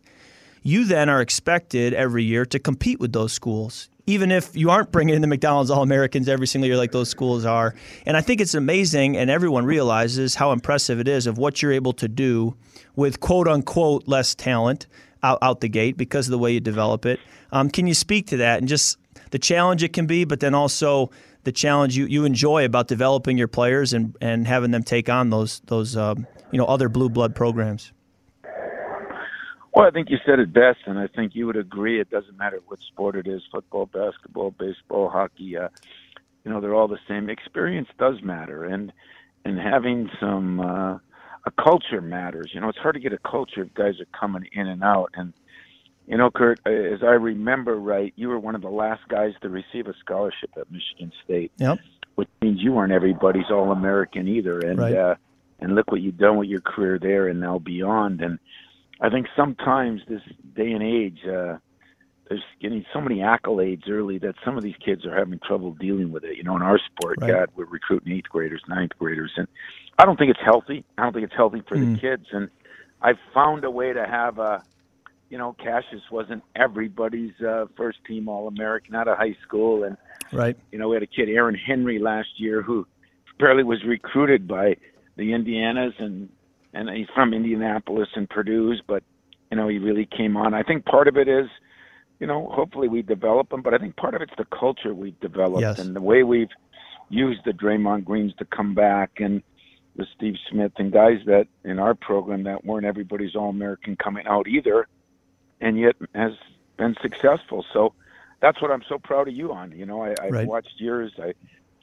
you 0.64 0.86
then 0.86 1.10
are 1.10 1.22
expected 1.22 1.94
every 1.94 2.24
year 2.24 2.46
to 2.46 2.60
compete 2.60 3.00
with 3.00 3.14
those 3.14 3.34
schools 3.34 3.90
even 4.08 4.32
if 4.32 4.56
you 4.56 4.70
aren't 4.70 4.92
bringing 4.92 5.16
in 5.16 5.22
the 5.22 5.28
McDonald's 5.28 5.70
All 5.70 5.84
Americans 5.84 6.28
every 6.28 6.48
single 6.48 6.68
year 6.68 6.78
like 6.78 6.92
those 6.92 7.10
schools 7.10 7.46
are. 7.46 7.76
And 8.06 8.18
I 8.18 8.22
think 8.22 8.42
it's 8.42 8.54
amazing, 8.54 9.18
and 9.18 9.30
everyone 9.30 9.66
realizes 9.66 10.36
how 10.36 10.52
impressive 10.52 11.00
it 11.00 11.08
is 11.08 11.28
of 11.28 11.38
what 11.38 11.62
you're 11.62 11.72
able 11.72 11.94
to 11.94 12.08
do 12.08 12.56
with 12.96 13.20
quote 13.20 13.48
unquote 13.48 14.08
less 14.08 14.36
talent 14.36 14.88
out, 15.24 15.40
out 15.42 15.62
the 15.62 15.70
gate 15.70 15.98
because 15.98 16.28
of 16.28 16.32
the 16.32 16.40
way 16.40 16.52
you 16.52 16.60
develop 16.60 17.06
it. 17.06 17.20
Um, 17.52 17.70
can 17.70 17.88
you 17.88 17.94
speak 17.94 18.28
to 18.28 18.38
that 18.38 18.60
and 18.60 18.68
just 18.68 18.98
the 19.32 19.40
challenge 19.40 19.84
it 19.84 19.94
can 19.94 20.08
be, 20.08 20.26
but 20.26 20.40
then 20.40 20.54
also 20.54 21.12
the 21.44 21.52
challenge 21.52 21.98
you, 21.98 22.06
you 22.06 22.26
enjoy 22.26 22.66
about 22.66 22.88
developing 22.88 23.38
your 23.38 23.48
players 23.48 23.94
and, 23.94 24.16
and 24.22 24.48
having 24.48 24.72
them 24.72 24.84
take 24.84 25.10
on 25.10 25.30
those 25.30 25.62
those 25.68 25.98
um, 25.98 26.28
you 26.52 26.58
know 26.58 26.66
other 26.66 26.90
blue 26.90 27.10
blood 27.10 27.36
programs? 27.36 27.92
Well, 29.74 29.86
I 29.86 29.92
think 29.92 30.10
you 30.10 30.18
said 30.26 30.40
it 30.40 30.52
best, 30.52 30.80
and 30.86 31.00
I 31.00 31.08
think 31.08 31.34
you 31.34 31.48
would 31.48 31.56
agree. 31.56 32.02
It 32.02 32.10
doesn't 32.10 32.38
matter 32.38 32.60
what 32.68 32.80
sport 32.82 33.16
it 33.16 33.28
is 33.28 33.42
football, 33.52 33.86
basketball, 33.86 34.52
baseball, 34.52 35.10
hockey. 35.10 35.58
Uh, 35.58 35.70
you 36.44 36.52
know, 36.52 36.60
they're 36.60 36.76
all 36.76 36.90
the 36.90 37.00
same. 37.08 37.30
Experience 37.30 37.88
does 37.98 38.22
matter, 38.22 38.66
and 38.66 38.92
and 39.46 39.58
having 39.58 40.10
some 40.20 40.60
uh, 40.60 40.98
a 41.46 41.52
culture 41.58 42.02
matters. 42.02 42.52
You 42.54 42.60
know, 42.60 42.70
it's 42.70 42.78
hard 42.78 42.96
to 42.96 43.02
get 43.02 43.14
a 43.14 43.18
culture 43.18 43.62
if 43.62 43.74
guys 43.74 44.00
are 44.00 44.20
coming 44.20 44.48
in 44.52 44.68
and 44.68 44.84
out. 44.84 45.12
And 45.14 45.34
you 46.08 46.18
know, 46.18 46.30
Kurt, 46.30 46.60
uh, 46.66 46.70
as 46.70 47.04
I 47.04 47.14
remember 47.14 47.76
right, 47.76 48.14
you 48.18 48.28
were 48.28 48.40
one 48.40 48.56
of 48.56 48.62
the 48.62 48.70
last 48.70 49.08
guys 49.08 49.34
to 49.42 49.50
receive 49.50 49.88
a 49.88 49.94
scholarship 50.00 50.50
at 50.58 50.70
Michigan 50.72 51.12
State. 51.24 51.52
Yep. 51.58 51.80
Which 52.16 52.30
means 52.42 52.60
you 52.62 52.74
weren't 52.74 52.92
everybody's 52.92 53.50
All 53.50 53.72
American 53.72 54.28
either. 54.28 54.60
And 54.60 54.80
right. 54.80 54.96
uh, 54.96 55.16
and 55.60 55.76
look 55.76 55.92
what 55.92 56.02
you've 56.02 56.18
done 56.18 56.38
with 56.38 56.50
your 56.50 56.62
career 56.62 57.00
there 57.00 57.28
and 57.28 57.40
now 57.40 57.60
beyond. 57.60 58.22
And 58.22 58.40
I 59.02 59.10
think 59.10 59.28
sometimes 59.36 60.02
this 60.08 60.22
day 60.56 60.72
and 60.72 60.84
age, 60.84 61.20
uh, 61.26 61.58
there's 62.30 62.44
getting 62.62 62.86
so 62.94 63.02
many 63.02 63.18
accolades 63.18 63.90
early 63.90 64.20
that 64.20 64.36
some 64.46 64.56
of 64.58 64.64
these 64.64 64.76
kids 64.84 65.06
are 65.06 65.14
having 65.14 65.40
trouble 65.46 65.74
dealing 65.74 66.12
with 66.12 66.24
it. 66.24 66.38
You 66.38 66.44
know, 66.44 66.56
in 66.56 66.62
our 66.62 66.80
sport, 66.80 67.18
right. 67.20 67.32
God, 67.32 67.50
we're 67.56 67.66
recruiting 67.66 68.14
eighth 68.14 68.30
graders, 68.30 68.62
ninth 68.70 68.92
graders, 68.98 69.32
and 69.36 69.48
I 69.98 70.06
don't 70.06 70.18
think 70.18 70.30
it's 70.30 70.40
healthy. 70.44 70.86
I 70.98 71.04
don't 71.04 71.14
think 71.14 71.26
it's 71.26 71.36
healthy 71.36 71.62
for 71.68 71.76
mm. 71.76 71.96
the 71.96 72.00
kids. 72.00 72.28
And 72.32 72.50
I've 73.02 73.18
found 73.34 73.66
a 73.66 73.72
way 73.72 73.92
to 73.92 74.06
have 74.06 74.38
a, 74.38 74.64
you 75.30 75.38
know, 75.38 75.54
Cassius 75.54 76.04
wasn't 76.12 76.44
everybody's 76.56 77.34
uh, 77.42 77.66
first 77.76 77.98
team 78.06 78.30
All 78.30 78.48
American 78.48 78.96
out 78.96 79.08
of 79.08 79.18
high 79.18 79.36
school, 79.46 79.84
and 79.84 79.98
right. 80.32 80.56
You 80.72 80.78
know, 80.78 80.90
we 80.90 80.96
had 80.96 81.04
a 81.04 81.08
kid, 81.08 81.28
Aaron 81.28 81.56
Henry, 81.56 82.00
last 82.00 82.30
year 82.40 82.62
who 82.62 82.88
barely 83.40 83.64
was 83.64 83.84
recruited 83.84 84.48
by 84.48 84.78
the 85.18 85.32
Indianas 85.32 86.00
and 86.00 86.30
and 86.74 86.90
he's 86.90 87.08
from 87.14 87.34
Indianapolis 87.34 88.10
and 88.16 88.30
Purdue's, 88.30 88.82
but 88.86 89.04
you 89.50 89.58
know 89.58 89.68
he 89.68 89.78
really 89.78 90.06
came 90.06 90.38
on. 90.38 90.54
I 90.54 90.64
think 90.64 90.86
part 90.86 91.08
of 91.08 91.18
it 91.18 91.28
is, 91.28 91.48
you 92.20 92.28
know, 92.28 92.50
hopefully 92.52 92.88
we 92.88 93.02
develop 93.02 93.52
him, 93.52 93.62
but 93.62 93.74
I 93.74 93.78
think 93.78 93.96
part 93.96 94.16
of 94.16 94.22
it's 94.22 94.34
the 94.38 94.46
culture 94.46 94.94
we've 94.94 95.20
developed 95.20 95.62
yes. 95.62 95.80
and 95.80 95.96
the 95.96 96.02
way 96.02 96.24
we've 96.24 96.50
used 97.10 97.42
the 97.46 97.52
Draymond 97.52 98.06
Greens 98.06 98.34
to 98.38 98.46
come 98.46 98.74
back 98.74 99.20
and 99.20 99.44
the 99.96 100.08
Steve 100.16 100.36
Smith 100.50 100.72
and 100.78 100.92
guys 100.92 101.20
that 101.26 101.48
in 101.64 101.78
our 101.78 101.94
program 101.94 102.44
that 102.44 102.64
weren't 102.64 102.86
everybody's 102.86 103.36
All 103.36 103.50
American 103.50 103.96
coming 103.98 104.26
out 104.26 104.48
either, 104.48 104.88
and 105.60 105.78
yet 105.78 105.96
has 106.16 106.32
been 106.78 106.96
successful. 107.02 107.66
So 107.74 107.94
that's 108.40 108.62
what 108.62 108.72
I'm 108.72 108.84
so 108.88 108.98
proud 108.98 109.28
of 109.28 109.34
you 109.34 109.52
on. 109.52 109.72
You 109.72 109.86
know, 109.86 110.02
I, 110.02 110.16
I've 110.22 110.32
right. 110.32 110.48
watched 110.48 110.76
yours. 110.78 111.12
I, 111.22 111.34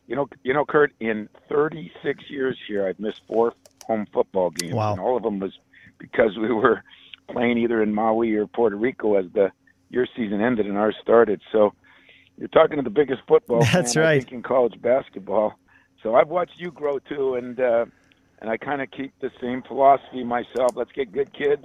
you 0.07 0.17
know, 0.17 0.29
you 0.43 0.55
know, 0.55 0.65
Kurt, 0.65 0.93
in 1.01 1.29
36 1.49 2.31
years 2.31 2.57
here, 2.67 2.87
I've 2.87 2.99
missed 2.99 3.23
four 3.29 3.53
home 3.89 4.07
football 4.13 4.51
games. 4.51 4.75
Wow. 4.75 4.93
And 4.93 5.01
all 5.01 5.17
of 5.17 5.23
them 5.25 5.41
was 5.41 5.53
because 5.99 6.37
we 6.39 6.53
were 6.53 6.85
playing 7.31 7.59
either 7.59 7.83
in 7.83 7.93
Maui 7.93 8.35
or 8.35 8.47
Puerto 8.47 8.77
Rico 8.77 9.17
as 9.17 9.25
the 9.35 9.51
your 9.91 10.07
season 10.15 10.41
ended 10.41 10.67
and 10.67 10.77
ours 10.77 10.95
started. 11.03 11.41
So 11.51 11.73
you're 12.37 12.49
talking 12.49 12.77
to 12.77 12.83
the 12.83 12.91
biggest 12.91 13.23
football 13.27 13.65
That's 13.73 13.95
fan, 13.95 14.03
right. 14.03 14.33
In 14.33 14.43
college 14.43 14.81
basketball. 14.81 15.55
So 16.03 16.15
I've 16.15 16.29
watched 16.29 16.53
you 16.59 16.71
grow 16.71 16.99
too, 17.01 17.35
and 17.35 17.59
uh, 17.59 17.87
and 18.41 18.51
I 18.51 18.57
kind 18.57 18.81
of 18.81 18.91
keep 18.91 19.13
the 19.21 19.31
same 19.41 19.63
philosophy 19.67 20.23
myself. 20.23 20.71
Let's 20.77 20.93
get 20.93 21.11
good 21.11 21.33
kids 21.33 21.65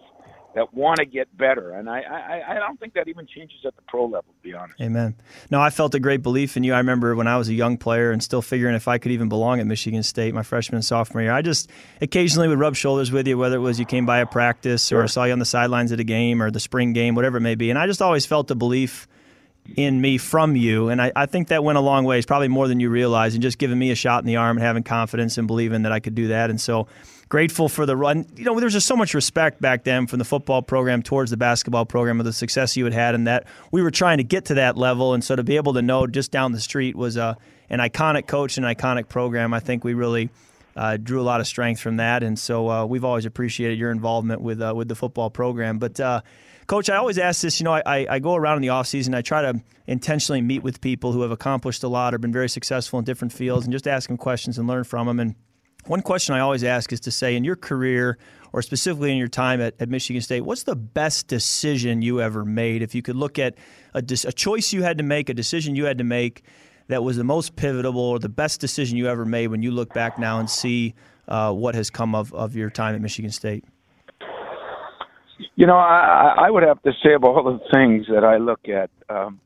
that 0.56 0.74
want 0.74 0.98
to 0.98 1.06
get 1.06 1.36
better. 1.36 1.72
And 1.72 1.90
I, 1.90 2.02
I, 2.02 2.52
I 2.52 2.54
don't 2.56 2.80
think 2.80 2.94
that 2.94 3.08
even 3.08 3.26
changes 3.26 3.60
at 3.66 3.76
the 3.76 3.82
pro 3.88 4.06
level, 4.06 4.34
to 4.34 4.44
be 4.44 4.54
honest. 4.54 4.80
Amen. 4.80 5.16
No, 5.50 5.62
I 5.62 5.70
felt 5.70 5.96
a 5.96 6.00
great 6.00 6.22
belief 6.22 6.56
in 6.56 6.64
you. 6.64 6.74
I 6.74 6.78
remember 6.78 7.16
when 7.16 7.28
I 7.28 7.38
was 7.38 7.50
a 7.50 7.54
young 7.54 7.78
player 7.78 8.12
and 8.12 8.22
still 8.22 8.42
figuring 8.42 8.76
if 8.76 8.88
I 8.88 8.98
could 8.98 9.12
even 9.12 9.30
belong 9.30 9.60
at 9.60 9.68
Michigan 9.68 10.04
State 10.04 10.34
my 10.34 10.44
freshman 10.44 10.76
and 10.76 10.86
sophomore 10.86 11.24
year. 11.24 11.32
I 11.32 11.42
just 11.42 11.70
occasionally 12.02 12.48
would 12.48 12.60
rub 12.60 12.76
shoulders 12.76 13.12
with 13.12 13.28
you, 13.28 13.38
whether 13.38 13.56
it 13.56 13.60
was 13.60 13.80
you 13.80 13.86
came 13.86 14.06
by 14.06 14.20
a 14.20 14.26
practice 14.26 14.88
sure. 14.88 15.04
or 15.04 15.08
saw 15.08 15.24
you 15.24 15.34
on 15.34 15.40
the 15.40 15.46
sidelines 15.46 15.92
at 15.92 16.00
a 16.00 16.04
game 16.04 16.42
or 16.42 16.52
the 16.52 16.60
spring 16.60 16.94
game, 16.94 17.16
whatever 17.16 17.38
it 17.38 17.42
may 17.42 17.56
be. 17.56 17.70
And 17.70 17.80
I 17.80 17.88
just 17.88 18.02
always 18.02 18.26
felt 18.26 18.50
a 18.52 18.56
belief 18.56 19.08
in 19.76 20.02
me 20.02 20.18
from 20.18 20.56
you. 20.56 20.90
And 20.90 21.02
I, 21.02 21.12
I 21.16 21.26
think 21.26 21.48
that 21.48 21.64
went 21.64 21.78
a 21.78 21.82
long 21.82 22.04
ways, 22.04 22.26
probably 22.26 22.48
more 22.48 22.68
than 22.68 22.80
you 22.80 22.90
realize, 22.90 23.34
and 23.34 23.42
just 23.42 23.58
giving 23.58 23.80
me 23.80 23.92
a 23.92 23.96
shot 23.96 24.22
in 24.22 24.28
the 24.28 24.36
arm 24.36 24.58
and 24.58 24.64
having 24.64 24.84
confidence 24.84 25.38
and 25.38 25.48
believing 25.48 25.84
that 25.84 25.92
I 25.92 26.00
could 26.00 26.16
do 26.16 26.28
that. 26.28 26.50
And 26.50 26.60
so 26.60 26.88
grateful 27.34 27.68
for 27.68 27.88
the 27.88 27.98
run. 27.98 28.28
You 28.36 28.44
know, 28.44 28.60
there's 28.60 28.74
just 28.74 28.86
so 28.86 28.96
much 28.96 29.16
respect 29.16 29.60
back 29.60 29.86
then 29.86 30.06
from 30.06 30.20
the 30.20 30.24
football 30.24 30.62
program 30.62 31.02
towards 31.02 31.32
the 31.32 31.38
basketball 31.38 31.84
program 31.84 32.20
of 32.20 32.28
the 32.28 32.32
success 32.32 32.78
you 32.78 32.84
had 32.84 32.94
had, 32.94 33.16
and 33.16 33.26
that 33.26 33.48
we 33.72 33.82
were 33.82 33.90
trying 33.90 34.20
to 34.20 34.24
get 34.24 34.46
to 34.46 34.54
that 34.54 34.78
level. 34.78 35.16
And 35.16 35.24
so 35.24 35.36
to 35.36 35.42
be 35.42 35.56
able 35.56 35.74
to 35.74 35.82
know 35.82 36.06
just 36.06 36.30
down 36.30 36.52
the 36.52 36.60
street 36.60 36.96
was 36.96 37.18
a, 37.18 37.36
an 37.72 37.80
iconic 37.80 38.28
coach 38.28 38.58
and 38.58 38.66
iconic 38.68 39.10
program. 39.10 39.52
I 39.52 39.62
think 39.62 39.84
we 39.84 39.96
really 39.96 40.30
uh, 40.76 40.98
drew 40.98 41.20
a 41.20 41.24
lot 41.24 41.40
of 41.40 41.48
strength 41.48 41.82
from 41.82 41.98
that, 41.98 42.22
and 42.22 42.38
so 42.38 42.70
uh, 42.70 42.86
we've 42.86 43.04
always 43.04 43.26
appreciated 43.26 43.80
your 43.80 43.90
involvement 43.90 44.44
with 44.44 44.62
uh, 44.62 44.72
with 44.76 44.88
the 44.88 44.96
football 44.96 45.32
program. 45.32 45.80
But 45.80 46.00
uh, 46.00 46.22
Coach, 46.68 46.88
I 46.88 46.98
always 46.98 47.18
ask 47.18 47.42
this. 47.42 47.60
You 47.60 47.64
know, 47.64 47.74
I, 47.74 48.06
I 48.08 48.20
go 48.20 48.36
around 48.36 48.58
in 48.58 48.62
the 48.62 48.68
offseason, 48.68 49.16
I 49.16 49.24
try 49.24 49.42
to 49.42 49.60
intentionally 49.88 50.42
meet 50.42 50.62
with 50.62 50.82
people 50.82 51.12
who 51.12 51.24
have 51.24 51.32
accomplished 51.32 51.82
a 51.82 51.88
lot 51.88 52.14
or 52.14 52.20
been 52.20 52.32
very 52.32 52.48
successful 52.48 53.00
in 53.00 53.06
different 53.06 53.34
fields 53.34 53.66
and 53.66 53.74
just 53.74 53.88
ask 53.88 54.08
them 54.08 54.18
questions 54.18 54.60
and 54.60 54.68
learn 54.68 54.84
from 54.84 55.08
them. 55.08 55.20
And 55.20 55.34
one 55.88 56.02
question 56.02 56.36
I 56.36 56.40
always 56.40 56.64
ask 56.64 56.94
is 56.94 57.00
to 57.02 57.12
say, 57.12 57.36
in 57.36 57.44
your 57.44 57.56
career, 57.56 58.18
or 58.54 58.62
specifically 58.62 59.12
in 59.12 59.18
your 59.18 59.28
time 59.28 59.60
at, 59.62 59.74
at 59.80 59.90
Michigan 59.90 60.22
State, 60.22 60.42
what's 60.42 60.64
the 60.64 60.76
best 60.76 61.28
decision 61.28 62.02
you 62.02 62.22
ever 62.22 62.46
made? 62.46 62.82
If 62.82 62.96
you 62.96 63.02
could 63.02 63.16
look 63.16 63.40
at 63.40 63.56
a, 63.94 64.00
a 64.00 64.32
choice 64.32 64.72
you 64.72 64.84
had 64.84 64.98
to 64.98 65.04
make, 65.04 65.30
a 65.30 65.34
decision 65.34 65.76
you 65.76 65.86
had 65.86 65.98
to 65.98 66.04
make 66.04 66.44
that 66.88 67.04
was 67.04 67.18
the 67.18 67.24
most 67.24 67.56
pivotal 67.56 67.98
or 67.98 68.20
the 68.20 68.30
best 68.30 68.62
decision 68.62 68.98
you 68.98 69.08
ever 69.08 69.26
made 69.26 69.48
when 69.48 69.62
you 69.62 69.72
look 69.72 69.94
back 69.94 70.20
now 70.20 70.40
and 70.40 70.50
see 70.50 70.94
uh, 71.28 71.52
what 71.52 71.76
has 71.76 71.90
come 71.90 72.14
of, 72.14 72.34
of 72.34 72.56
your 72.56 72.70
time 72.70 72.96
at 72.96 73.02
Michigan 73.02 73.32
State? 73.32 73.66
You 75.56 75.66
know, 75.66 75.76
I, 75.76 76.36
I 76.38 76.50
would 76.50 76.64
have 76.64 76.82
to 76.84 76.92
say 77.04 77.14
of 77.14 77.24
all 77.24 77.44
the 77.44 77.60
things 77.74 78.08
that 78.08 78.24
I 78.24 78.38
look 78.38 78.68
at, 78.70 78.90
um, 79.10 79.40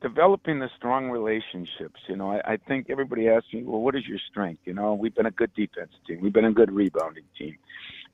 developing 0.00 0.58
the 0.58 0.70
strong 0.76 1.10
relationships. 1.10 2.00
You 2.08 2.16
know, 2.16 2.30
I, 2.32 2.52
I 2.52 2.56
think 2.56 2.88
everybody 2.88 3.28
asks 3.28 3.52
me, 3.52 3.64
well, 3.64 3.80
what 3.80 3.94
is 3.94 4.06
your 4.06 4.18
strength? 4.30 4.62
You 4.64 4.74
know, 4.74 4.94
we've 4.94 5.14
been 5.14 5.26
a 5.26 5.30
good 5.30 5.52
defense 5.54 5.92
team. 6.06 6.20
We've 6.20 6.32
been 6.32 6.46
a 6.46 6.52
good 6.52 6.72
rebounding 6.72 7.24
team. 7.38 7.56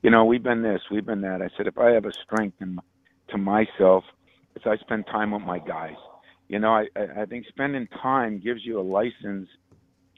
You 0.01 0.11
know, 0.11 0.25
we've 0.25 0.43
been 0.43 0.61
this, 0.61 0.81
we've 0.91 1.05
been 1.05 1.21
that. 1.21 1.41
I 1.41 1.49
said, 1.57 1.67
if 1.67 1.77
I 1.77 1.91
have 1.91 2.05
a 2.05 2.11
strength 2.13 2.57
in, 2.61 2.79
to 3.29 3.37
myself, 3.37 4.03
it's 4.55 4.65
I 4.65 4.77
spend 4.77 5.07
time 5.07 5.31
with 5.31 5.41
my 5.41 5.59
guys. 5.59 5.95
You 6.49 6.59
know, 6.59 6.69
I, 6.69 6.87
I 7.21 7.25
think 7.25 7.45
spending 7.47 7.87
time 8.01 8.39
gives 8.39 8.65
you 8.65 8.79
a 8.79 8.81
license 8.81 9.49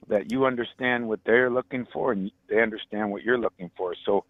that 0.07 0.31
you 0.31 0.45
understand 0.45 1.07
what 1.07 1.19
they're 1.25 1.49
looking 1.49 1.85
for 1.93 2.11
and 2.11 2.31
they 2.49 2.61
understand 2.61 3.11
what 3.11 3.23
you're 3.23 3.39
looking 3.39 3.71
for. 3.77 3.95
So 4.05 4.25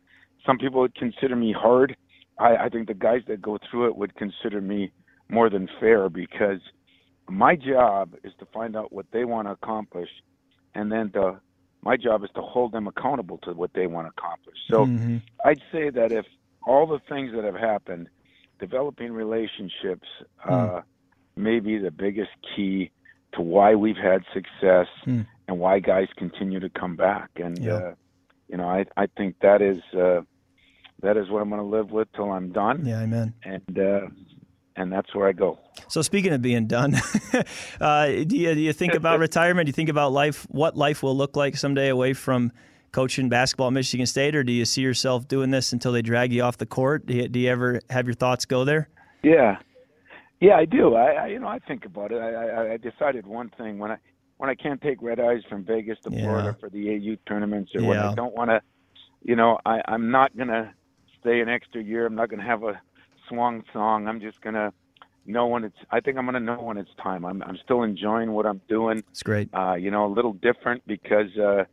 some 0.45 0.58
people 0.58 0.82
would 0.82 0.95
consider 0.95 1.36
me 1.36 1.54
hard. 1.54 1.95
I, 2.38 2.56
I 2.56 2.69
think 2.69 2.88
the 2.88 2.93
guys 2.93 3.21
that 3.28 3.41
go 3.41 3.58
through 3.69 3.88
it 3.88 3.95
would 3.95 4.15
consider 4.15 4.62
me 4.62 4.91
more 5.30 5.49
than 5.49 5.69
fair 5.80 6.10
because– 6.10 6.60
my 7.29 7.55
job 7.55 8.15
is 8.23 8.33
to 8.39 8.45
find 8.53 8.75
out 8.75 8.91
what 8.91 9.05
they 9.11 9.25
want 9.25 9.47
to 9.47 9.51
accomplish, 9.51 10.09
and 10.75 10.91
then 10.91 11.11
to, 11.11 11.39
my 11.81 11.97
job 11.97 12.23
is 12.23 12.29
to 12.35 12.41
hold 12.41 12.71
them 12.71 12.87
accountable 12.87 13.37
to 13.39 13.53
what 13.53 13.73
they 13.73 13.87
want 13.87 14.07
to 14.07 14.13
accomplish. 14.17 14.57
So 14.69 14.85
mm-hmm. 14.85 15.17
I'd 15.45 15.61
say 15.71 15.89
that 15.89 16.11
if 16.11 16.25
all 16.65 16.85
the 16.87 16.99
things 17.07 17.33
that 17.33 17.43
have 17.43 17.55
happened, 17.55 18.09
developing 18.59 19.11
relationships 19.13 20.07
mm. 20.45 20.77
uh, 20.77 20.81
may 21.35 21.59
be 21.59 21.77
the 21.77 21.91
biggest 21.91 22.31
key 22.55 22.91
to 23.33 23.41
why 23.41 23.75
we've 23.75 23.97
had 23.97 24.23
success 24.33 24.87
mm. 25.05 25.25
and 25.47 25.59
why 25.59 25.79
guys 25.79 26.07
continue 26.17 26.59
to 26.59 26.69
come 26.69 26.95
back. 26.95 27.29
And 27.37 27.57
yeah. 27.57 27.73
uh, 27.73 27.93
you 28.47 28.57
know, 28.57 28.67
I 28.67 28.85
I 28.97 29.07
think 29.17 29.35
that 29.41 29.61
is 29.61 29.81
uh, 29.97 30.21
that 31.01 31.17
is 31.17 31.29
what 31.29 31.41
I'm 31.41 31.49
going 31.49 31.61
to 31.61 31.67
live 31.67 31.91
with 31.91 32.11
till 32.13 32.31
I'm 32.31 32.51
done. 32.51 32.85
Yeah, 32.85 33.01
amen. 33.01 33.33
And 33.43 33.79
uh, 33.79 34.01
and 34.79 34.91
that's 34.91 35.13
where 35.13 35.27
I 35.27 35.33
go. 35.33 35.59
So 35.89 36.01
speaking 36.01 36.31
of 36.31 36.41
being 36.41 36.65
done, 36.65 36.95
uh, 37.81 38.07
do, 38.07 38.37
you, 38.37 38.55
do 38.55 38.61
you 38.61 38.73
think 38.73 38.93
about 38.93 39.19
retirement? 39.27 39.65
Do 39.65 39.69
you 39.69 39.73
think 39.73 39.89
about 39.89 40.11
life? 40.11 40.47
What 40.49 40.77
life 40.77 41.03
will 41.03 41.15
look 41.15 41.35
like 41.35 41.57
someday 41.57 41.89
away 41.89 42.13
from 42.13 42.51
coaching 42.91 43.29
basketball 43.29 43.67
at 43.67 43.73
Michigan 43.73 44.05
State, 44.05 44.35
or 44.35 44.43
do 44.43 44.53
you 44.53 44.65
see 44.65 44.81
yourself 44.81 45.27
doing 45.27 45.51
this 45.51 45.73
until 45.73 45.91
they 45.91 46.01
drag 46.01 46.31
you 46.31 46.41
off 46.41 46.57
the 46.57 46.65
court? 46.65 47.05
Do 47.05 47.13
you, 47.13 47.27
do 47.27 47.39
you 47.39 47.49
ever 47.49 47.81
have 47.89 48.07
your 48.07 48.15
thoughts 48.15 48.45
go 48.45 48.63
there? 48.63 48.89
Yeah, 49.21 49.57
yeah, 50.39 50.55
I 50.55 50.65
do. 50.65 50.95
I, 50.95 51.11
I 51.11 51.27
you 51.27 51.39
know 51.39 51.47
I 51.47 51.59
think 51.59 51.85
about 51.85 52.11
it. 52.11 52.21
I, 52.21 52.29
I, 52.29 52.73
I 52.73 52.77
decided 52.77 53.27
one 53.27 53.51
thing 53.57 53.77
when 53.77 53.91
I 53.91 53.97
when 54.37 54.49
I 54.49 54.55
can't 54.55 54.81
take 54.81 55.01
red 55.01 55.19
eyes 55.19 55.41
from 55.49 55.65
Vegas 55.65 55.97
to 56.05 56.13
yeah. 56.13 56.23
Florida 56.23 56.57
for 56.57 56.69
the 56.69 56.89
AU 56.95 57.17
tournaments, 57.27 57.71
or 57.75 57.81
yeah. 57.81 57.87
when 57.89 57.97
I 57.99 58.15
don't 58.15 58.33
want 58.33 58.49
to, 58.49 58.61
you 59.21 59.35
know, 59.35 59.59
I, 59.65 59.81
I'm 59.85 60.09
not 60.09 60.35
gonna 60.37 60.73
stay 61.19 61.41
an 61.41 61.49
extra 61.49 61.83
year. 61.83 62.05
I'm 62.05 62.15
not 62.15 62.29
gonna 62.29 62.45
have 62.45 62.63
a 62.63 62.79
swan 63.29 63.63
song. 63.71 64.07
I'm 64.07 64.19
just 64.19 64.41
gonna 64.41 64.73
know 65.25 65.47
when 65.47 65.63
it's. 65.63 65.77
I 65.91 65.99
think 65.99 66.17
I'm 66.17 66.25
gonna 66.25 66.39
know 66.39 66.61
when 66.61 66.77
it's 66.77 66.89
time. 67.01 67.25
I'm 67.25 67.41
I'm 67.43 67.57
still 67.63 67.83
enjoying 67.83 68.31
what 68.31 68.45
I'm 68.45 68.61
doing. 68.67 69.03
It's 69.11 69.23
great. 69.23 69.49
Uh, 69.53 69.75
you 69.75 69.91
know, 69.91 70.05
a 70.05 70.11
little 70.11 70.33
different 70.33 70.85
because 70.87 71.35
uh, 71.37 71.63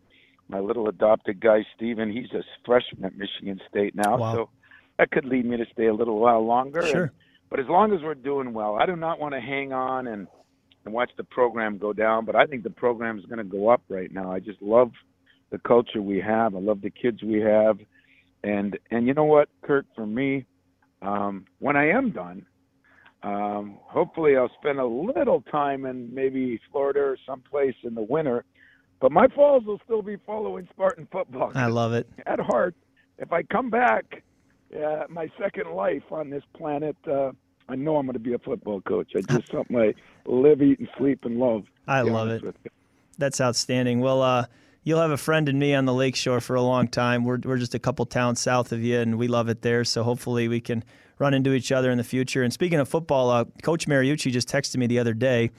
my 0.49 0.61
little 0.61 0.89
adopted 0.89 1.41
guy 1.41 1.65
Steven, 1.75 2.13
he's 2.13 2.31
a 2.33 2.43
freshman 2.65 3.05
at 3.05 3.17
Michigan 3.17 3.61
State 3.69 3.95
now, 3.95 4.17
wow. 4.17 4.35
so 4.35 4.51
that 4.99 5.11
could 5.11 5.25
lead 5.25 5.45
me 5.45 5.57
to 5.57 5.67
stay 5.73 5.87
a 5.87 5.95
little 5.95 6.19
while 6.19 6.45
longer. 6.45 6.83
Sure. 6.87 7.03
And, 7.05 7.11
but 7.51 7.61
as 7.61 7.67
long 7.69 7.93
as 7.93 8.03
we're 8.03 8.15
doing 8.15 8.53
well, 8.53 8.77
I 8.77 8.87
do 8.87 8.97
not 8.97 9.21
want 9.21 9.35
to 9.35 9.41
hang 9.41 9.73
on 9.73 10.07
and 10.07 10.27
and 10.85 10.95
watch 10.95 11.11
the 11.17 11.25
program 11.25 11.79
go 11.79 11.93
down. 11.93 12.25
But 12.25 12.37
I 12.37 12.47
think 12.47 12.63
the 12.63 12.71
program 12.71 13.19
is 13.19 13.27
going 13.27 13.39
to 13.39 13.45
go 13.45 13.69
up 13.69 13.83
right 13.89 14.13
now. 14.13 14.31
I 14.31 14.39
just 14.39 14.63
love 14.63 14.93
the 15.51 15.59
culture 15.59 16.01
we 16.01 16.21
have. 16.21 16.55
I 16.55 16.61
love 16.61 16.81
the 16.81 16.91
kids 16.91 17.23
we 17.23 17.41
have, 17.41 17.79
and 18.43 18.79
and 18.91 19.07
you 19.07 19.15
know 19.15 19.25
what, 19.25 19.49
Kurt, 19.63 19.87
for 19.95 20.07
me 20.07 20.47
um, 21.03 21.45
when 21.59 21.77
I 21.77 21.89
am 21.89 22.11
done, 22.11 22.47
um, 23.23 23.79
hopefully 23.83 24.37
I'll 24.37 24.51
spend 24.61 24.79
a 24.79 24.87
little 24.87 25.43
time 25.51 25.87
in 25.87 26.13
maybe 26.15 26.61
Florida 26.71 27.01
or 27.01 27.19
someplace 27.27 27.75
in 27.83 27.95
the 27.95 28.03
winter. 28.03 28.45
But 29.01 29.13
my 29.13 29.27
falls 29.29 29.65
will 29.65 29.81
still 29.85 30.03
be 30.03 30.17
following 30.27 30.67
Spartan 30.73 31.07
football. 31.13 31.53
I 31.55 31.67
love 31.67 31.93
it. 31.93 32.09
At 32.27 32.41
heart, 32.41 32.75
if 33.19 33.33
I 33.33 33.43
come 33.43 33.69
back, 33.69 34.23
uh, 34.75 35.05
my 35.09 35.29
second 35.39 35.71
life 35.73 36.03
on 36.11 36.31
this 36.31 36.43
planet, 36.57 36.97
uh, 37.07 37.33
I 37.69 37.75
know 37.75 37.97
I'm 37.97 38.07
going 38.07 38.15
to 38.15 38.19
be 38.19 38.35
a 38.35 38.39
football 38.39 38.81
coach. 38.83 39.13
I 39.17 39.21
just 39.21 39.51
something 39.53 39.77
I 39.77 39.95
live, 40.27 40.63
eat, 40.63 40.79
and 40.79 40.89
sleep 40.97 41.25
and 41.25 41.39
love. 41.39 41.65
I 41.87 42.03
love 42.03 42.29
it. 42.29 42.57
That's 43.19 43.41
outstanding. 43.41 44.01
Well, 44.01 44.23
uh, 44.23 44.47
you'll 44.87 45.01
have 45.01 45.11
a 45.11 45.17
friend 45.17 45.49
in 45.49 45.59
me 45.59 45.75
on 45.75 45.85
the 45.85 45.93
lakeshore 45.93 46.41
for 46.41 46.55
a 46.55 46.63
long 46.63 46.87
time. 46.87 47.25
We're, 47.25 47.41
we're 47.45 47.59
just 47.59 47.75
a 47.75 47.79
couple 47.81 48.07
towns 48.07 48.41
south 48.41 48.71
of 48.71 48.85
you, 48.85 49.01
and 49.01 49.19
we 49.19 49.27
love 49.27 49.49
it 49.49 49.61
there. 49.61 49.85
So 49.85 50.05
hopefully 50.05 50.47
we 50.47 50.61
can 50.61 50.85
run 51.19 51.35
into 51.35 51.55
each 51.55 51.73
other 51.73 51.91
in 51.91 51.99
the 51.99 52.05
future. 52.05 52.45
And 52.45 52.53
speaking 52.53 52.79
of 52.79 52.89
football, 52.89 53.29
uh, 53.31 53.47
Coach 53.65 53.89
Mariucci 53.89 54.31
just 54.31 54.49
texted 54.49 54.77
me 54.77 54.87
the 54.87 55.01
other 55.01 55.13
day. 55.13 55.51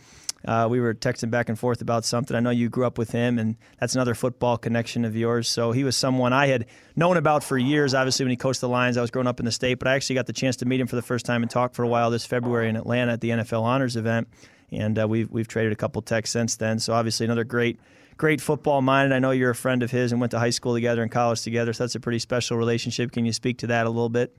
Uh, 0.46 0.68
we 0.70 0.80
were 0.80 0.94
texting 0.94 1.30
back 1.30 1.50
and 1.50 1.60
forth 1.60 1.82
about 1.82 2.06
something. 2.06 2.38
I 2.38 2.40
know 2.40 2.52
you 2.52 2.70
grew 2.70 2.86
up 2.86 2.98
with 2.98 3.12
him, 3.12 3.38
and 3.38 3.58
that's 3.82 3.96
another 3.96 4.16
football 4.16 4.58
connection 4.58 5.04
of 5.04 5.14
yours. 5.14 5.50
So 5.50 5.74
he 5.74 5.84
was 5.84 5.98
someone 5.98 6.32
I 6.32 6.48
had 6.48 6.66
known 6.96 7.18
about 7.18 7.44
for 7.44 7.58
years. 7.58 7.94
Obviously, 7.94 8.24
when 8.24 8.30
he 8.30 8.38
coached 8.38 8.62
the 8.62 8.70
Lions, 8.70 8.96
I 8.96 9.02
was 9.02 9.12
growing 9.12 9.28
up 9.28 9.42
in 9.42 9.46
the 9.46 9.52
state, 9.52 9.74
but 9.74 9.90
I 9.90 9.96
actually 9.96 10.16
got 10.16 10.28
the 10.28 10.34
chance 10.34 10.56
to 10.58 10.66
meet 10.66 10.80
him 10.80 10.88
for 10.88 10.96
the 10.96 11.02
first 11.02 11.26
time 11.26 11.42
and 11.42 11.52
talk 11.52 11.74
for 11.74 11.84
a 11.84 11.88
while 11.88 12.12
this 12.12 12.26
February 12.26 12.70
in 12.70 12.78
Atlanta 12.78 13.14
at 13.14 13.22
the 13.22 13.32
NFL 13.32 13.64
Honors 13.64 13.98
event. 13.98 14.30
And 14.72 14.98
uh, 14.98 15.06
we've 15.06 15.30
we've 15.30 15.48
traded 15.50 15.74
a 15.74 15.76
couple 15.76 16.02
texts 16.02 16.32
since 16.32 16.56
then. 16.56 16.80
So 16.80 16.94
obviously, 16.94 17.26
another 17.26 17.44
great 17.44 17.78
great 18.18 18.42
football 18.42 18.82
mind. 18.82 19.14
I 19.14 19.20
know 19.20 19.32
you're 19.32 19.52
a 19.52 19.56
friend 19.56 19.84
of 19.84 19.92
his 19.92 20.12
and 20.12 20.20
went 20.20 20.32
to 20.32 20.40
high 20.40 20.50
school 20.50 20.74
together 20.74 21.02
and 21.02 21.12
college 21.12 21.42
together, 21.42 21.72
so 21.72 21.84
that's 21.84 21.96
a 21.96 22.00
pretty 22.00 22.20
special 22.20 22.58
relationship. 22.58 23.12
Can 23.12 23.26
you 23.26 23.34
speak 23.34 23.60
to 23.60 23.68
that 23.68 23.86
a 23.86 23.90
little 23.90 24.10
bit? 24.10 24.36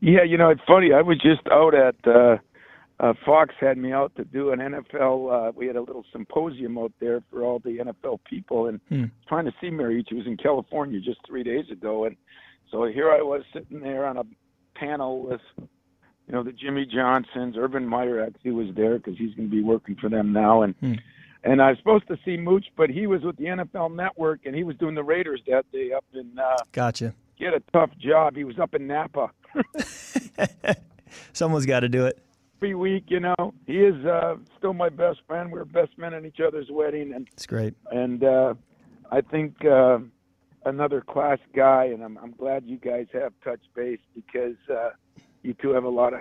Yeah, 0.00 0.22
you 0.22 0.36
know, 0.36 0.50
it's 0.50 0.62
funny. 0.66 0.92
I 0.92 1.02
was 1.02 1.18
just 1.18 1.46
out 1.50 1.74
at 1.74 1.96
uh, 2.06 2.36
uh, 3.00 3.14
Fox 3.24 3.54
had 3.58 3.78
me 3.78 3.92
out 3.92 4.14
to 4.16 4.24
do 4.24 4.50
an 4.50 4.60
NFL. 4.60 5.48
Uh, 5.48 5.52
we 5.54 5.66
had 5.66 5.76
a 5.76 5.80
little 5.80 6.04
symposium 6.12 6.78
out 6.78 6.92
there 7.00 7.22
for 7.30 7.42
all 7.42 7.58
the 7.58 7.78
NFL 7.78 8.20
people, 8.24 8.66
and 8.66 8.80
hmm. 8.88 9.04
trying 9.28 9.46
to 9.46 9.52
see 9.60 9.70
Mary. 9.70 10.04
She 10.08 10.14
was 10.14 10.26
in 10.26 10.36
California 10.36 11.00
just 11.00 11.20
three 11.26 11.42
days 11.42 11.70
ago, 11.70 12.04
and 12.04 12.16
so 12.70 12.84
here 12.84 13.10
I 13.10 13.22
was 13.22 13.42
sitting 13.52 13.80
there 13.80 14.06
on 14.06 14.18
a 14.18 14.24
panel 14.74 15.22
with, 15.22 15.40
you 15.58 16.32
know, 16.32 16.42
the 16.42 16.52
Jimmy 16.52 16.86
Johnsons. 16.86 17.56
Urban 17.56 17.86
Meyer 17.86 18.22
actually 18.22 18.52
was 18.52 18.68
there 18.76 18.98
because 18.98 19.16
he's 19.16 19.34
going 19.34 19.48
to 19.48 19.54
be 19.54 19.62
working 19.62 19.96
for 19.96 20.08
them 20.08 20.32
now, 20.32 20.62
and. 20.62 20.74
Hmm 20.80 20.94
and 21.44 21.60
I 21.60 21.70
was 21.70 21.78
supposed 21.78 22.08
to 22.08 22.18
see 22.24 22.36
Mooch, 22.36 22.66
but 22.76 22.90
he 22.90 23.06
was 23.06 23.22
with 23.22 23.36
the 23.36 23.44
NFL 23.44 23.94
Network, 23.94 24.40
and 24.46 24.54
he 24.54 24.64
was 24.64 24.76
doing 24.76 24.94
the 24.94 25.04
Raiders 25.04 25.42
that 25.46 25.70
day 25.72 25.92
up 25.92 26.04
in. 26.14 26.38
Uh, 26.38 26.56
gotcha. 26.72 27.14
He 27.36 27.44
had 27.44 27.54
a 27.54 27.62
tough 27.72 27.90
job. 27.98 28.34
He 28.34 28.44
was 28.44 28.58
up 28.58 28.74
in 28.74 28.86
Napa. 28.86 29.30
Someone's 31.32 31.66
got 31.66 31.80
to 31.80 31.88
do 31.88 32.06
it. 32.06 32.18
Every 32.58 32.74
week, 32.74 33.04
you 33.08 33.20
know, 33.20 33.52
he 33.66 33.80
is 33.80 34.06
uh, 34.06 34.36
still 34.56 34.72
my 34.72 34.88
best 34.88 35.18
friend. 35.26 35.52
We 35.52 35.58
are 35.58 35.64
best 35.64 35.98
men 35.98 36.14
at 36.14 36.24
each 36.24 36.40
other's 36.40 36.68
wedding, 36.70 37.12
and 37.12 37.28
it's 37.32 37.46
great. 37.46 37.74
And 37.90 38.24
uh, 38.24 38.54
I 39.10 39.20
think 39.20 39.64
uh, 39.64 39.98
another 40.64 41.02
class 41.02 41.38
guy, 41.54 41.86
and 41.86 42.02
I'm, 42.02 42.16
I'm 42.18 42.32
glad 42.32 42.64
you 42.64 42.78
guys 42.78 43.06
have 43.12 43.32
touched 43.42 43.68
base 43.74 43.98
because 44.14 44.56
uh, 44.70 44.90
you 45.42 45.54
two 45.54 45.70
have 45.70 45.84
a 45.84 45.88
lot 45.88 46.14
of 46.14 46.20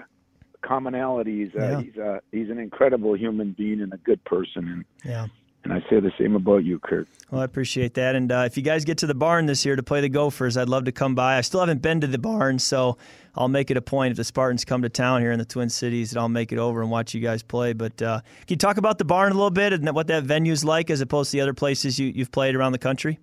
commonalities. 0.63 1.55
Uh, 1.55 1.59
yeah. 1.59 1.81
He's 1.81 1.97
uh, 1.97 2.19
he's 2.31 2.49
an 2.49 2.59
incredible 2.59 3.15
human 3.15 3.51
being 3.51 3.81
and 3.81 3.93
a 3.93 3.97
good 3.97 4.23
person. 4.23 4.67
And, 4.67 4.85
yeah. 5.03 5.27
And 5.63 5.71
I 5.71 5.79
say 5.89 6.01
the 6.01 6.11
same 6.19 6.35
about 6.35 6.65
you, 6.65 6.77
Kurt. 6.79 7.07
Well, 7.31 7.39
I 7.39 7.45
appreciate 7.45 7.93
that. 7.93 8.15
And 8.15 8.29
uh, 8.31 8.43
if 8.45 8.57
you 8.57 8.63
guys 8.63 8.83
get 8.83 8.97
to 8.97 9.07
the 9.07 9.15
barn 9.15 9.45
this 9.45 9.63
year 9.65 9.77
to 9.77 9.83
play 9.83 10.01
the 10.01 10.09
Gophers, 10.09 10.57
I'd 10.57 10.67
love 10.67 10.83
to 10.85 10.91
come 10.91 11.15
by. 11.15 11.37
I 11.37 11.41
still 11.41 11.61
haven't 11.61 11.81
been 11.81 12.01
to 12.01 12.07
the 12.07 12.17
barn, 12.17 12.59
so 12.59 12.97
I'll 13.35 13.47
make 13.47 13.71
it 13.71 13.77
a 13.77 13.81
point 13.81 14.11
if 14.11 14.17
the 14.17 14.25
Spartans 14.25 14.65
come 14.65 14.81
to 14.81 14.89
town 14.89 15.21
here 15.21 15.31
in 15.31 15.39
the 15.39 15.45
Twin 15.45 15.69
Cities 15.69 16.11
that 16.11 16.19
I'll 16.19 16.27
make 16.27 16.51
it 16.51 16.57
over 16.57 16.81
and 16.81 16.91
watch 16.91 17.13
you 17.13 17.21
guys 17.21 17.43
play. 17.43 17.71
But 17.71 18.01
uh, 18.01 18.19
can 18.45 18.45
you 18.49 18.55
talk 18.57 18.75
about 18.75 18.97
the 18.97 19.05
barn 19.05 19.31
a 19.31 19.35
little 19.35 19.51
bit 19.51 19.71
and 19.71 19.89
what 19.95 20.07
that 20.07 20.23
venue's 20.23 20.65
like 20.65 20.89
as 20.89 20.99
opposed 20.99 21.31
to 21.31 21.37
the 21.37 21.41
other 21.41 21.53
places 21.53 21.97
you, 21.97 22.07
you've 22.07 22.31
played 22.31 22.55
around 22.55 22.73
the 22.73 22.77
country? 22.77 23.19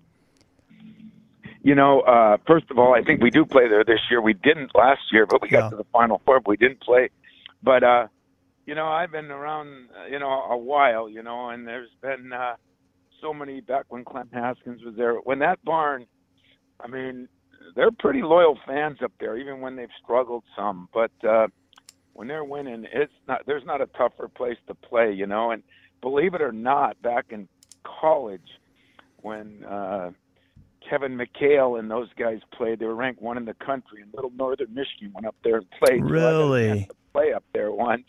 You 1.61 1.75
know, 1.75 1.99
uh, 2.01 2.37
first 2.47 2.71
of 2.71 2.79
all, 2.79 2.95
I 2.95 3.03
think 3.03 3.21
we 3.21 3.29
do 3.29 3.45
play 3.45 3.67
there 3.67 3.83
this 3.83 3.99
year. 4.09 4.19
We 4.19 4.33
didn't 4.33 4.73
last 4.73 5.01
year, 5.11 5.27
but 5.27 5.43
we 5.43 5.49
got 5.49 5.65
yeah. 5.65 5.69
to 5.69 5.75
the 5.75 5.85
Final 5.93 6.19
Four. 6.25 6.39
But 6.39 6.49
we 6.49 6.57
didn't 6.57 6.81
play 6.81 7.11
but 7.63 7.83
uh, 7.83 8.07
you 8.65 8.75
know, 8.75 8.87
I've 8.87 9.11
been 9.11 9.31
around, 9.31 9.89
uh, 9.99 10.07
you 10.07 10.19
know, 10.19 10.29
a 10.29 10.57
while, 10.57 11.09
you 11.09 11.23
know, 11.23 11.49
and 11.49 11.67
there's 11.67 11.89
been 12.01 12.31
uh, 12.31 12.55
so 13.19 13.33
many 13.33 13.61
back 13.61 13.85
when 13.89 14.03
Clem 14.05 14.29
Haskins 14.31 14.83
was 14.83 14.95
there. 14.95 15.15
When 15.15 15.39
that 15.39 15.63
barn, 15.63 16.05
I 16.79 16.87
mean, 16.87 17.27
they're 17.75 17.91
pretty 17.91 18.21
loyal 18.21 18.57
fans 18.65 18.99
up 19.03 19.11
there, 19.19 19.37
even 19.37 19.61
when 19.61 19.75
they've 19.75 19.89
struggled 20.03 20.43
some. 20.55 20.89
But 20.93 21.11
uh, 21.27 21.47
when 22.13 22.27
they're 22.27 22.43
winning, 22.43 22.85
it's 22.91 23.13
not. 23.27 23.41
There's 23.45 23.65
not 23.65 23.81
a 23.81 23.87
tougher 23.87 24.27
place 24.27 24.57
to 24.67 24.75
play, 24.75 25.13
you 25.13 25.27
know. 25.27 25.51
And 25.51 25.63
believe 26.01 26.33
it 26.33 26.41
or 26.41 26.51
not, 26.51 27.01
back 27.01 27.27
in 27.29 27.47
college, 27.83 28.59
when 29.21 29.63
uh, 29.63 30.11
Kevin 30.87 31.17
McHale 31.17 31.79
and 31.79 31.89
those 31.89 32.09
guys 32.17 32.39
played, 32.51 32.79
they 32.79 32.85
were 32.85 32.95
ranked 32.95 33.21
one 33.21 33.37
in 33.37 33.45
the 33.45 33.53
country. 33.53 34.01
And 34.01 34.13
Little 34.13 34.31
Northern 34.31 34.73
Michigan 34.73 35.11
went 35.13 35.25
up 35.25 35.35
there 35.43 35.57
and 35.57 35.67
played. 35.71 36.03
Really? 36.03 36.87
So 36.89 36.95
play 37.13 37.33
up 37.33 37.43
there 37.53 37.71
once. 37.71 38.05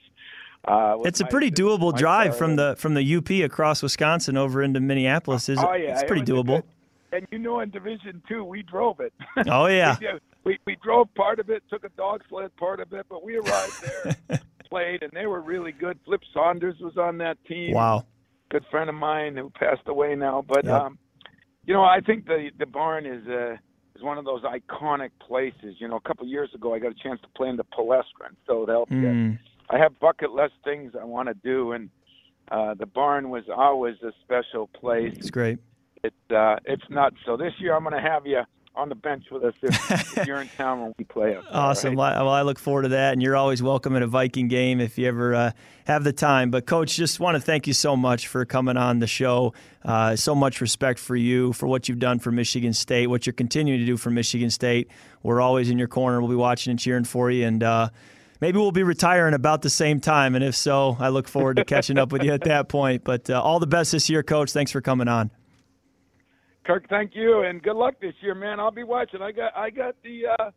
Uh, 0.67 0.97
it's 1.05 1.21
a 1.21 1.27
pretty 1.27 1.51
doable 1.51 1.97
drive 1.97 2.37
from 2.37 2.57
the 2.57 2.77
from 2.79 2.95
the 2.95 3.17
UP 3.17 3.31
across 3.31 3.83
Wisconsin 3.83 4.37
over 4.37 4.63
into 4.63 4.81
Minneapolis. 4.81 5.49
Is 5.49 5.59
oh, 5.59 5.75
yeah. 5.75 5.93
It's 5.93 6.05
pretty 6.05 6.23
it 6.23 6.29
doable. 6.29 6.63
And 7.13 7.27
you 7.31 7.39
know, 7.39 7.61
in 7.61 7.71
Division 7.71 8.23
Two, 8.29 8.45
we 8.45 8.63
drove 8.63 9.01
it. 9.01 9.13
Oh 9.49 9.67
yeah. 9.69 9.97
we, 10.01 10.53
we, 10.53 10.59
we 10.67 10.77
drove 10.83 11.13
part 11.15 11.41
of 11.41 11.51
it, 11.51 11.63
took 11.69 11.85
a 11.85 11.89
dog 11.91 12.23
sled 12.29 12.55
part 12.57 12.81
of 12.81 12.93
it, 12.93 13.07
but 13.09 13.25
we 13.25 13.37
arrived 13.37 14.17
there. 14.29 14.41
played, 14.73 15.03
and 15.03 15.13
they 15.13 15.27
were 15.27 15.43
really 15.43 15.73
good. 15.73 15.99
Flip 16.07 16.23
Saunders 16.33 16.77
was 16.81 16.97
on 16.97 17.19
that 17.19 17.37
team. 17.47 17.75
Wow. 17.75 18.07
Good 18.51 18.65
friend 18.71 18.89
of 18.89 18.97
mine 18.97 19.37
who 19.37 19.51
passed 19.51 19.87
away 19.87 20.15
now. 20.15 20.43
But 20.47 20.65
Yep. 20.65 20.75
um, 20.75 20.99
you 21.67 21.75
know, 21.75 21.85
I 21.85 22.01
think 22.01 22.27
the 22.27 22.51
the 22.59 22.67
barn 22.67 23.05
is 23.05 23.27
uh, 23.29 23.57
is 24.03 24.05
one 24.05 24.19
of 24.19 24.25
those 24.25 24.43
iconic 24.43 25.11
places. 25.27 25.77
You 25.79 25.89
know, 25.89 25.97
a 25.97 26.01
couple 26.01 26.25
of 26.25 26.31
years 26.31 26.51
ago, 26.55 26.75
I 26.75 26.79
got 26.79 26.93
a 26.93 27.03
chance 27.03 27.21
to 27.23 27.29
play 27.37 27.49
in 27.49 27.57
the 27.57 27.65
Palestra 27.65 28.29
in 28.29 28.37
Philadelphia. 28.47 28.97
Mm, 28.97 29.39
I 29.71 29.79
have 29.79 29.99
bucket 30.01 30.33
list 30.33 30.55
things 30.65 30.93
I 31.01 31.05
want 31.05 31.29
to 31.29 31.35
do, 31.35 31.73
and 31.73 31.89
uh, 32.51 32.75
the 32.75 32.87
barn 32.87 33.31
was 33.31 33.45
always 33.55 33.97
a 34.03 34.13
special 34.23 34.67
place. 34.69 35.15
it's 35.17 35.31
great. 35.31 35.59
It's 36.03 36.31
uh, 36.31 36.57
it's 36.65 36.83
nuts. 36.91 37.17
So 37.25 37.37
this 37.37 37.53
year, 37.59 37.75
I'm 37.75 37.85
going 37.85 37.95
to 37.95 38.09
have 38.09 38.27
you 38.27 38.43
on 38.75 38.89
the 38.89 38.95
bench 38.95 39.25
with 39.31 39.45
us 39.45 39.55
if, 39.61 40.17
if 40.17 40.27
you're 40.27 40.41
in 40.41 40.49
town 40.57 40.81
when 40.81 40.95
we 40.99 41.05
play 41.05 41.37
up. 41.37 41.45
Awesome. 41.51 41.95
right? 41.97 42.17
Well, 42.17 42.29
I 42.31 42.43
look 42.43 42.59
forward 42.59 42.83
to 42.83 42.89
that, 42.91 43.13
and 43.13 43.23
you're 43.23 43.37
always 43.37 43.63
welcome 43.63 43.95
at 43.97 44.03
a 44.03 44.07
Viking 44.07 44.49
game 44.49 44.81
if 44.81 44.97
you 44.97 45.07
ever 45.09 45.35
uh, 45.35 45.51
have 45.87 46.05
the 46.05 46.13
time. 46.13 46.51
But, 46.51 46.67
Coach, 46.67 46.97
just 46.97 47.21
want 47.21 47.35
to 47.35 47.41
thank 47.41 47.67
you 47.67 47.75
so 47.75 47.97
much 47.97 48.29
for 48.29 48.45
coming 48.45 48.77
on 48.77 48.99
the 48.99 49.07
show. 49.07 49.53
Uh, 49.85 50.17
so 50.17 50.35
much 50.35 50.61
respect 50.61 50.99
for 50.99 51.17
you, 51.17 51.53
for 51.53 51.67
what 51.67 51.89
you've 51.89 51.99
done 51.99 52.19
for 52.19 52.33
Michigan 52.33 52.73
State, 52.73 53.09
what 53.09 53.27
you're 53.27 53.35
continuing 53.35 53.81
to 53.81 53.87
do 53.87 53.97
for 53.97 54.11
Michigan 54.11 54.51
State. 54.51 54.89
We're 55.23 55.41
always 55.41 55.69
in 55.69 55.79
your 55.79 55.89
corner. 55.89 56.21
We'll 56.21 56.31
be 56.31 56.37
watching 56.37 56.71
and 56.71 56.81
cheering 56.81 57.05
for 57.05 57.31
you, 57.31 57.47
and 57.47 57.63
uh, 57.63 57.91
maybe 58.41 58.59
we'll 58.59 58.73
be 58.73 58.85
retiring 58.85 59.35
about 59.35 59.61
the 59.63 59.71
same 59.71 60.01
time. 60.01 60.35
And 60.35 60.43
if 60.43 60.57
so, 60.57 60.97
I 60.99 61.11
look 61.11 61.29
forward 61.29 61.57
to 61.57 61.65
catching 61.65 61.99
up 61.99 62.11
with 62.11 62.23
you 62.23 62.33
at 62.33 62.45
that 62.45 62.69
point. 62.69 63.05
But 63.05 63.29
uh, 63.29 63.41
all 63.41 63.61
the 63.61 63.67
best 63.67 63.93
this 63.93 64.09
year, 64.09 64.23
Coach. 64.23 64.53
Thanks 64.53 64.73
for 64.73 64.81
coming 64.81 65.09
on. 65.09 65.31
Kirk, 66.65 66.89
thank 66.89 67.15
you, 67.15 67.41
and 67.43 67.63
good 67.63 67.77
luck 67.77 67.95
this 68.01 68.15
year, 68.21 68.35
man. 68.35 68.61
I'll 68.61 68.71
be 68.71 68.85
watching. 68.85 69.21
I 69.21 69.33
got 69.33 69.57
I 69.57 69.71
got 69.71 69.97
the 70.05 70.27
uh, 70.39 70.51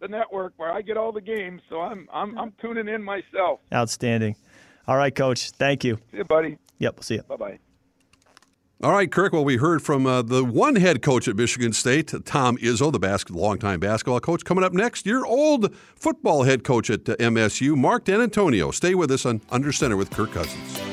the 0.00 0.08
network 0.08 0.54
where 0.56 0.72
I 0.72 0.82
get 0.82 0.96
all 0.96 1.12
the 1.12 1.20
games, 1.20 1.62
so 1.68 1.80
I'm 1.80 2.08
I'm 2.12 2.36
I'm 2.36 2.52
tuning 2.60 2.88
in 2.88 3.02
myself. 3.02 3.60
Outstanding. 3.72 4.34
All 4.88 4.96
right, 4.96 5.14
Coach. 5.14 5.50
Thank 5.50 5.84
you. 5.84 5.98
See 6.10 6.18
you, 6.18 6.24
buddy. 6.24 6.58
Yep, 6.78 6.96
we'll 6.96 7.02
see 7.02 7.14
you. 7.14 7.22
Bye 7.22 7.36
bye. 7.36 7.58
All 8.82 8.90
right, 8.90 9.10
Kirk. 9.12 9.32
Well, 9.32 9.44
we 9.44 9.58
heard 9.58 9.80
from 9.80 10.06
uh, 10.06 10.22
the 10.22 10.44
one 10.44 10.74
head 10.74 11.02
coach 11.02 11.28
at 11.28 11.36
Michigan 11.36 11.72
State, 11.72 12.12
Tom 12.24 12.56
Izzo, 12.56 12.90
the 12.90 12.98
basket, 12.98 13.36
longtime 13.36 13.78
basketball 13.78 14.18
coach. 14.18 14.44
Coming 14.44 14.64
up 14.64 14.72
next, 14.72 15.06
your 15.06 15.24
old 15.24 15.72
football 15.94 16.42
head 16.42 16.64
coach 16.64 16.90
at 16.90 17.08
uh, 17.08 17.14
MSU, 17.14 17.76
Mark 17.76 18.04
Dantonio. 18.04 18.74
Stay 18.74 18.96
with 18.96 19.12
us 19.12 19.24
on 19.24 19.40
Under 19.50 19.70
Center 19.70 19.96
with 19.96 20.10
Kirk 20.10 20.32
Cousins. 20.32 20.91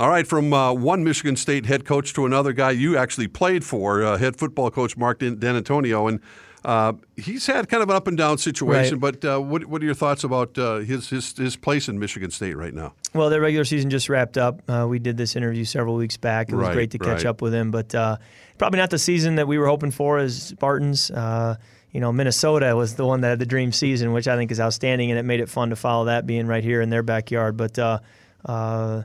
All 0.00 0.08
right, 0.08 0.26
from 0.26 0.50
uh, 0.54 0.72
one 0.72 1.04
Michigan 1.04 1.36
State 1.36 1.66
head 1.66 1.84
coach 1.84 2.14
to 2.14 2.24
another 2.24 2.54
guy 2.54 2.70
you 2.70 2.96
actually 2.96 3.28
played 3.28 3.66
for, 3.66 4.02
uh, 4.02 4.16
head 4.16 4.34
football 4.34 4.70
coach 4.70 4.96
Mark 4.96 5.18
Dantonio, 5.18 6.08
and 6.08 6.20
uh, 6.64 6.94
he's 7.18 7.44
had 7.46 7.68
kind 7.68 7.82
of 7.82 7.90
an 7.90 7.96
up 7.96 8.06
and 8.06 8.16
down 8.16 8.38
situation. 8.38 8.98
Right. 8.98 9.20
But 9.20 9.24
uh, 9.26 9.40
what, 9.40 9.66
what 9.66 9.82
are 9.82 9.84
your 9.84 9.92
thoughts 9.92 10.24
about 10.24 10.56
uh, 10.56 10.76
his, 10.78 11.10
his 11.10 11.36
his 11.36 11.54
place 11.54 11.86
in 11.86 11.98
Michigan 11.98 12.30
State 12.30 12.56
right 12.56 12.72
now? 12.72 12.94
Well, 13.12 13.28
the 13.28 13.42
regular 13.42 13.66
season 13.66 13.90
just 13.90 14.08
wrapped 14.08 14.38
up. 14.38 14.62
Uh, 14.66 14.86
we 14.88 14.98
did 14.98 15.18
this 15.18 15.36
interview 15.36 15.66
several 15.66 15.96
weeks 15.96 16.16
back. 16.16 16.48
It 16.48 16.54
was 16.54 16.68
Right, 16.68 16.72
great 16.72 16.92
to 16.92 16.98
catch 16.98 17.08
right. 17.08 17.26
up 17.26 17.42
with 17.42 17.52
him, 17.52 17.70
but 17.70 17.94
uh, 17.94 18.16
probably 18.56 18.78
not 18.78 18.88
the 18.88 18.98
season 18.98 19.34
that 19.34 19.46
we 19.46 19.58
were 19.58 19.66
hoping 19.66 19.90
for 19.90 20.16
as 20.16 20.42
Spartans. 20.44 21.10
Uh, 21.10 21.56
you 21.90 22.00
know, 22.00 22.10
Minnesota 22.10 22.74
was 22.74 22.94
the 22.94 23.04
one 23.04 23.20
that 23.20 23.28
had 23.28 23.38
the 23.38 23.44
dream 23.44 23.70
season, 23.70 24.14
which 24.14 24.28
I 24.28 24.36
think 24.38 24.50
is 24.50 24.60
outstanding, 24.60 25.10
and 25.10 25.18
it 25.18 25.24
made 25.24 25.40
it 25.40 25.50
fun 25.50 25.68
to 25.68 25.76
follow 25.76 26.06
that 26.06 26.26
being 26.26 26.46
right 26.46 26.64
here 26.64 26.80
in 26.80 26.88
their 26.88 27.02
backyard. 27.02 27.58
But 27.58 27.78
uh, 27.78 27.98
uh, 28.46 29.02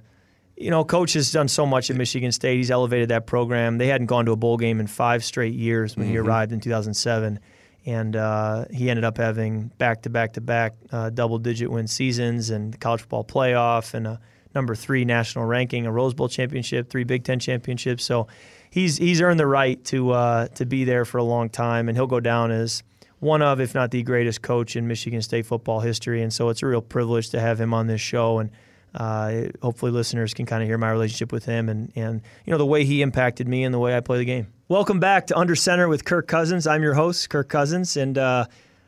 you 0.57 0.69
know, 0.69 0.85
coach 0.85 1.13
has 1.13 1.31
done 1.31 1.47
so 1.47 1.65
much 1.65 1.89
at 1.89 1.97
Michigan 1.97 2.31
State. 2.31 2.57
He's 2.57 2.71
elevated 2.71 3.09
that 3.09 3.27
program. 3.27 3.77
They 3.77 3.87
hadn't 3.87 4.07
gone 4.07 4.25
to 4.25 4.31
a 4.31 4.35
bowl 4.37 4.57
game 4.57 4.79
in 4.79 4.87
five 4.87 5.23
straight 5.23 5.53
years 5.53 5.97
when 5.97 6.07
he 6.07 6.17
arrived 6.17 6.51
in 6.53 6.61
2007, 6.61 7.39
and 7.85 8.15
uh, 8.15 8.65
he 8.71 8.89
ended 8.89 9.03
up 9.03 9.17
having 9.17 9.67
back 9.77 10.03
to 10.03 10.09
back 10.09 10.33
to 10.33 10.41
back 10.41 10.75
double 11.13 11.39
digit 11.39 11.69
win 11.69 11.87
seasons 11.87 12.49
and 12.49 12.73
the 12.73 12.77
college 12.77 13.01
football 13.01 13.25
playoff 13.25 13.93
and 13.93 14.07
a 14.07 14.19
number 14.55 14.73
three 14.73 15.03
national 15.03 15.45
ranking, 15.45 15.85
a 15.85 15.91
Rose 15.91 16.13
Bowl 16.13 16.29
championship, 16.29 16.89
three 16.89 17.03
Big 17.03 17.25
Ten 17.25 17.39
championships. 17.39 18.05
So 18.05 18.27
he's 18.69 18.97
he's 18.97 19.21
earned 19.21 19.39
the 19.39 19.47
right 19.47 19.83
to 19.85 20.11
uh, 20.11 20.47
to 20.49 20.65
be 20.65 20.85
there 20.85 21.03
for 21.03 21.17
a 21.17 21.23
long 21.23 21.49
time, 21.49 21.89
and 21.89 21.97
he'll 21.97 22.07
go 22.07 22.21
down 22.21 22.51
as 22.51 22.81
one 23.19 23.41
of, 23.41 23.59
if 23.59 23.75
not 23.75 23.91
the 23.91 24.03
greatest 24.03 24.41
coach 24.41 24.75
in 24.75 24.87
Michigan 24.87 25.21
State 25.21 25.45
football 25.45 25.81
history. 25.81 26.21
And 26.21 26.33
so 26.33 26.49
it's 26.49 26.63
a 26.63 26.67
real 26.67 26.81
privilege 26.81 27.29
to 27.31 27.41
have 27.41 27.59
him 27.59 27.73
on 27.73 27.87
this 27.87 28.01
show 28.01 28.39
and. 28.39 28.49
Uh, 28.95 29.49
hopefully, 29.61 29.91
listeners 29.91 30.33
can 30.33 30.45
kind 30.45 30.63
of 30.63 30.69
hear 30.69 30.77
my 30.77 30.89
relationship 30.89 31.33
with 31.33 31.43
him 31.43 31.67
and, 31.67 31.91
and 31.95 32.21
you 32.45 32.51
know 32.51 32.57
the 32.57 32.65
way 32.65 32.85
he 32.85 33.01
impacted 33.01 33.45
me 33.45 33.65
and 33.65 33.73
the 33.73 33.79
way 33.79 33.95
I 33.95 33.99
play 33.99 34.17
the 34.17 34.25
game. 34.25 34.47
Welcome 34.69 35.01
back 35.01 35.27
to 35.27 35.37
Under 35.37 35.53
Center 35.53 35.89
with 35.89 36.05
Kirk 36.05 36.27
Cousins. 36.27 36.65
I'm 36.65 36.81
your 36.81 36.93
host, 36.93 37.29
Kirk 37.29 37.49
Cousins, 37.49 37.97
and 37.97 38.17
uh, 38.17 38.45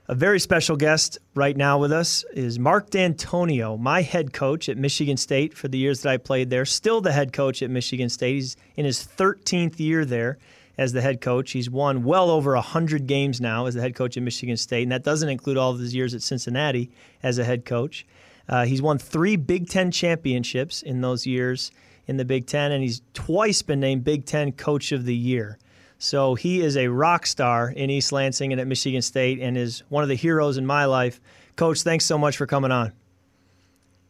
a 0.07 0.15
very 0.15 0.39
special 0.39 0.77
guest 0.77 1.17
right 1.35 1.55
now 1.57 1.77
with 1.77 1.91
us 1.91 2.23
is 2.33 2.57
Mark 2.57 2.89
Dantonio, 2.89 3.77
my 3.77 4.01
head 4.01 4.31
coach 4.31 4.69
at 4.69 4.77
Michigan 4.77 5.17
State 5.17 5.53
for 5.53 5.67
the 5.67 5.77
years 5.77 6.01
that 6.01 6.09
I 6.09 6.15
played 6.15 6.49
there. 6.49 6.63
Still 6.63 7.01
the 7.01 7.11
head 7.11 7.33
coach 7.33 7.61
at 7.61 7.69
Michigan 7.69 8.07
State. 8.07 8.35
He's 8.35 8.55
in 8.77 8.85
his 8.85 9.05
13th 9.05 9.77
year 9.77 10.05
there 10.05 10.37
as 10.77 10.93
the 10.93 11.01
head 11.01 11.19
coach. 11.19 11.51
He's 11.51 11.69
won 11.69 12.05
well 12.05 12.29
over 12.29 12.53
100 12.53 13.07
games 13.07 13.41
now 13.41 13.65
as 13.65 13.73
the 13.73 13.81
head 13.81 13.95
coach 13.95 14.15
at 14.15 14.23
Michigan 14.23 14.55
State, 14.55 14.83
and 14.83 14.91
that 14.93 15.03
doesn't 15.03 15.27
include 15.27 15.57
all 15.57 15.71
of 15.71 15.79
his 15.79 15.93
years 15.93 16.13
at 16.13 16.21
Cincinnati 16.21 16.89
as 17.21 17.37
a 17.37 17.43
head 17.43 17.65
coach. 17.65 18.05
Uh, 18.49 18.65
he's 18.65 18.81
won 18.81 18.97
three 18.97 19.35
Big 19.35 19.67
Ten 19.67 19.91
championships 19.91 20.81
in 20.81 21.01
those 21.01 21.25
years 21.25 21.71
in 22.07 22.17
the 22.17 22.25
Big 22.25 22.47
Ten, 22.47 22.71
and 22.71 22.81
he's 22.81 23.01
twice 23.13 23.61
been 23.61 23.79
named 23.79 24.03
Big 24.03 24.25
Ten 24.25 24.51
Coach 24.51 24.91
of 24.91 25.05
the 25.05 25.15
Year. 25.15 25.57
So 25.99 26.35
he 26.35 26.61
is 26.61 26.77
a 26.77 26.87
rock 26.87 27.25
star 27.25 27.69
in 27.69 27.89
East 27.89 28.11
Lansing 28.11 28.51
and 28.51 28.61
at 28.61 28.67
Michigan 28.67 29.01
State, 29.01 29.39
and 29.39 29.57
is 29.57 29.83
one 29.89 30.03
of 30.03 30.09
the 30.09 30.15
heroes 30.15 30.57
in 30.57 30.65
my 30.65 30.85
life. 30.85 31.19
Coach, 31.55 31.81
thanks 31.81 32.05
so 32.05 32.17
much 32.17 32.37
for 32.37 32.45
coming 32.45 32.71
on. 32.71 32.93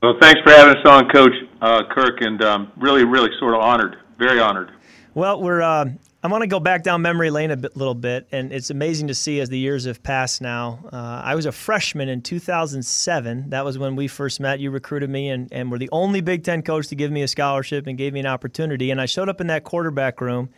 Well, 0.03 0.15
thanks 0.21 0.39
for 0.43 0.51
having 0.51 0.75
us 0.77 0.85
on, 0.85 1.09
Coach 1.09 1.33
uh, 1.61 1.83
Kirk, 1.89 2.21
and 2.21 2.43
um, 2.43 2.71
really, 2.77 3.03
really 3.03 3.31
sort 3.39 3.55
of 3.55 3.61
honored, 3.61 3.97
very 4.17 4.39
honored. 4.39 4.71
Well, 5.13 5.41
we're. 5.41 5.61
Uh, 5.61 5.91
I 6.23 6.27
want 6.29 6.41
to 6.41 6.47
go 6.47 6.59
back 6.59 6.81
down 6.81 7.03
memory 7.03 7.29
lane 7.29 7.51
a 7.51 7.57
bit, 7.57 7.77
little 7.77 7.93
bit, 7.93 8.27
and 8.31 8.51
it's 8.51 8.71
amazing 8.71 9.07
to 9.09 9.13
see 9.13 9.39
as 9.39 9.49
the 9.49 9.57
years 9.59 9.85
have 9.85 10.01
passed. 10.01 10.41
Now, 10.41 10.79
uh, 10.91 11.21
I 11.23 11.35
was 11.35 11.45
a 11.45 11.51
freshman 11.51 12.09
in 12.09 12.23
2007. 12.23 13.51
That 13.51 13.63
was 13.63 13.77
when 13.77 13.95
we 13.95 14.07
first 14.07 14.39
met. 14.39 14.59
You 14.59 14.71
recruited 14.71 15.11
me, 15.11 15.29
and, 15.29 15.47
and 15.51 15.69
were 15.69 15.77
the 15.77 15.89
only 15.91 16.21
Big 16.21 16.43
Ten 16.43 16.63
coach 16.63 16.87
to 16.87 16.95
give 16.95 17.11
me 17.11 17.21
a 17.21 17.27
scholarship 17.27 17.85
and 17.85 17.99
gave 17.99 18.13
me 18.13 18.19
an 18.19 18.25
opportunity. 18.25 18.89
And 18.89 18.99
I 18.99 19.05
showed 19.05 19.29
up 19.29 19.39
in 19.41 19.47
that 19.47 19.63
quarterback 19.63 20.19
room, 20.19 20.49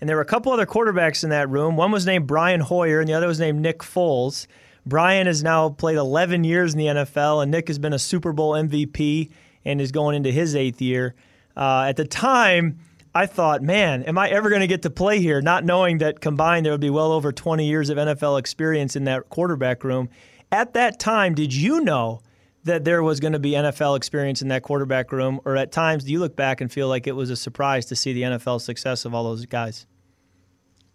and 0.00 0.08
there 0.08 0.14
were 0.14 0.22
a 0.22 0.26
couple 0.26 0.52
other 0.52 0.66
quarterbacks 0.66 1.24
in 1.24 1.30
that 1.30 1.48
room. 1.48 1.76
One 1.76 1.90
was 1.90 2.06
named 2.06 2.28
Brian 2.28 2.60
Hoyer, 2.60 3.00
and 3.00 3.08
the 3.08 3.14
other 3.14 3.26
was 3.26 3.40
named 3.40 3.60
Nick 3.60 3.80
Foles. 3.80 4.46
Brian 4.86 5.26
has 5.26 5.42
now 5.42 5.68
played 5.68 5.96
11 5.96 6.44
years 6.44 6.74
in 6.74 6.78
the 6.78 6.86
NFL, 6.86 7.42
and 7.42 7.50
Nick 7.50 7.66
has 7.66 7.80
been 7.80 7.92
a 7.92 7.98
Super 7.98 8.32
Bowl 8.32 8.52
MVP 8.52 9.30
and 9.64 9.80
is 9.80 9.90
going 9.90 10.14
into 10.14 10.30
his 10.30 10.54
eighth 10.54 10.80
year. 10.80 11.16
Uh, 11.56 11.86
at 11.88 11.96
the 11.96 12.04
time, 12.04 12.78
I 13.14 13.26
thought, 13.26 13.62
man, 13.62 14.02
am 14.04 14.16
I 14.16 14.30
ever 14.30 14.48
going 14.48 14.62
to 14.62 14.66
get 14.66 14.82
to 14.82 14.90
play 14.90 15.20
here? 15.20 15.42
Not 15.42 15.64
knowing 15.64 15.98
that 15.98 16.20
combined 16.20 16.64
there 16.64 16.72
would 16.72 16.80
be 16.80 16.90
well 16.90 17.12
over 17.12 17.30
20 17.30 17.66
years 17.66 17.90
of 17.90 17.98
NFL 17.98 18.38
experience 18.38 18.96
in 18.96 19.04
that 19.04 19.28
quarterback 19.28 19.84
room. 19.84 20.08
At 20.50 20.72
that 20.74 20.98
time, 20.98 21.34
did 21.34 21.54
you 21.54 21.82
know 21.82 22.22
that 22.64 22.84
there 22.84 23.02
was 23.02 23.20
going 23.20 23.34
to 23.34 23.38
be 23.38 23.50
NFL 23.50 23.98
experience 23.98 24.40
in 24.40 24.48
that 24.48 24.62
quarterback 24.62 25.12
room? 25.12 25.40
Or 25.44 25.56
at 25.56 25.72
times, 25.72 26.04
do 26.04 26.12
you 26.12 26.20
look 26.20 26.36
back 26.36 26.62
and 26.62 26.72
feel 26.72 26.88
like 26.88 27.06
it 27.06 27.12
was 27.12 27.28
a 27.28 27.36
surprise 27.36 27.84
to 27.86 27.96
see 27.96 28.14
the 28.14 28.22
NFL 28.22 28.62
success 28.62 29.04
of 29.04 29.14
all 29.14 29.24
those 29.24 29.44
guys? 29.44 29.86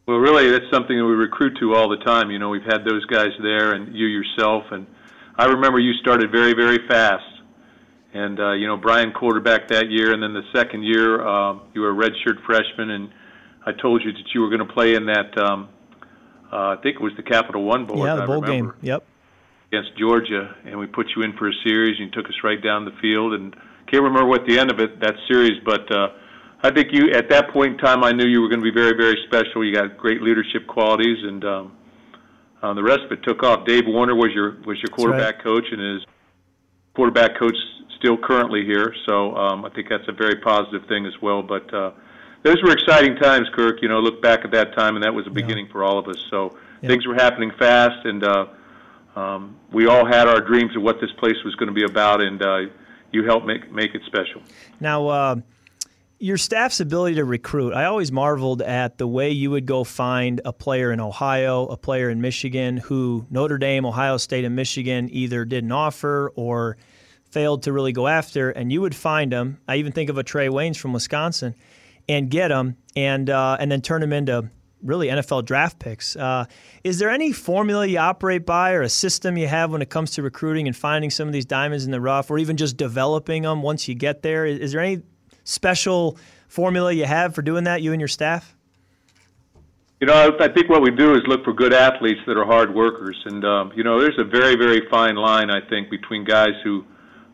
Well, 0.08 0.18
really, 0.18 0.50
that's 0.50 0.72
something 0.72 0.98
that 0.98 1.06
we 1.06 1.14
recruit 1.14 1.58
to 1.60 1.76
all 1.76 1.90
the 1.90 1.98
time. 1.98 2.32
You 2.32 2.40
know, 2.40 2.50
we've 2.50 2.64
had 2.64 2.84
those 2.84 3.06
guys 3.06 3.32
there, 3.44 3.74
and 3.74 3.94
you 3.94 4.08
yourself. 4.08 4.64
And 4.72 4.88
I 5.36 5.46
remember 5.46 5.80
you 5.80 5.94
started 5.96 6.32
very, 6.32 6.54
very 6.54 6.80
fast. 6.88 7.26
And 8.18 8.40
uh, 8.40 8.54
you 8.54 8.66
know, 8.66 8.78
Brian 8.78 9.12
quarterback 9.12 9.68
that 9.68 9.92
year, 9.92 10.12
and 10.12 10.24
then 10.24 10.34
the 10.34 10.42
second 10.52 10.84
year 10.84 11.22
uh, 11.22 11.60
you 11.74 11.82
were 11.82 11.92
a 11.92 11.94
redshirt 11.94 12.44
freshman, 12.46 12.90
and 12.90 13.10
I 13.64 13.74
told 13.74 14.02
you 14.04 14.12
that 14.12 14.34
you 14.34 14.42
were 14.42 14.50
going 14.50 14.66
to 14.68 14.74
play 14.74 14.96
in 14.96 15.06
that. 15.06 15.38
Um, 15.38 15.70
uh, 16.52 16.74
I 16.74 16.78
think 16.82 16.96
it 16.96 17.02
was 17.02 17.14
the 17.16 17.24
Capital 17.24 17.64
One 17.64 17.86
bowl. 17.86 18.04
yeah, 18.04 18.16
the 18.16 18.24
I 18.24 18.26
bowl 18.26 18.42
remember, 18.42 18.74
game. 18.74 18.82
Yep. 18.82 19.04
against 19.68 19.98
Georgia, 20.00 20.56
and 20.66 20.80
we 20.80 20.88
put 20.88 21.06
you 21.16 21.22
in 21.22 21.34
for 21.38 21.48
a 21.48 21.54
series. 21.64 22.00
And 22.00 22.08
you 22.08 22.12
took 22.12 22.28
us 22.28 22.38
right 22.44 22.62
down 22.62 22.86
the 22.86 22.96
field, 23.02 23.34
and 23.34 23.54
can't 23.86 24.04
remember 24.04 24.26
what 24.26 24.48
the 24.48 24.58
end 24.58 24.72
of 24.72 24.80
it 24.80 25.00
that 25.00 25.14
series, 25.30 25.62
but 25.64 25.86
uh, 25.94 26.08
I 26.64 26.72
think 26.72 26.88
you 26.92 27.12
at 27.14 27.30
that 27.30 27.52
point 27.52 27.74
in 27.74 27.78
time 27.78 28.04
I 28.04 28.12
knew 28.14 28.26
you 28.26 28.42
were 28.42 28.50
going 28.50 28.62
to 28.62 28.72
be 28.72 28.74
very, 28.74 28.98
very 28.98 29.18
special. 29.28 29.64
You 29.64 29.76
got 29.76 29.96
great 29.98 30.24
leadership 30.24 30.66
qualities, 30.68 31.18
and 31.22 31.46
um, 31.46 31.78
uh, 32.64 32.74
the 32.74 32.84
rest 32.84 33.02
of 33.06 33.12
it 33.12 33.22
took 33.24 33.44
off. 33.44 33.66
Dave 33.68 33.84
Warner 33.86 34.16
was 34.16 34.32
your 34.34 34.58
was 34.66 34.78
your 34.82 34.90
quarterback 34.90 35.44
coach, 35.44 35.66
and 35.72 35.98
is 35.98 36.06
quarterback 36.96 37.38
coach 37.38 37.56
still 37.98 38.18
currently 38.18 38.64
here. 38.64 38.94
So 39.08 39.36
um, 39.36 39.66
I 39.66 39.70
think 39.70 39.90
that's 39.90 40.08
a 40.08 40.12
very 40.12 40.36
positive 40.38 40.88
thing 40.88 41.06
as 41.06 41.14
well. 41.22 41.42
But 41.42 41.74
uh, 41.74 41.92
those 42.44 42.62
were 42.64 42.72
exciting 42.72 43.16
times, 43.16 43.48
Kirk. 43.54 43.82
You 43.82 43.90
know, 43.90 44.00
look 44.00 44.22
back 44.22 44.46
at 44.46 44.52
that 44.52 44.76
time, 44.76 44.96
and 44.96 45.04
that 45.04 45.14
was 45.14 45.28
a 45.28 45.32
beginning 45.32 45.68
for 45.72 45.84
all 45.84 45.98
of 46.00 46.08
us. 46.08 46.18
So 46.30 46.56
Yeah. 46.82 46.90
things 46.90 47.06
were 47.08 47.16
happening 47.16 47.52
fast, 47.58 48.06
and 48.06 48.24
uh, 48.24 48.46
um, 49.16 49.58
we 49.72 49.88
all 49.88 50.06
had 50.06 50.28
our 50.28 50.42
dreams 50.42 50.76
of 50.76 50.84
what 50.84 51.02
this 51.02 51.12
place 51.14 51.38
was 51.44 51.56
going 51.56 51.68
to 51.68 51.74
be 51.74 51.84
about, 51.84 52.22
and 52.22 52.42
uh, 52.42 52.60
you 53.12 53.26
helped 53.26 53.46
make 53.46 53.72
make 53.72 53.96
it 53.96 54.02
special. 54.06 54.42
Now, 54.80 55.08
uh, 55.08 55.36
your 56.20 56.38
staff's 56.38 56.80
ability 56.80 57.16
to 57.16 57.26
recruit. 57.26 57.74
I 57.74 57.86
always 57.86 58.12
marveled 58.12 58.62
at 58.62 58.98
the 58.98 59.08
way 59.08 59.32
you 59.32 59.52
would 59.52 59.66
go 59.66 59.84
find 59.84 60.42
a 60.46 60.54
player 60.54 60.92
in 60.92 61.00
Ohio, 61.00 61.66
a 61.68 61.78
player 61.78 62.10
in 62.10 62.22
Michigan 62.22 62.78
who 62.78 63.26
Notre 63.30 63.58
Dame, 63.58 63.86
Ohio 63.86 64.18
State, 64.18 64.46
and 64.46 64.56
Michigan 64.56 65.10
either 65.12 65.46
didn't 65.46 65.72
offer 65.72 66.32
or 66.36 66.78
failed 67.38 67.62
to 67.62 67.72
really 67.72 67.92
go 67.92 68.08
after, 68.08 68.50
and 68.50 68.72
you 68.72 68.82
would 68.82 68.96
find 68.96 69.32
them. 69.32 69.60
I 69.68 69.76
even 69.76 69.92
think 69.92 70.10
of 70.10 70.18
a 70.18 70.24
Trae 70.24 70.50
Waynes 70.50 70.76
from 70.76 70.92
Wisconsin, 70.92 71.54
and 72.10 72.32
get 72.32 72.48
them, 72.48 72.78
and 72.96 73.30
uh, 73.30 73.58
and 73.60 73.72
then 73.72 73.82
turn 73.82 74.02
them 74.02 74.12
into 74.12 74.50
really 74.82 75.10
NFL 75.10 75.46
draft 75.46 75.78
picks. 75.78 76.16
Uh, 76.16 76.46
is 76.84 76.98
there 76.98 77.12
any 77.12 77.32
formula 77.32 77.86
you 77.86 78.00
operate 78.00 78.44
by 78.44 78.72
or 78.72 78.82
a 78.82 78.90
system 78.90 79.38
you 79.38 79.48
have 79.48 79.72
when 79.72 79.84
it 79.84 79.92
comes 79.92 80.10
to 80.12 80.24
recruiting 80.24 80.66
and 80.66 80.76
finding 80.76 81.12
some 81.12 81.28
of 81.28 81.34
these 81.34 81.46
diamonds 81.46 81.86
in 81.86 81.92
the 81.92 82.02
rough, 82.02 82.32
or 82.32 82.40
even 82.40 82.58
just 82.58 82.76
developing 82.76 83.44
them 83.44 83.62
once 83.62 83.88
you 83.88 83.94
get 83.94 84.24
there? 84.24 84.44
Is, 84.48 84.58
is 84.58 84.72
there 84.72 84.82
any 84.82 85.04
special 85.44 86.18
formula 86.48 86.92
you 86.92 87.06
have 87.06 87.36
for 87.36 87.44
doing 87.44 87.66
that, 87.66 87.84
you 87.84 87.92
and 87.92 88.02
your 88.02 88.08
staff? 88.08 88.56
You 90.02 90.08
know, 90.08 90.36
I 90.40 90.48
think 90.48 90.70
what 90.70 90.82
we 90.82 90.90
do 90.90 91.14
is 91.14 91.22
look 91.28 91.44
for 91.44 91.54
good 91.54 91.74
athletes 91.74 92.22
that 92.26 92.36
are 92.36 92.46
hard 92.46 92.74
workers, 92.74 93.22
and 93.26 93.46
um, 93.46 93.74
you 93.76 93.84
know, 93.84 94.02
there's 94.02 94.18
a 94.18 94.24
very, 94.24 94.56
very 94.56 94.90
fine 94.90 95.18
line 95.18 95.52
I 95.52 95.62
think 95.70 95.92
between 95.92 96.24
guys 96.24 96.56
who 96.64 96.84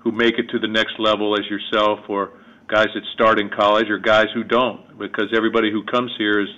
who 0.03 0.11
make 0.11 0.37
it 0.37 0.49
to 0.49 0.59
the 0.59 0.67
next 0.67 0.99
level 0.99 1.33
as 1.39 1.45
yourself, 1.49 1.99
or 2.09 2.31
guys 2.67 2.87
that 2.93 3.03
start 3.13 3.39
in 3.39 3.49
college, 3.49 3.89
or 3.89 3.97
guys 3.97 4.27
who 4.33 4.43
don't, 4.43 4.99
because 4.99 5.27
everybody 5.35 5.71
who 5.71 5.83
comes 5.85 6.11
here 6.17 6.41
is 6.41 6.49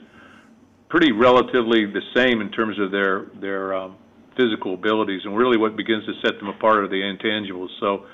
pretty 0.90 1.12
relatively 1.12 1.86
the 1.86 2.02
same 2.16 2.42
in 2.42 2.52
terms 2.52 2.80
of 2.80 2.92
their 2.92 3.28
their 3.40 3.74
um, 3.74 3.96
physical 4.36 4.74
abilities, 4.74 5.22
and 5.26 5.38
really 5.38 5.58
what 5.58 5.76
begins 5.78 6.06
to 6.06 6.14
set 6.26 6.40
them 6.40 6.50
apart 6.50 6.80
are 6.80 6.88
the 6.88 6.96
intangibles. 6.96 7.70
So, 7.80 8.06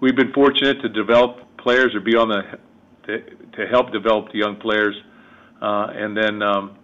we've 0.00 0.16
been 0.16 0.32
fortunate 0.32 0.80
to 0.82 0.88
develop 0.88 1.56
players 1.58 1.94
or 1.94 2.00
be 2.00 2.16
on 2.16 2.28
the 2.28 2.58
to, 3.06 3.20
to 3.56 3.66
help 3.68 3.92
develop 3.92 4.32
the 4.32 4.38
young 4.38 4.56
players, 4.56 4.96
uh, 5.60 5.88
and 5.92 6.16
then 6.16 6.42
um, 6.42 6.76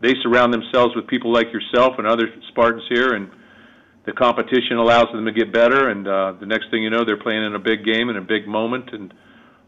they 0.00 0.14
surround 0.22 0.52
themselves 0.52 0.94
with 0.94 1.06
people 1.06 1.32
like 1.32 1.46
yourself 1.52 1.94
and 1.98 2.06
other 2.06 2.28
Spartans 2.48 2.84
here, 2.88 3.14
and 3.14 3.30
the 4.06 4.12
competition 4.12 4.78
allows 4.78 5.08
them 5.12 5.24
to 5.24 5.32
get 5.32 5.52
better. 5.52 5.90
And 5.90 6.06
uh, 6.06 6.34
the 6.38 6.46
next 6.46 6.70
thing 6.70 6.82
you 6.82 6.90
know, 6.90 7.04
they're 7.04 7.20
playing 7.20 7.44
in 7.44 7.54
a 7.54 7.58
big 7.58 7.84
game 7.84 8.08
in 8.08 8.16
a 8.16 8.22
big 8.22 8.46
moment, 8.46 8.90
and 8.92 9.12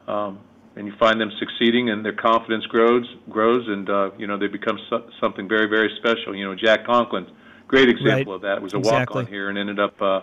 um, 0.07 0.39
and 0.77 0.87
you 0.87 0.95
find 0.99 1.21
them 1.21 1.31
succeeding, 1.39 1.91
and 1.91 2.05
their 2.05 2.15
confidence 2.15 2.65
grows 2.67 3.05
grows, 3.29 3.67
and 3.69 3.91
uh, 3.91 4.11
you 4.17 4.27
know 4.27 4.39
they 4.39 4.47
become 4.47 4.79
so- 4.89 5.11
something 5.21 5.49
very 5.49 5.67
very 5.69 5.91
special. 5.99 6.35
You 6.35 6.45
know, 6.47 6.55
Jack 6.55 6.87
Conklin, 6.87 7.27
great 7.67 7.89
example 7.89 8.33
right. 8.33 8.37
of 8.37 8.43
that. 8.43 8.63
Was 8.63 8.75
a 8.75 8.79
exactly. 8.79 9.23
walk 9.23 9.27
on 9.27 9.33
here 9.33 9.51
and 9.51 9.59
ended 9.59 9.81
up, 9.81 10.01
uh, 10.01 10.21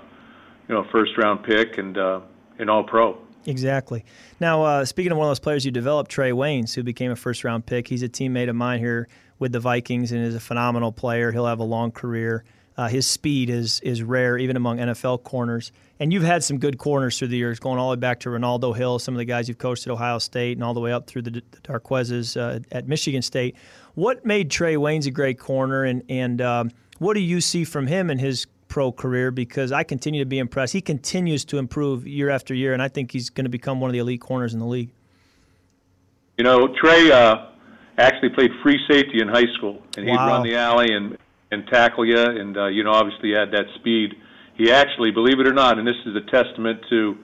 you 0.68 0.76
know, 0.76 0.86
first 0.92 1.12
round 1.18 1.44
pick 1.44 1.78
and 1.78 1.98
uh, 1.98 2.22
an 2.58 2.70
All 2.70 2.84
Pro. 2.84 3.20
Exactly. 3.48 4.04
Now, 4.40 4.64
uh, 4.64 4.86
speaking 4.86 5.12
of 5.12 5.20
one 5.20 5.28
of 5.28 5.30
those 5.30 5.40
players 5.40 5.66
you 5.66 5.72
developed, 5.72 6.10
Trae 6.10 6.34
Waynes, 6.34 6.74
who 6.74 6.82
became 6.82 7.12
a 7.12 7.16
first 7.16 7.44
round 7.44 7.68
pick, 7.68 7.88
he's 7.88 8.02
a 8.02 8.10
teammate 8.10 8.50
of 8.50 8.56
mine 8.56 8.80
here 8.80 9.08
with 9.38 9.52
the 9.52 9.60
Vikings 9.60 10.12
and 10.12 10.26
is 10.26 10.34
a 10.34 10.40
phenomenal 10.40 10.92
player. 10.92 11.32
He'll 11.32 11.46
have 11.46 11.60
a 11.60 11.66
long 11.66 11.92
career. 11.92 12.44
Uh, 12.78 12.88
his 12.90 13.08
speed 13.08 13.50
is 13.50 13.80
is 13.82 14.04
rare, 14.04 14.38
even 14.38 14.58
among 14.58 14.78
NFL 14.78 15.24
corners. 15.24 15.72
And 16.00 16.12
you've 16.12 16.24
had 16.24 16.44
some 16.44 16.58
good 16.58 16.78
corners 16.78 17.18
through 17.18 17.30
the 17.30 17.38
years, 17.38 17.58
going 17.58 17.80
all 17.80 17.90
the 17.92 17.96
way 17.96 18.00
back 18.02 18.20
to 18.22 18.30
Renaldo 18.30 18.74
Hill, 18.74 19.00
some 19.00 19.14
of 19.14 19.18
the 19.18 19.26
guys 19.26 19.48
you've 19.48 19.58
coached 19.58 19.88
at 19.88 19.94
Ohio 19.94 20.20
State, 20.20 20.58
and 20.58 20.64
all 20.64 20.74
the 20.74 20.82
way 20.82 20.92
up 20.92 21.08
through 21.08 21.22
the, 21.22 21.32
the 21.32 21.42
Darquezes 21.64 22.36
uh, 22.36 22.60
at 22.72 22.86
Michigan 22.88 23.22
State. 23.22 23.56
What 23.94 24.26
made 24.26 24.50
Trae 24.50 24.76
Waynes 24.76 25.08
a 25.08 25.12
great 25.12 25.40
corner, 25.40 25.86
and 25.86 26.04
and 26.10 26.42
um, 26.42 26.72
what 27.00 27.14
do 27.14 27.22
you 27.22 27.40
see 27.40 27.64
from 27.64 27.88
him 27.88 28.10
in 28.10 28.20
his 28.20 28.46
pro 28.68 28.92
career? 28.92 29.32
Because 29.32 29.72
I 29.72 29.84
continue 29.84 30.22
to 30.22 30.28
be 30.28 30.40
impressed. 30.40 30.74
He 30.74 30.82
continues 30.82 31.46
to 31.46 31.58
improve 31.60 32.06
year 32.06 32.30
after 32.30 32.54
year, 32.54 32.74
and 32.74 32.82
I 32.82 32.90
think 32.90 33.12
he's 33.12 33.30
going 33.30 33.46
to 33.46 33.50
become 33.50 33.80
one 33.80 33.90
of 33.90 33.94
the 33.94 34.00
elite 34.00 34.20
corners 34.20 34.54
in 34.54 34.60
the 34.60 34.66
league. 34.66 34.90
You 36.38 36.44
know, 36.44 36.68
Trae 36.68 37.10
uh, 37.12 37.46
actually 37.98 38.30
played 38.30 38.52
free 38.62 38.80
safety 38.90 39.22
in 39.22 39.30
high 39.30 39.48
school, 39.56 39.82
and 39.96 40.06
he'd 40.06 40.14
Wow. 40.14 40.28
run 40.28 40.44
the 40.44 40.56
alley 40.58 40.94
and 40.94 41.18
and 41.52 41.68
tackle 41.68 42.06
you, 42.06 42.20
and 42.20 42.58
uh, 42.58 42.68
you 42.68 42.84
know, 42.84 42.92
obviously 42.92 43.32
had 43.32 43.52
that 43.52 43.66
speed. 43.76 44.16
He 44.56 44.72
actually, 44.72 45.12
believe 45.12 45.40
it 45.40 45.48
or 45.48 45.54
not, 45.54 45.78
and 45.78 45.88
this 45.88 45.96
is 46.06 46.16
a 46.16 46.32
testament 46.32 46.82
to 46.90 47.18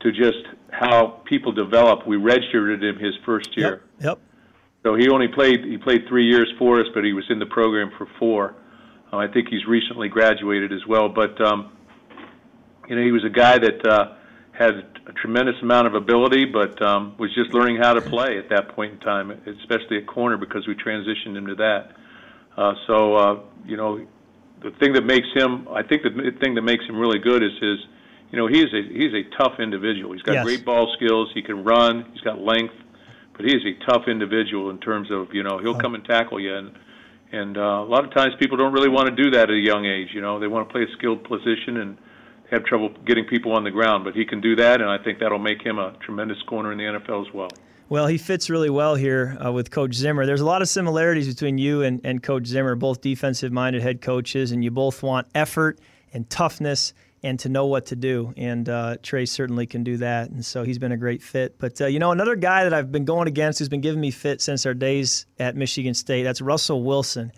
to 0.00 0.12
just 0.12 0.46
how 0.70 1.20
people 1.26 1.52
develop. 1.52 2.06
We 2.06 2.16
redshirted 2.16 2.82
him 2.82 2.98
his 2.98 3.14
first 3.26 3.56
year. 3.56 3.82
Yep. 3.98 4.04
Yep. 4.04 4.18
So 4.82 4.94
he 4.94 5.10
only 5.10 5.28
played 5.28 5.64
he 5.64 5.76
played 5.76 6.02
three 6.08 6.26
years 6.26 6.50
for 6.58 6.80
us, 6.80 6.86
but 6.94 7.04
he 7.04 7.12
was 7.12 7.24
in 7.28 7.38
the 7.38 7.46
program 7.46 7.90
for 7.98 8.06
four. 8.18 8.54
Uh, 9.12 9.18
I 9.18 9.26
think 9.28 9.48
he's 9.48 9.66
recently 9.66 10.08
graduated 10.08 10.72
as 10.72 10.86
well. 10.88 11.08
But 11.08 11.40
um, 11.40 11.72
you 12.88 12.96
know, 12.96 13.02
he 13.02 13.12
was 13.12 13.24
a 13.24 13.30
guy 13.30 13.58
that 13.58 13.86
uh, 13.86 14.14
had 14.52 14.74
a 15.06 15.12
tremendous 15.12 15.56
amount 15.62 15.86
of 15.86 15.94
ability, 15.94 16.46
but 16.46 16.80
um, 16.82 17.14
was 17.18 17.34
just 17.34 17.52
learning 17.52 17.76
how 17.76 17.92
to 17.92 18.00
play 18.00 18.38
at 18.38 18.48
that 18.50 18.74
point 18.74 18.92
in 18.92 19.00
time, 19.00 19.30
especially 19.30 19.98
at 19.98 20.06
corner 20.06 20.36
because 20.36 20.66
we 20.66 20.74
transitioned 20.74 21.36
him 21.36 21.46
to 21.46 21.54
that. 21.56 21.92
Uh, 22.56 22.74
so 22.86 23.14
uh, 23.14 23.40
you 23.64 23.76
know, 23.76 24.04
the 24.62 24.70
thing 24.80 24.92
that 24.94 25.04
makes 25.04 25.28
him, 25.34 25.68
I 25.68 25.82
think 25.82 26.02
the 26.02 26.32
thing 26.40 26.54
that 26.54 26.62
makes 26.62 26.84
him 26.84 26.96
really 26.98 27.18
good 27.18 27.42
is 27.42 27.52
his, 27.60 27.78
you 28.30 28.38
know, 28.38 28.46
he's 28.46 28.72
a 28.72 28.82
he's 28.92 29.14
a 29.14 29.22
tough 29.36 29.58
individual. 29.58 30.12
He's 30.12 30.22
got 30.22 30.34
Yes. 30.34 30.44
great 30.44 30.64
ball 30.64 30.92
skills. 30.96 31.30
He 31.34 31.42
can 31.42 31.64
run. 31.64 32.04
He's 32.12 32.22
got 32.22 32.38
length 32.40 32.74
but 33.40 33.48
he 33.48 33.56
is 33.56 33.62
a 33.64 33.90
tough 33.90 34.02
individual 34.06 34.68
in 34.68 34.78
terms 34.78 35.10
of 35.10 35.32
you 35.32 35.42
know 35.42 35.58
he'll 35.58 35.78
come 35.78 35.94
and 35.94 36.04
tackle 36.04 36.38
you 36.38 36.54
and 36.54 36.72
and 37.32 37.56
uh, 37.56 37.60
a 37.60 37.88
lot 37.88 38.04
of 38.04 38.12
times 38.12 38.34
people 38.38 38.58
don't 38.58 38.72
really 38.72 38.90
want 38.90 39.08
to 39.08 39.14
do 39.22 39.30
that 39.30 39.44
at 39.44 39.50
a 39.50 39.58
young 39.58 39.86
age 39.86 40.08
you 40.12 40.20
know 40.20 40.38
they 40.38 40.46
want 40.46 40.68
to 40.68 40.72
play 40.72 40.82
a 40.82 40.92
skilled 40.98 41.24
position 41.24 41.78
and 41.78 41.96
have 42.50 42.64
trouble 42.64 42.90
getting 43.06 43.24
people 43.24 43.52
on 43.52 43.64
the 43.64 43.70
ground 43.70 44.04
but 44.04 44.14
he 44.14 44.26
can 44.26 44.42
do 44.42 44.56
that 44.56 44.82
and 44.82 44.90
I 44.90 44.98
think 45.02 45.20
that'll 45.20 45.38
make 45.38 45.62
him 45.62 45.78
a 45.78 45.96
tremendous 46.04 46.36
corner 46.42 46.70
in 46.70 46.76
the 46.76 46.84
NFL 46.84 47.26
as 47.28 47.32
well 47.32 47.56
Well, 47.90 48.06
he 48.06 48.18
fits 48.18 48.48
really 48.48 48.70
well 48.70 48.94
here 48.94 49.36
uh, 49.44 49.50
with 49.50 49.72
Coach 49.72 49.94
Zimmer. 49.94 50.24
There's 50.24 50.40
a 50.40 50.46
lot 50.46 50.62
of 50.62 50.68
similarities 50.68 51.26
between 51.26 51.58
you 51.58 51.82
and, 51.82 52.00
and 52.04 52.22
Coach 52.22 52.46
Zimmer, 52.46 52.76
both 52.76 53.00
defensive 53.00 53.50
minded 53.50 53.82
head 53.82 54.00
coaches, 54.00 54.52
and 54.52 54.62
you 54.62 54.70
both 54.70 55.02
want 55.02 55.26
effort 55.34 55.80
and 56.12 56.30
toughness 56.30 56.94
and 57.24 57.36
to 57.40 57.48
know 57.48 57.66
what 57.66 57.86
to 57.86 57.96
do. 57.96 58.32
And 58.36 58.68
uh, 58.68 58.98
Trae 59.02 59.28
certainly 59.28 59.66
can 59.66 59.82
do 59.82 59.96
that. 59.96 60.30
And 60.30 60.46
so 60.46 60.62
he's 60.62 60.78
been 60.78 60.92
a 60.92 60.96
great 60.96 61.20
fit. 61.20 61.58
But, 61.58 61.80
uh, 61.80 61.86
you 61.86 61.98
know, 61.98 62.12
another 62.12 62.36
guy 62.36 62.62
that 62.62 62.72
I've 62.72 62.92
been 62.92 63.04
going 63.04 63.26
against 63.26 63.58
who's 63.58 63.68
been 63.68 63.80
giving 63.80 64.00
me 64.00 64.12
fit 64.12 64.40
since 64.40 64.64
our 64.66 64.74
days 64.74 65.26
at 65.40 65.56
Michigan 65.56 65.92
State, 65.92 66.22
that's 66.22 66.40
Russell 66.40 66.84
Wilson. 66.84 67.32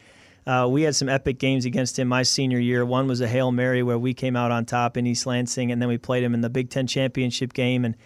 Uh, 0.47 0.69
we 0.71 0.83
had 0.83 0.95
some 0.95 1.09
epic 1.09 1.39
games 1.39 1.65
against 1.65 1.99
him 1.99 2.09
my 2.09 2.25
senior 2.25 2.59
year. 2.59 2.85
One 2.85 3.07
was 3.07 3.23
a 3.23 3.27
Hail 3.27 3.53
Mary 3.53 3.83
where 3.83 3.99
we 3.99 4.13
came 4.13 4.37
out 4.37 4.51
on 4.51 4.67
top 4.67 4.99
in 4.99 5.07
East 5.07 5.25
Lansing, 5.25 5.73
and 5.73 5.81
then 5.81 5.89
we 5.89 5.97
played 5.97 6.23
him 6.23 6.35
in 6.35 6.43
the 6.43 6.51
Big 6.51 6.69
Ten 6.69 6.87
championship 6.87 7.55
game. 7.55 7.87
And 7.87 7.97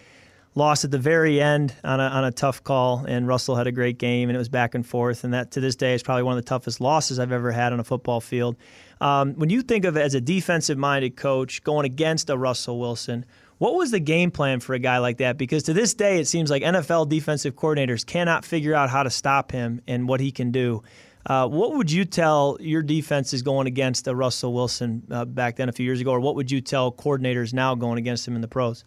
lost 0.55 0.83
at 0.83 0.91
the 0.91 0.97
very 0.97 1.39
end 1.39 1.75
on 1.83 1.99
a, 1.99 2.03
on 2.03 2.23
a 2.23 2.31
tough 2.31 2.63
call, 2.63 3.05
and 3.07 3.27
Russell 3.27 3.55
had 3.55 3.67
a 3.67 3.71
great 3.71 3.97
game, 3.97 4.29
and 4.29 4.35
it 4.35 4.39
was 4.39 4.49
back 4.49 4.75
and 4.75 4.85
forth. 4.85 5.23
And 5.23 5.33
that 5.33 5.51
to 5.51 5.59
this 5.59 5.75
day 5.75 5.93
is 5.93 6.03
probably 6.03 6.23
one 6.23 6.37
of 6.37 6.43
the 6.43 6.49
toughest 6.49 6.81
losses 6.81 7.19
I've 7.19 7.31
ever 7.31 7.51
had 7.51 7.73
on 7.73 7.79
a 7.79 7.83
football 7.83 8.21
field. 8.21 8.55
Um, 8.99 9.33
when 9.35 9.49
you 9.49 9.61
think 9.61 9.85
of 9.85 9.95
as 9.97 10.15
a 10.15 10.21
defensive 10.21 10.77
minded 10.77 11.15
coach 11.15 11.63
going 11.63 11.85
against 11.85 12.29
a 12.29 12.37
Russell 12.37 12.79
Wilson, 12.79 13.25
what 13.59 13.75
was 13.75 13.91
the 13.91 13.99
game 13.99 14.31
plan 14.31 14.59
for 14.59 14.73
a 14.73 14.79
guy 14.79 14.99
like 14.99 15.17
that? 15.17 15.37
Because 15.37 15.63
to 15.63 15.73
this 15.73 15.93
day, 15.93 16.19
it 16.19 16.27
seems 16.27 16.49
like 16.49 16.63
NFL 16.63 17.09
defensive 17.09 17.55
coordinators 17.55 18.05
cannot 18.05 18.45
figure 18.45 18.73
out 18.73 18.89
how 18.89 19.03
to 19.03 19.09
stop 19.09 19.51
him 19.51 19.81
and 19.87 20.07
what 20.07 20.19
he 20.19 20.31
can 20.31 20.51
do. 20.51 20.83
Uh, 21.25 21.47
what 21.47 21.75
would 21.75 21.91
you 21.91 22.05
tell 22.05 22.57
your 22.59 22.81
defenses 22.81 23.41
going 23.41 23.67
against 23.67 24.07
a 24.07 24.15
Russell 24.15 24.53
Wilson 24.53 25.03
uh, 25.11 25.25
back 25.25 25.57
then 25.57 25.67
a 25.67 25.73
few 25.73 25.85
years 25.85 25.99
ago, 25.99 26.11
or 26.11 26.19
what 26.19 26.35
would 26.35 26.49
you 26.49 26.61
tell 26.61 26.91
coordinators 26.91 27.53
now 27.53 27.75
going 27.75 27.97
against 27.97 28.27
him 28.27 28.35
in 28.35 28.41
the 28.41 28.47
pros? 28.47 28.85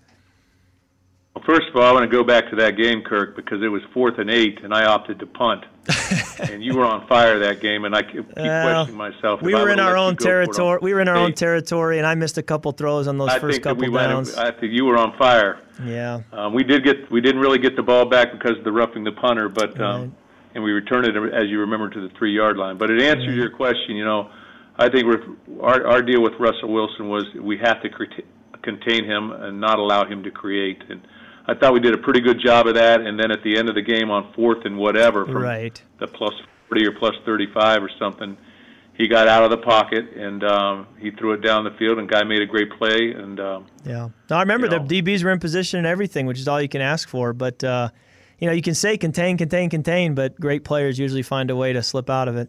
Well, 1.35 1.45
first 1.47 1.69
of 1.69 1.77
all, 1.77 1.83
I 1.85 1.93
want 1.93 2.11
to 2.11 2.17
go 2.17 2.25
back 2.25 2.51
to 2.51 2.57
that 2.57 2.77
game, 2.77 3.03
Kirk, 3.03 3.37
because 3.37 3.63
it 3.63 3.69
was 3.69 3.83
fourth 3.95 4.19
and 4.19 4.29
eight, 4.29 4.65
and 4.65 4.75
I 4.75 4.85
opted 4.87 5.21
to 5.21 5.27
punt. 5.27 5.65
and 6.51 6.63
you 6.63 6.75
were 6.77 6.85
on 6.85 7.07
fire 7.07 7.39
that 7.39 7.61
game, 7.61 7.85
and 7.85 7.95
I 7.95 8.03
keep 8.03 8.27
Well, 8.37 8.85
questioning 8.87 8.97
myself. 8.97 9.41
We 9.41 9.55
were 9.55 9.71
in 9.71 9.79
our 9.79 9.97
own 9.97 10.15
go 10.17 10.25
for 10.25 10.43
it 10.43 10.49
on 10.49 10.55
territory. 10.55 10.79
We 10.83 10.93
were 10.93 11.01
in 11.01 11.09
our 11.09 11.17
own 11.17 11.33
territory, 11.33 11.99
and 11.99 12.07
I 12.07 12.17
missed 12.17 12.37
a 12.37 12.43
couple 12.43 12.73
throws 12.73 13.07
on 13.07 13.17
those 13.17 13.29
I 13.29 13.39
first 13.39 13.63
couple 13.63 13.83
we 13.83 13.89
went- 13.89 14.09
downs. 14.11 14.37
I 14.37 14.51
think 14.51 14.73
you 14.73 14.85
were 14.85 14.99
on 14.99 15.17
fire. 15.19 15.61
yeah, 15.85 16.21
Um, 16.33 16.53
we 16.53 16.65
did 16.65 16.83
get 16.85 17.09
we 17.13 17.21
didn't 17.21 17.41
really 17.41 17.59
get 17.59 17.77
the 17.77 17.83
ball 17.83 18.07
back 18.07 18.33
because 18.33 18.59
of 18.59 18.65
the 18.65 18.73
roughing 18.73 19.05
the 19.05 19.13
punter, 19.13 19.49
but 19.49 19.81
um, 19.81 20.01
Right. 20.01 20.11
and 20.57 20.65
we 20.65 20.73
returned 20.73 21.07
it 21.07 21.17
as 21.33 21.49
you 21.49 21.61
remember 21.61 21.89
to 21.91 22.01
the 22.01 22.13
three 22.19 22.33
yard 22.35 22.57
line. 22.57 22.77
But 22.77 22.91
it 22.91 23.01
answers 23.01 23.37
your 23.37 23.51
question. 23.51 23.95
You 23.97 24.05
know, 24.05 24.31
I 24.77 24.89
think 24.89 25.07
our 25.63 25.87
our 25.87 26.03
deal 26.03 26.23
with 26.23 26.35
Russell 26.41 26.73
Wilson 26.73 27.09
was 27.09 27.25
we 27.35 27.57
have 27.59 27.81
to 27.83 27.89
contain 28.63 29.05
him 29.05 29.31
and 29.31 29.61
not 29.61 29.79
allow 29.79 30.05
him 30.05 30.23
to 30.25 30.31
create. 30.31 30.83
And 30.91 31.01
I 31.51 31.55
thought 31.55 31.73
we 31.73 31.81
did 31.81 31.95
a 31.95 31.99
pretty 31.99 32.21
good 32.21 32.41
job 32.41 32.69
of 32.69 32.75
that. 32.75 33.01
And 33.01 33.19
then 33.19 33.33
at 33.33 33.43
the 33.43 33.59
end 33.59 33.69
of 33.69 33.75
the 33.75 33.83
game 33.83 34.09
on 34.09 34.33
fourth 34.35 34.65
and 34.65 34.79
whatever 34.79 35.25
from 35.25 35.43
right. 35.43 35.83
the 35.99 36.07
plus 36.07 36.33
forty 36.69 36.87
or 36.87 36.93
plus 36.93 37.17
thirty 37.25 37.49
five 37.53 37.83
or 37.83 37.91
something. 37.99 38.37
He 38.95 39.09
got 39.09 39.27
out 39.29 39.43
of 39.43 39.51
the 39.51 39.57
pocket 39.57 40.13
and 40.15 40.45
um, 40.45 40.87
he 40.99 41.11
threw 41.11 41.33
it 41.33 41.41
down 41.41 41.65
the 41.65 41.71
field, 41.73 41.99
and 41.99 42.09
guy 42.09 42.23
made 42.23 42.43
a 42.43 42.47
great 42.47 42.71
play. 42.71 43.13
And 43.13 43.41
um, 43.41 43.67
Yeah. 43.85 44.11
No, 44.29 44.37
I 44.37 44.41
remember 44.41 44.67
You 44.67 44.79
know. 44.79 44.87
the 44.87 45.03
DBs 45.03 45.25
were 45.25 45.31
in 45.31 45.41
position 45.41 45.79
and 45.79 45.87
everything, 45.87 46.27
which 46.27 46.39
is 46.39 46.47
all 46.47 46.61
you 46.61 46.69
can 46.69 46.83
ask 46.83 47.09
for. 47.09 47.33
But 47.33 47.65
uh, 47.65 47.89
you 48.39 48.47
know, 48.47 48.53
you 48.53 48.63
can 48.63 48.75
say 48.75 48.97
contain, 48.97 49.37
contain, 49.37 49.71
contain, 49.71 50.15
but 50.15 50.39
great 50.39 50.65
players 50.65 50.99
usually 50.99 51.23
find 51.23 51.51
a 51.51 51.57
way 51.57 51.73
to 51.73 51.83
slip 51.83 52.09
out 52.09 52.29
of 52.29 52.37
it. 52.37 52.49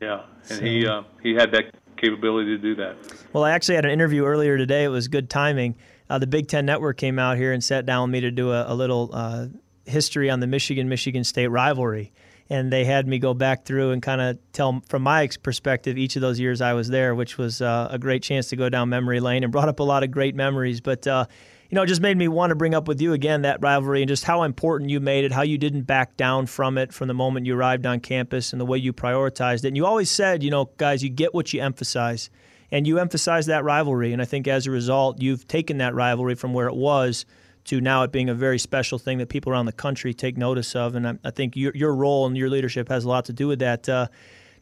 yeah, 0.00 0.22
and 0.48 0.60
he 0.66 0.86
uh, 0.86 1.02
he 1.22 1.34
had 1.34 1.52
that 1.52 1.74
capability 1.96 2.56
to 2.56 2.58
do 2.58 2.74
that. 2.76 2.96
Well, 3.32 3.44
I 3.44 3.50
actually 3.50 3.74
had 3.74 3.84
an 3.84 3.90
interview 3.90 4.24
earlier 4.24 4.56
today. 4.56 4.84
It 4.84 4.88
was 4.88 5.08
good 5.08 5.28
timing. 5.28 5.76
Uh, 6.08 6.18
the 6.18 6.26
Big 6.26 6.48
Ten 6.48 6.66
Network 6.66 6.96
came 6.96 7.18
out 7.18 7.36
here 7.36 7.52
and 7.52 7.62
sat 7.62 7.86
down 7.86 8.08
with 8.08 8.12
me 8.12 8.20
to 8.20 8.30
do 8.30 8.52
a, 8.52 8.72
a 8.72 8.74
little 8.74 9.10
uh, 9.12 9.46
history 9.84 10.30
on 10.30 10.40
the 10.40 10.46
Michigan 10.46 10.88
Michigan 10.88 11.24
State 11.24 11.48
rivalry, 11.48 12.12
and 12.48 12.72
they 12.72 12.84
had 12.84 13.06
me 13.06 13.18
go 13.18 13.34
back 13.34 13.64
through 13.64 13.90
and 13.90 14.02
kind 14.02 14.20
of 14.20 14.38
tell 14.52 14.82
from 14.88 15.02
my 15.02 15.28
perspective 15.42 15.98
each 15.98 16.16
of 16.16 16.22
those 16.22 16.38
years 16.38 16.60
I 16.60 16.74
was 16.74 16.88
there, 16.88 17.14
which 17.14 17.38
was 17.38 17.60
uh, 17.60 17.88
a 17.90 17.98
great 17.98 18.22
chance 18.22 18.48
to 18.48 18.56
go 18.56 18.68
down 18.68 18.88
memory 18.88 19.20
lane 19.20 19.42
and 19.42 19.52
brought 19.52 19.68
up 19.68 19.80
a 19.80 19.84
lot 19.84 20.02
of 20.02 20.10
great 20.10 20.34
memories. 20.34 20.80
But 20.80 21.06
uh, 21.06 21.26
you 21.70 21.74
know, 21.74 21.82
it 21.82 21.86
just 21.86 22.00
made 22.00 22.16
me 22.16 22.28
want 22.28 22.50
to 22.50 22.54
bring 22.54 22.74
up 22.74 22.86
with 22.86 23.00
you 23.00 23.12
again 23.12 23.42
that 23.42 23.60
rivalry 23.60 24.02
and 24.02 24.08
just 24.08 24.24
how 24.24 24.44
important 24.44 24.90
you 24.90 25.00
made 25.00 25.24
it, 25.24 25.32
how 25.32 25.42
you 25.42 25.58
didn't 25.58 25.82
back 25.82 26.16
down 26.16 26.46
from 26.46 26.78
it 26.78 26.92
from 26.92 27.08
the 27.08 27.14
moment 27.14 27.46
you 27.46 27.56
arrived 27.56 27.86
on 27.86 27.98
campus 27.98 28.52
and 28.52 28.60
the 28.60 28.66
way 28.66 28.78
you 28.78 28.92
prioritized 28.92 29.64
it. 29.64 29.68
And 29.68 29.76
you 29.76 29.84
always 29.84 30.10
said, 30.10 30.44
you 30.44 30.50
know, 30.50 30.70
guys, 30.76 31.02
you 31.02 31.10
get 31.10 31.34
what 31.34 31.52
you 31.52 31.60
emphasize. 31.60 32.30
And 32.70 32.86
you 32.86 32.98
emphasize 32.98 33.46
that 33.46 33.64
rivalry. 33.64 34.12
And 34.12 34.20
I 34.20 34.24
think 34.24 34.48
as 34.48 34.66
a 34.66 34.70
result, 34.70 35.20
you've 35.20 35.46
taken 35.46 35.78
that 35.78 35.94
rivalry 35.94 36.34
from 36.34 36.52
where 36.52 36.66
it 36.66 36.74
was 36.74 37.24
to 37.64 37.80
now 37.80 38.02
it 38.02 38.12
being 38.12 38.28
a 38.28 38.34
very 38.34 38.58
special 38.58 38.98
thing 38.98 39.18
that 39.18 39.28
people 39.28 39.52
around 39.52 39.66
the 39.66 39.72
country 39.72 40.14
take 40.14 40.36
notice 40.36 40.74
of. 40.76 40.94
And 40.94 41.06
I, 41.06 41.18
I 41.24 41.30
think 41.30 41.56
your, 41.56 41.72
your 41.74 41.94
role 41.94 42.26
and 42.26 42.36
your 42.36 42.48
leadership 42.48 42.88
has 42.88 43.04
a 43.04 43.08
lot 43.08 43.24
to 43.26 43.32
do 43.32 43.48
with 43.48 43.58
that. 43.60 43.88
Uh, 43.88 44.06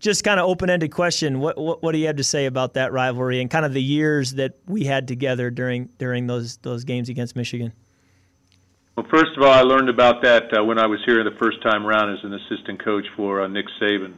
just 0.00 0.24
kind 0.24 0.38
of 0.38 0.46
open-ended 0.48 0.92
question. 0.92 1.40
What, 1.40 1.56
what, 1.56 1.82
what 1.82 1.92
do 1.92 1.98
you 1.98 2.06
have 2.06 2.16
to 2.16 2.24
say 2.24 2.46
about 2.46 2.74
that 2.74 2.92
rivalry 2.92 3.40
and 3.40 3.50
kind 3.50 3.64
of 3.64 3.72
the 3.72 3.82
years 3.82 4.32
that 4.34 4.52
we 4.66 4.84
had 4.84 5.08
together 5.08 5.50
during 5.50 5.88
during 5.98 6.26
those 6.26 6.58
those 6.58 6.84
games 6.84 7.08
against 7.08 7.36
Michigan? 7.36 7.72
Well, 8.96 9.06
first 9.10 9.36
of 9.36 9.42
all, 9.42 9.50
I 9.50 9.62
learned 9.62 9.88
about 9.88 10.22
that 10.22 10.56
uh, 10.56 10.62
when 10.62 10.78
I 10.78 10.86
was 10.86 11.00
here 11.04 11.24
the 11.24 11.36
first 11.38 11.62
time 11.62 11.86
around 11.86 12.12
as 12.16 12.22
an 12.22 12.34
assistant 12.34 12.84
coach 12.84 13.06
for 13.16 13.42
uh, 13.42 13.48
Nick 13.48 13.66
Saban. 13.80 14.14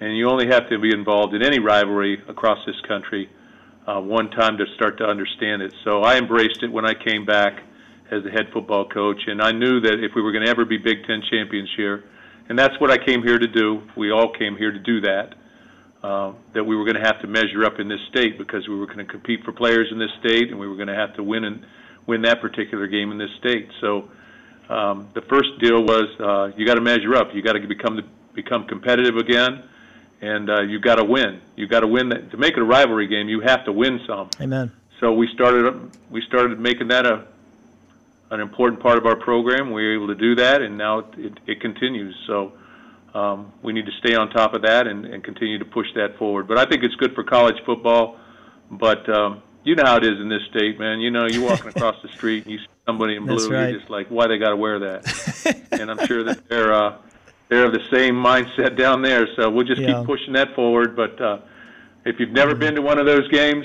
And 0.00 0.16
you 0.16 0.28
only 0.28 0.46
have 0.48 0.68
to 0.68 0.78
be 0.78 0.92
involved 0.92 1.34
in 1.34 1.42
any 1.42 1.58
rivalry 1.58 2.22
across 2.28 2.58
this 2.66 2.80
country 2.86 3.28
uh, 3.86 4.00
one 4.00 4.30
time 4.30 4.56
to 4.58 4.64
start 4.76 4.98
to 4.98 5.04
understand 5.04 5.62
it. 5.62 5.72
So 5.84 6.02
I 6.02 6.18
embraced 6.18 6.62
it 6.62 6.70
when 6.70 6.84
I 6.84 6.94
came 6.94 7.24
back 7.24 7.62
as 8.10 8.22
the 8.22 8.30
head 8.30 8.46
football 8.52 8.88
coach, 8.88 9.20
and 9.26 9.42
I 9.42 9.52
knew 9.52 9.80
that 9.80 10.02
if 10.02 10.12
we 10.14 10.22
were 10.22 10.32
going 10.32 10.44
to 10.44 10.50
ever 10.50 10.64
be 10.64 10.78
Big 10.78 11.04
Ten 11.06 11.22
champions 11.30 11.68
here, 11.76 12.04
and 12.48 12.58
that's 12.58 12.78
what 12.80 12.90
I 12.90 12.96
came 12.96 13.22
here 13.22 13.38
to 13.38 13.46
do. 13.46 13.82
We 13.96 14.10
all 14.10 14.32
came 14.32 14.56
here 14.56 14.72
to 14.72 14.78
do 14.78 15.00
that. 15.02 15.34
Uh, 16.00 16.32
that 16.54 16.62
we 16.62 16.76
were 16.76 16.84
going 16.84 16.94
to 16.94 17.02
have 17.02 17.20
to 17.20 17.26
measure 17.26 17.64
up 17.64 17.80
in 17.80 17.88
this 17.88 17.98
state 18.08 18.38
because 18.38 18.68
we 18.68 18.76
were 18.76 18.86
going 18.86 18.98
to 18.98 19.04
compete 19.04 19.42
for 19.44 19.50
players 19.50 19.88
in 19.90 19.98
this 19.98 20.12
state, 20.20 20.48
and 20.48 20.58
we 20.58 20.68
were 20.68 20.76
going 20.76 20.88
to 20.88 20.94
have 20.94 21.12
to 21.16 21.24
win 21.24 21.42
and 21.42 21.66
win 22.06 22.22
that 22.22 22.40
particular 22.40 22.86
game 22.86 23.10
in 23.10 23.18
this 23.18 23.30
state. 23.40 23.68
So 23.80 24.08
um, 24.68 25.08
the 25.14 25.22
first 25.22 25.48
deal 25.60 25.82
was 25.82 26.06
uh, 26.20 26.56
you 26.56 26.64
got 26.64 26.76
to 26.76 26.80
measure 26.80 27.16
up. 27.16 27.34
You 27.34 27.42
got 27.42 27.54
to 27.54 27.66
become 27.66 27.96
the, 27.96 28.04
become 28.32 28.68
competitive 28.68 29.16
again, 29.16 29.64
and 30.20 30.50
uh, 30.50 30.62
you 30.62 30.80
got 30.80 30.96
to 30.96 31.04
win. 31.04 31.40
You've 31.56 31.70
got 31.70 31.80
to 31.80 31.86
win 31.86 32.08
that 32.10 32.30
to 32.30 32.36
make 32.36 32.54
it 32.54 32.60
a 32.60 32.64
rivalry 32.64 33.06
game. 33.06 33.28
You 33.28 33.40
have 33.40 33.64
to 33.66 33.72
win 33.72 34.00
some. 34.06 34.30
Amen. 34.40 34.72
So 35.00 35.12
we 35.12 35.28
started 35.34 35.90
we 36.10 36.22
started 36.22 36.58
making 36.58 36.88
that 36.88 37.06
a 37.06 37.26
an 38.30 38.40
important 38.40 38.82
part 38.82 38.98
of 38.98 39.06
our 39.06 39.16
program. 39.16 39.72
We 39.72 39.84
were 39.84 39.94
able 39.94 40.08
to 40.08 40.14
do 40.14 40.34
that, 40.36 40.60
and 40.60 40.76
now 40.76 40.98
it, 41.16 41.38
it 41.46 41.60
continues. 41.60 42.14
So 42.26 42.52
um, 43.14 43.52
we 43.62 43.72
need 43.72 43.86
to 43.86 43.92
stay 44.00 44.14
on 44.14 44.30
top 44.30 44.54
of 44.54 44.62
that 44.62 44.86
and, 44.86 45.06
and 45.06 45.24
continue 45.24 45.58
to 45.58 45.64
push 45.64 45.86
that 45.94 46.18
forward. 46.18 46.46
But 46.46 46.58
I 46.58 46.66
think 46.66 46.84
it's 46.84 46.94
good 46.96 47.14
for 47.14 47.24
college 47.24 47.56
football. 47.64 48.18
But 48.70 49.08
um, 49.08 49.42
you 49.64 49.74
know 49.74 49.84
how 49.84 49.96
it 49.96 50.04
is 50.04 50.20
in 50.20 50.28
this 50.28 50.42
state, 50.50 50.78
man. 50.78 51.00
You 51.00 51.10
know, 51.10 51.26
you're 51.26 51.44
walking 51.44 51.68
across 51.68 51.96
the 52.02 52.08
street 52.08 52.44
and 52.44 52.52
you 52.52 52.58
see 52.58 52.66
somebody 52.86 53.16
in 53.16 53.24
blue, 53.26 53.48
right. 53.48 53.70
you're 53.70 53.78
just 53.78 53.90
like, 53.90 54.08
why 54.08 54.26
they 54.26 54.38
got 54.38 54.50
to 54.50 54.56
wear 54.56 54.78
that? 54.78 55.68
and 55.80 55.90
I'm 55.90 56.06
sure 56.06 56.24
that 56.24 56.48
they're 56.48 56.72
uh, 56.72 56.98
they're 57.48 57.64
of 57.64 57.72
the 57.72 57.84
same 57.90 58.14
mindset 58.14 58.76
down 58.76 59.02
there. 59.02 59.26
So 59.36 59.50
we'll 59.50 59.66
just 59.66 59.80
Yeah. 59.80 59.98
keep 59.98 60.06
pushing 60.06 60.32
that 60.34 60.54
forward. 60.54 60.94
But 60.96 61.20
uh, 61.20 61.38
if 62.04 62.18
you've 62.20 62.30
never 62.32 62.54
been 62.54 62.74
to 62.74 62.82
one 62.82 62.98
of 62.98 63.06
those 63.06 63.26
games, 63.28 63.64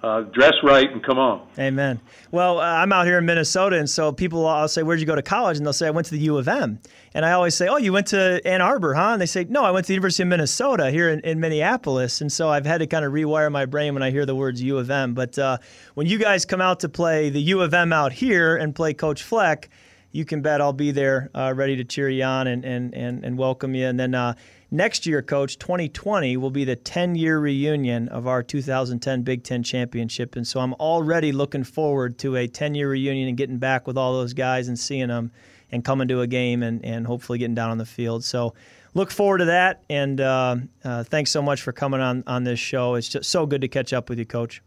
uh, 0.00 0.20
dress 0.20 0.52
right 0.62 0.88
and 0.92 1.02
come 1.02 1.18
on. 1.18 1.42
Amen. 1.58 2.00
Well, 2.30 2.60
uh, 2.60 2.62
I'm 2.62 2.92
out 2.92 3.04
here 3.06 3.18
in 3.18 3.26
Minnesota, 3.26 3.76
and 3.76 3.90
so 3.90 4.12
people, 4.12 4.46
I'll 4.46 4.68
say, 4.68 4.84
"Where'd 4.84 5.00
you 5.00 5.06
go 5.06 5.16
to 5.16 5.22
college?" 5.22 5.56
And 5.56 5.66
they'll 5.66 5.72
say, 5.72 5.88
"I 5.88 5.90
went 5.90 6.06
to 6.06 6.12
the 6.12 6.20
U 6.20 6.38
of 6.38 6.46
M." 6.46 6.78
And 7.14 7.24
I 7.26 7.32
always 7.32 7.56
say, 7.56 7.66
"Oh, 7.66 7.78
you 7.78 7.92
went 7.92 8.06
to 8.08 8.40
Ann 8.44 8.60
Arbor, 8.60 8.94
huh?" 8.94 9.10
And 9.14 9.20
they 9.20 9.26
say, 9.26 9.44
"No, 9.48 9.64
I 9.64 9.72
went 9.72 9.86
to 9.86 9.88
the 9.88 9.94
University 9.94 10.22
of 10.22 10.28
Minnesota 10.28 10.92
here 10.92 11.08
in, 11.08 11.18
in 11.20 11.40
Minneapolis." 11.40 12.20
And 12.20 12.30
so 12.30 12.48
I've 12.48 12.64
had 12.64 12.78
to 12.78 12.86
kind 12.86 13.04
of 13.04 13.12
rewire 13.12 13.50
my 13.50 13.66
brain 13.66 13.92
when 13.92 14.04
I 14.04 14.12
hear 14.12 14.24
the 14.24 14.36
words 14.36 14.62
U 14.62 14.78
of 14.78 14.88
M. 14.88 15.14
But 15.14 15.36
uh, 15.36 15.58
when 15.94 16.06
you 16.06 16.16
guys 16.18 16.44
come 16.44 16.60
out 16.60 16.78
to 16.80 16.88
play 16.88 17.28
the 17.28 17.42
U 17.42 17.60
of 17.60 17.74
M 17.74 17.92
out 17.92 18.12
here 18.12 18.54
and 18.56 18.72
play 18.76 18.94
Coach 18.94 19.24
Fleck, 19.24 19.68
you 20.12 20.24
can 20.24 20.42
bet 20.42 20.60
I'll 20.60 20.72
be 20.72 20.90
there, 20.90 21.30
uh, 21.34 21.52
ready 21.54 21.76
to 21.76 21.84
cheer 21.84 22.08
you 22.08 22.24
on 22.24 22.46
and 22.46 22.64
and 22.64 22.94
and, 22.94 23.24
and 23.24 23.38
welcome 23.38 23.74
you. 23.74 23.86
And 23.86 23.98
then. 23.98 24.14
Uh, 24.14 24.34
Next 24.70 25.06
year, 25.06 25.22
Coach, 25.22 25.58
2020 25.58 26.36
will 26.36 26.50
be 26.50 26.64
the 26.64 26.76
10 26.76 27.14
year 27.14 27.38
reunion 27.38 28.06
of 28.08 28.26
our 28.26 28.42
2010 28.42 29.22
Big 29.22 29.42
Ten 29.42 29.62
Championship. 29.62 30.36
And 30.36 30.46
so 30.46 30.60
I'm 30.60 30.74
already 30.74 31.32
looking 31.32 31.64
forward 31.64 32.18
to 32.18 32.36
a 32.36 32.46
10 32.46 32.74
year 32.74 32.90
reunion 32.90 33.28
and 33.28 33.36
getting 33.38 33.56
back 33.56 33.86
with 33.86 33.96
all 33.96 34.12
those 34.12 34.34
guys 34.34 34.68
and 34.68 34.78
seeing 34.78 35.08
them 35.08 35.32
and 35.72 35.82
coming 35.82 36.06
to 36.08 36.20
a 36.20 36.26
game 36.26 36.62
and, 36.62 36.84
and 36.84 37.06
hopefully 37.06 37.38
getting 37.38 37.54
down 37.54 37.70
on 37.70 37.78
the 37.78 37.86
field. 37.86 38.24
So 38.24 38.52
look 38.92 39.10
forward 39.10 39.38
to 39.38 39.46
that. 39.46 39.84
And 39.88 40.20
uh, 40.20 40.56
uh, 40.84 41.02
thanks 41.04 41.30
so 41.30 41.40
much 41.40 41.62
for 41.62 41.72
coming 41.72 42.02
on, 42.02 42.22
on 42.26 42.44
this 42.44 42.60
show. 42.60 42.94
It's 42.94 43.08
just 43.08 43.30
so 43.30 43.46
good 43.46 43.62
to 43.62 43.68
catch 43.68 43.94
up 43.94 44.10
with 44.10 44.18
you, 44.18 44.26
Coach. 44.26 44.60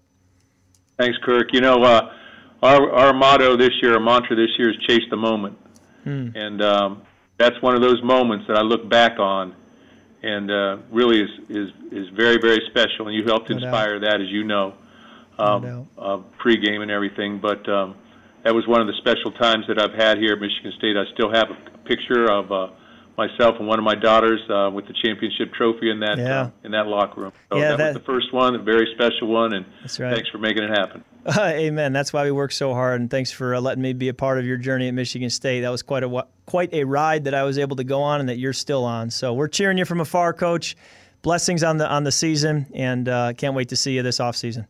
Thanks, 0.98 1.20
Kirk. 1.20 1.54
You 1.54 1.62
know, 1.62 1.84
uh, 1.84 2.12
our 2.62 2.92
our 2.92 3.14
motto 3.14 3.58
this 3.58 3.72
year, 3.82 3.94
our 3.94 4.00
mantra 4.00 4.36
this 4.36 4.50
year 4.58 4.70
is 4.70 4.78
chase 4.88 5.04
the 5.10 5.18
moment, 5.18 5.58
and 6.36 6.62
um, 6.62 7.02
that's 7.38 7.60
one 7.62 7.76
of 7.76 7.82
those 7.82 8.02
moments 8.04 8.46
that 8.48 8.58
I 8.58 8.62
look 8.62 8.90
back 8.90 9.20
on, 9.20 9.56
and 10.24 10.52
uh, 10.52 10.78
really 10.92 11.22
is 11.22 11.30
is 11.50 11.70
is 11.92 12.08
very 12.16 12.38
very 12.38 12.62
special. 12.70 13.08
And 13.08 13.16
you 13.16 13.24
helped 13.26 13.50
No 13.50 13.58
doubt. 13.58 13.64
inspire 13.64 14.00
that, 14.00 14.22
as 14.22 14.30
you 14.30 14.44
know, 14.44 14.74
No 15.40 15.46
um, 15.46 15.62
doubt. 15.64 15.88
uh, 15.98 16.18
pregame 16.44 16.82
and 16.82 16.92
everything. 16.92 17.40
But 17.40 17.68
um, 17.70 17.96
that 18.44 18.54
was 18.54 18.68
one 18.68 18.82
of 18.82 18.88
the 18.88 18.94
special 18.98 19.32
times 19.32 19.66
that 19.68 19.80
I've 19.80 19.94
had 19.94 20.18
here 20.18 20.34
at 20.34 20.40
Michigan 20.40 20.72
State. 20.78 20.96
I 20.98 21.06
still 21.14 21.32
have 21.34 21.48
a 21.50 21.88
picture 21.88 22.32
of. 22.32 22.52
Uh, 22.52 22.68
Myself 23.30 23.56
and 23.60 23.68
one 23.68 23.78
of 23.78 23.86
my 23.86 23.94
daughters 23.96 24.40
uh, 24.50 24.70
with 24.74 24.88
the 24.88 24.94
championship 24.94 25.54
trophy 25.54 25.92
in 25.92 26.00
that 26.00 26.18
Yeah. 26.18 26.42
uh, 26.42 26.50
in 26.64 26.72
that 26.72 26.88
locker 26.88 27.22
room. 27.22 27.34
So 27.52 27.58
Yeah, 27.60 27.70
that, 27.70 27.78
that- 27.78 27.88
was 27.94 27.98
the 27.98 28.04
first 28.06 28.34
one, 28.34 28.56
a 28.56 28.60
very 28.60 28.88
special 28.96 29.28
one, 29.28 29.54
and 29.54 29.66
That's 29.82 30.00
right. 30.00 30.14
thanks 30.16 30.30
for 30.30 30.40
making 30.40 30.64
it 30.64 30.70
happen. 30.72 31.04
Amen. 31.38 31.94
That's 31.94 32.12
why 32.12 32.24
we 32.24 32.32
work 32.32 32.52
so 32.52 32.74
hard, 32.74 33.00
and 33.00 33.12
thanks 33.12 33.32
for 33.32 33.54
uh, 33.54 33.62
letting 33.62 33.84
me 33.84 33.94
be 33.94 34.08
a 34.08 34.14
part 34.14 34.40
of 34.40 34.46
your 34.46 34.58
journey 34.58 34.88
at 34.88 34.94
Michigan 34.96 35.30
State. 35.30 35.62
That 35.62 35.70
was 35.70 35.84
quite 35.84 36.04
a 36.04 36.26
quite 36.48 36.74
a 36.74 36.84
ride 36.84 37.26
that 37.26 37.36
I 37.36 37.44
was 37.44 37.60
able 37.60 37.76
to 37.76 37.84
go 37.84 38.02
on, 38.02 38.22
and 38.22 38.30
that 38.30 38.40
you're 38.40 38.54
still 38.54 38.84
on. 38.86 39.12
So 39.12 39.34
we're 39.34 39.48
cheering 39.48 39.78
you 39.78 39.86
from 39.86 40.00
afar, 40.02 40.34
Coach. 40.34 40.76
Blessings 41.22 41.64
on 41.64 41.78
the 41.78 41.88
on 41.88 42.04
the 42.06 42.12
season, 42.12 42.66
and 42.74 43.08
uh, 43.08 43.34
can't 43.34 43.54
wait 43.54 43.70
to 43.70 43.76
see 43.76 43.92
you 43.96 44.02
this 44.02 44.20
off 44.20 44.36
season. 44.36 44.66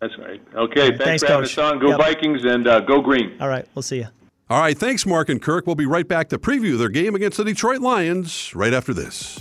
That's 0.00 0.18
right. 0.18 0.42
Okay, 0.52 0.88
thanks, 0.88 1.04
Thanks, 1.04 1.22
for 1.22 1.28
having 1.28 1.42
Coach. 1.44 1.58
us 1.58 1.72
on. 1.72 1.78
Go 1.78 1.90
Yep. 1.90 1.98
Vikings 1.98 2.44
and 2.44 2.66
uh, 2.66 2.80
go 2.80 3.00
green. 3.00 3.36
All 3.40 3.48
right, 3.48 3.64
we'll 3.76 3.82
see 3.82 3.98
you. 3.98 4.08
All 4.48 4.60
right, 4.60 4.78
thanks, 4.78 5.04
Mark 5.04 5.28
and 5.28 5.42
Kirk. 5.42 5.66
We'll 5.66 5.74
be 5.74 5.86
right 5.86 6.06
back 6.06 6.28
to 6.28 6.38
preview 6.38 6.78
their 6.78 6.88
game 6.88 7.16
against 7.16 7.36
the 7.36 7.42
Detroit 7.42 7.80
Lions 7.80 8.54
right 8.54 8.72
after 8.72 8.94
this. 8.94 9.40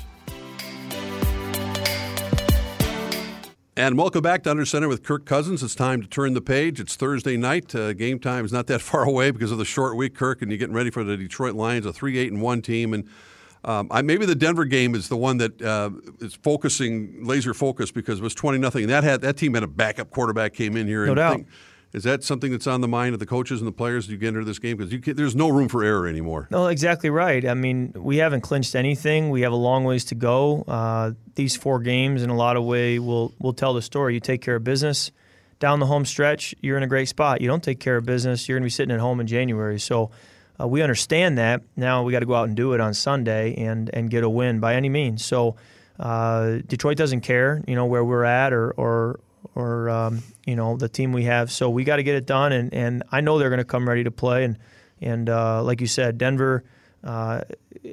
And 3.77 3.99
welcome 3.99 4.23
back 4.23 4.41
to 4.43 4.49
Under 4.49 4.65
Center 4.65 4.87
with 4.87 5.03
Kirk 5.03 5.25
Cousins. 5.25 5.61
It's 5.61 5.75
time 5.75 6.01
to 6.01 6.07
turn 6.07 6.33
the 6.33 6.41
page. 6.41 6.79
It's 6.79 6.95
Thursday 6.95 7.37
night. 7.37 7.75
Uh, 7.75 7.93
game 7.93 8.17
time 8.17 8.45
is 8.45 8.51
not 8.51 8.65
that 8.65 8.81
far 8.81 9.03
away 9.03 9.29
because 9.29 9.51
of 9.51 9.59
the 9.59 9.65
short 9.65 9.95
week, 9.95 10.15
Kirk, 10.15 10.41
and 10.41 10.49
you're 10.49 10.57
getting 10.57 10.73
ready 10.73 10.89
for 10.89 11.03
the 11.03 11.15
Detroit 11.15 11.53
Lions, 11.53 11.85
a 11.85 11.93
three 11.93 12.17
eight 12.17 12.31
and 12.31 12.41
one 12.41 12.63
team. 12.63 12.91
And 12.95 13.07
um, 13.63 13.87
I, 13.91 14.01
maybe 14.01 14.25
the 14.25 14.33
Denver 14.33 14.65
game 14.65 14.95
is 14.95 15.07
the 15.07 15.17
one 15.17 15.37
that 15.37 15.61
uh, 15.61 15.91
is 16.19 16.33
focusing 16.33 17.23
laser 17.23 17.53
focus 17.53 17.91
because 17.91 18.17
it 18.21 18.23
was 18.23 18.33
twenty 18.33 18.57
nothing. 18.57 18.87
That 18.87 19.03
had 19.03 19.21
that 19.21 19.37
team 19.37 19.53
had 19.53 19.61
a 19.61 19.67
backup 19.67 20.09
quarterback 20.09 20.55
came 20.55 20.75
in 20.75 20.87
here. 20.87 21.05
No 21.05 21.11
and 21.11 21.15
doubt. 21.17 21.35
think- 21.35 21.47
is 21.95 22.03
that 22.03 22.23
something 22.23 22.51
that's 22.51 22.67
on 22.67 22.81
the 22.81 22.87
mind 22.87 23.13
of 23.13 23.19
the 23.19 23.25
coaches 23.25 23.61
and 23.61 23.67
the 23.67 23.71
players 23.71 24.05
as 24.05 24.11
you 24.11 24.17
get 24.17 24.29
into 24.29 24.43
this 24.43 24.59
game? 24.59 24.77
Because 24.77 25.15
there's 25.15 25.35
no 25.35 25.49
room 25.49 25.69
for 25.69 25.83
error 25.83 26.07
anymore. 26.07 26.47
No, 26.51 26.67
exactly 26.67 27.09
right. 27.09 27.45
I 27.45 27.53
mean, 27.53 27.93
we 27.95 28.17
haven't 28.17 28.41
clinched 28.41 28.75
anything. 28.75 29.29
We 29.29 29.41
have 29.41 29.53
a 29.53 29.57
long 29.57 29.85
ways 29.85 30.05
to 30.05 30.15
go. 30.15 30.63
Uh, 30.67 31.11
these 31.35 31.55
four 31.55 31.79
games, 31.79 32.21
in 32.21 32.29
a 32.29 32.35
lot 32.35 32.57
of 32.57 32.63
way, 32.63 32.99
will 32.99 33.33
will 33.39 33.53
tell 33.53 33.73
the 33.73 33.81
story. 33.81 34.13
You 34.13 34.19
take 34.19 34.41
care 34.41 34.57
of 34.57 34.63
business 34.63 35.11
down 35.59 35.79
the 35.79 35.85
home 35.85 36.05
stretch, 36.05 36.53
you're 36.61 36.77
in 36.77 36.83
a 36.83 36.87
great 36.87 37.07
spot. 37.07 37.41
You 37.41 37.47
don't 37.47 37.63
take 37.63 37.79
care 37.79 37.97
of 37.97 38.05
business, 38.05 38.47
you're 38.47 38.57
going 38.57 38.63
to 38.63 38.67
be 38.67 38.71
sitting 38.71 38.93
at 38.93 38.99
home 38.99 39.19
in 39.19 39.27
January. 39.27 39.79
So 39.79 40.11
uh, 40.59 40.67
we 40.67 40.81
understand 40.81 41.37
that. 41.37 41.61
Now 41.75 42.03
we 42.03 42.11
got 42.11 42.19
to 42.19 42.25
go 42.25 42.35
out 42.35 42.47
and 42.47 42.55
do 42.55 42.73
it 42.73 42.81
on 42.81 42.93
Sunday 42.93 43.55
and 43.55 43.89
and 43.93 44.09
get 44.09 44.23
a 44.23 44.29
win 44.29 44.59
by 44.59 44.75
any 44.75 44.89
means. 44.89 45.23
So 45.23 45.55
uh, 45.99 46.57
Detroit 46.67 46.97
doesn't 46.97 47.21
care, 47.21 47.63
you 47.67 47.75
know, 47.75 47.85
where 47.85 48.03
we're 48.03 48.25
at 48.25 48.53
or 48.53 48.71
or 48.71 49.19
or 49.53 49.89
um, 49.89 50.23
you 50.45 50.55
know 50.55 50.77
the 50.77 50.89
team 50.89 51.13
we 51.13 51.23
have. 51.23 51.51
So 51.51 51.69
we 51.69 51.83
got 51.83 51.97
to 51.97 52.03
get 52.03 52.15
it 52.15 52.25
done, 52.25 52.51
and, 52.51 52.73
and 52.73 53.03
I 53.11 53.21
know 53.21 53.37
they're 53.37 53.49
going 53.49 53.59
to 53.59 53.65
come 53.65 53.87
ready 53.87 54.03
to 54.03 54.11
play. 54.11 54.43
And 54.43 54.57
and 55.01 55.29
uh, 55.29 55.63
like 55.63 55.81
you 55.81 55.87
said, 55.87 56.17
Denver 56.17 56.63
uh, 57.03 57.41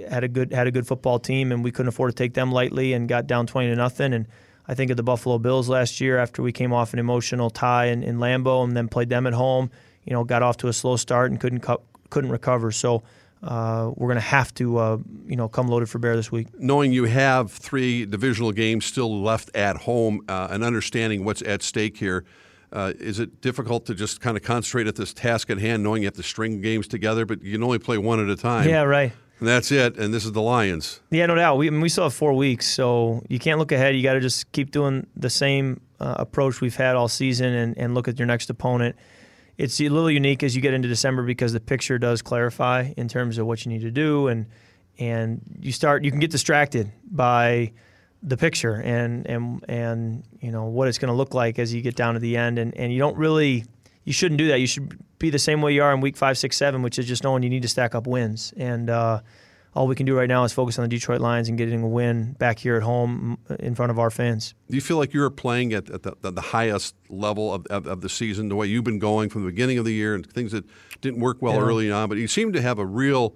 had 0.08 0.24
a 0.24 0.28
good 0.28 0.52
had 0.52 0.66
a 0.66 0.70
good 0.70 0.86
football 0.86 1.18
team, 1.18 1.52
and 1.52 1.62
we 1.62 1.70
couldn't 1.70 1.88
afford 1.88 2.10
to 2.10 2.16
take 2.16 2.34
them 2.34 2.52
lightly, 2.52 2.92
and 2.92 3.08
got 3.08 3.26
down 3.26 3.46
twenty 3.46 3.68
to 3.68 3.76
nothing. 3.76 4.14
And 4.14 4.26
I 4.66 4.74
think 4.74 4.90
of 4.90 4.96
the 4.96 5.02
Buffalo 5.02 5.38
Bills 5.38 5.68
last 5.68 6.00
year 6.00 6.18
after 6.18 6.42
we 6.42 6.52
came 6.52 6.72
off 6.72 6.92
an 6.92 6.98
emotional 6.98 7.50
tie 7.50 7.86
in, 7.86 8.02
in 8.02 8.18
Lambeau, 8.18 8.64
and 8.64 8.76
then 8.76 8.88
played 8.88 9.08
them 9.08 9.26
at 9.26 9.34
home. 9.34 9.70
You 10.04 10.12
know, 10.12 10.24
got 10.24 10.42
off 10.42 10.56
to 10.58 10.68
a 10.68 10.72
slow 10.72 10.96
start 10.96 11.30
and 11.30 11.40
couldn't 11.40 11.64
couldn't 12.10 12.30
recover. 12.30 12.72
So. 12.72 13.02
Uh, 13.42 13.90
we're 13.96 14.06
going 14.08 14.14
to 14.16 14.20
have 14.20 14.54
to, 14.54 14.78
uh, 14.78 14.98
you 15.26 15.36
know, 15.36 15.48
come 15.48 15.68
loaded 15.68 15.88
for 15.88 15.98
bear 15.98 16.14
this 16.16 16.30
week. 16.30 16.46
Knowing 16.58 16.92
you 16.92 17.04
have 17.04 17.50
three 17.50 18.06
divisional 18.06 18.52
games 18.52 18.84
still 18.84 19.22
left 19.22 19.50
at 19.56 19.76
home 19.78 20.20
uh, 20.28 20.48
and 20.50 20.62
understanding 20.62 21.24
what's 21.24 21.42
at 21.42 21.62
stake 21.62 21.96
here, 21.96 22.24
Uh, 22.72 22.94
is 22.98 23.18
it 23.18 23.42
difficult 23.42 23.84
to 23.84 23.94
just 23.94 24.22
kind 24.22 24.34
of 24.34 24.42
concentrate 24.42 24.86
at 24.86 24.94
this 24.96 25.12
task 25.12 25.50
at 25.50 25.58
hand, 25.58 25.82
knowing 25.82 26.02
you 26.02 26.06
have 26.06 26.16
to 26.16 26.22
string 26.22 26.62
games 26.62 26.88
together, 26.88 27.26
but 27.26 27.42
you 27.42 27.52
can 27.52 27.62
only 27.62 27.78
play 27.78 27.98
one 27.98 28.18
at 28.18 28.30
a 28.30 28.36
time? 28.36 28.66
Yeah, 28.66 28.80
right. 28.84 29.12
And 29.40 29.48
that's 29.48 29.70
it. 29.70 29.98
And 29.98 30.14
this 30.14 30.24
is 30.24 30.32
the 30.32 30.40
Lions. 30.40 31.02
Yeah, 31.10 31.26
no 31.26 31.34
doubt. 31.34 31.58
We 31.58 31.66
I 31.66 31.70
mean, 31.70 31.82
we 31.82 31.90
still 31.90 32.04
have 32.04 32.14
four 32.14 32.32
weeks, 32.32 32.66
so 32.66 33.22
you 33.28 33.38
can't 33.38 33.58
look 33.58 33.72
ahead. 33.72 33.94
You 33.94 34.02
got 34.02 34.14
to 34.14 34.20
just 34.20 34.50
keep 34.52 34.70
doing 34.70 35.06
the 35.14 35.28
same 35.28 35.82
uh, 36.00 36.14
approach 36.16 36.62
we've 36.62 36.76
had 36.76 36.96
all 36.96 37.08
season, 37.08 37.52
and, 37.52 37.76
and 37.76 37.94
look 37.94 38.08
at 38.08 38.18
your 38.18 38.26
next 38.26 38.48
opponent. 38.48 38.96
It's 39.62 39.80
a 39.80 39.88
little 39.88 40.10
unique 40.10 40.42
as 40.42 40.56
you 40.56 40.60
get 40.60 40.74
into 40.74 40.88
December 40.88 41.22
because 41.22 41.52
the 41.52 41.60
picture 41.60 41.96
does 41.96 42.20
clarify 42.20 42.92
in 42.96 43.06
terms 43.06 43.38
of 43.38 43.46
what 43.46 43.64
you 43.64 43.70
need 43.70 43.82
to 43.82 43.92
do, 43.92 44.26
and 44.26 44.46
and 44.98 45.40
you 45.60 45.70
start 45.70 46.02
you 46.02 46.10
can 46.10 46.18
get 46.18 46.32
distracted 46.32 46.90
by 47.08 47.70
the 48.24 48.36
picture 48.36 48.74
and 48.74 49.24
and 49.24 49.64
and 49.68 50.24
you 50.40 50.50
know 50.50 50.64
what 50.64 50.88
it's 50.88 50.98
going 50.98 51.10
to 51.10 51.16
look 51.16 51.32
like 51.32 51.60
as 51.60 51.72
you 51.72 51.80
get 51.80 51.94
down 51.94 52.14
to 52.14 52.20
the 52.20 52.36
end, 52.36 52.58
and 52.58 52.76
and 52.76 52.92
you 52.92 52.98
don't 52.98 53.16
really 53.16 53.64
you 54.02 54.12
shouldn't 54.12 54.38
do 54.38 54.48
that. 54.48 54.58
You 54.58 54.66
should 54.66 54.98
be 55.20 55.30
the 55.30 55.38
same 55.38 55.62
way 55.62 55.72
you 55.72 55.84
are 55.84 55.94
in 55.94 56.00
week 56.00 56.16
five, 56.16 56.36
six, 56.38 56.56
seven, 56.56 56.82
which 56.82 56.98
is 56.98 57.06
just 57.06 57.22
knowing 57.22 57.44
you 57.44 57.50
need 57.50 57.62
to 57.62 57.68
stack 57.68 57.94
up 57.94 58.08
wins. 58.08 58.52
And 58.56 58.90
uh, 58.90 59.20
all 59.74 59.86
we 59.86 59.94
can 59.94 60.04
do 60.04 60.16
right 60.16 60.28
now 60.28 60.44
is 60.44 60.52
focus 60.52 60.78
on 60.78 60.82
the 60.82 60.88
Detroit 60.88 61.20
Lions 61.20 61.48
and 61.48 61.56
getting 61.56 61.82
a 61.82 61.88
win 61.88 62.32
back 62.32 62.58
here 62.58 62.76
at 62.76 62.82
home 62.82 63.38
in 63.58 63.74
front 63.74 63.90
of 63.90 63.98
our 63.98 64.10
fans. 64.10 64.54
Do 64.68 64.74
you 64.74 64.82
feel 64.82 64.98
like 64.98 65.14
you're 65.14 65.30
playing 65.30 65.72
at, 65.72 65.88
at 65.90 66.02
the, 66.02 66.14
the, 66.20 66.40
highest 66.40 66.94
level 67.08 67.54
of, 67.54 67.66
of, 67.68 67.86
of, 67.86 68.00
the 68.02 68.08
season, 68.08 68.48
the 68.48 68.56
way 68.56 68.66
you've 68.66 68.84
been 68.84 68.98
going 68.98 69.30
from 69.30 69.44
the 69.44 69.50
beginning 69.50 69.78
of 69.78 69.84
the 69.84 69.92
year 69.92 70.14
and 70.14 70.30
things 70.30 70.52
that 70.52 70.64
didn't 71.00 71.20
work 71.20 71.40
well 71.40 71.54
yeah. 71.54 71.62
early 71.62 71.90
on? 71.90 72.08
But 72.10 72.18
you 72.18 72.28
seem 72.28 72.52
to 72.52 72.60
have 72.60 72.78
a 72.78 72.84
real 72.84 73.34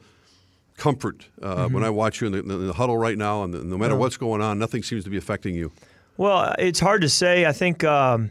comfort 0.76 1.26
uh, 1.40 1.56
mm-hmm. 1.56 1.74
when 1.74 1.84
I 1.84 1.90
watch 1.90 2.20
you 2.20 2.26
in 2.26 2.32
the, 2.32 2.38
in 2.38 2.66
the 2.66 2.72
huddle 2.74 2.98
right 2.98 3.16
now, 3.16 3.42
and 3.42 3.54
no 3.70 3.78
matter 3.78 3.94
yeah. 3.94 4.00
what's 4.00 4.18
going 4.18 4.42
on, 4.42 4.58
nothing 4.58 4.82
seems 4.82 5.04
to 5.04 5.10
be 5.10 5.16
affecting 5.16 5.54
you. 5.54 5.72
Well, 6.18 6.54
it's 6.58 6.80
hard 6.80 7.00
to 7.00 7.08
say. 7.08 7.46
I 7.46 7.52
think, 7.52 7.82
um, 7.84 8.30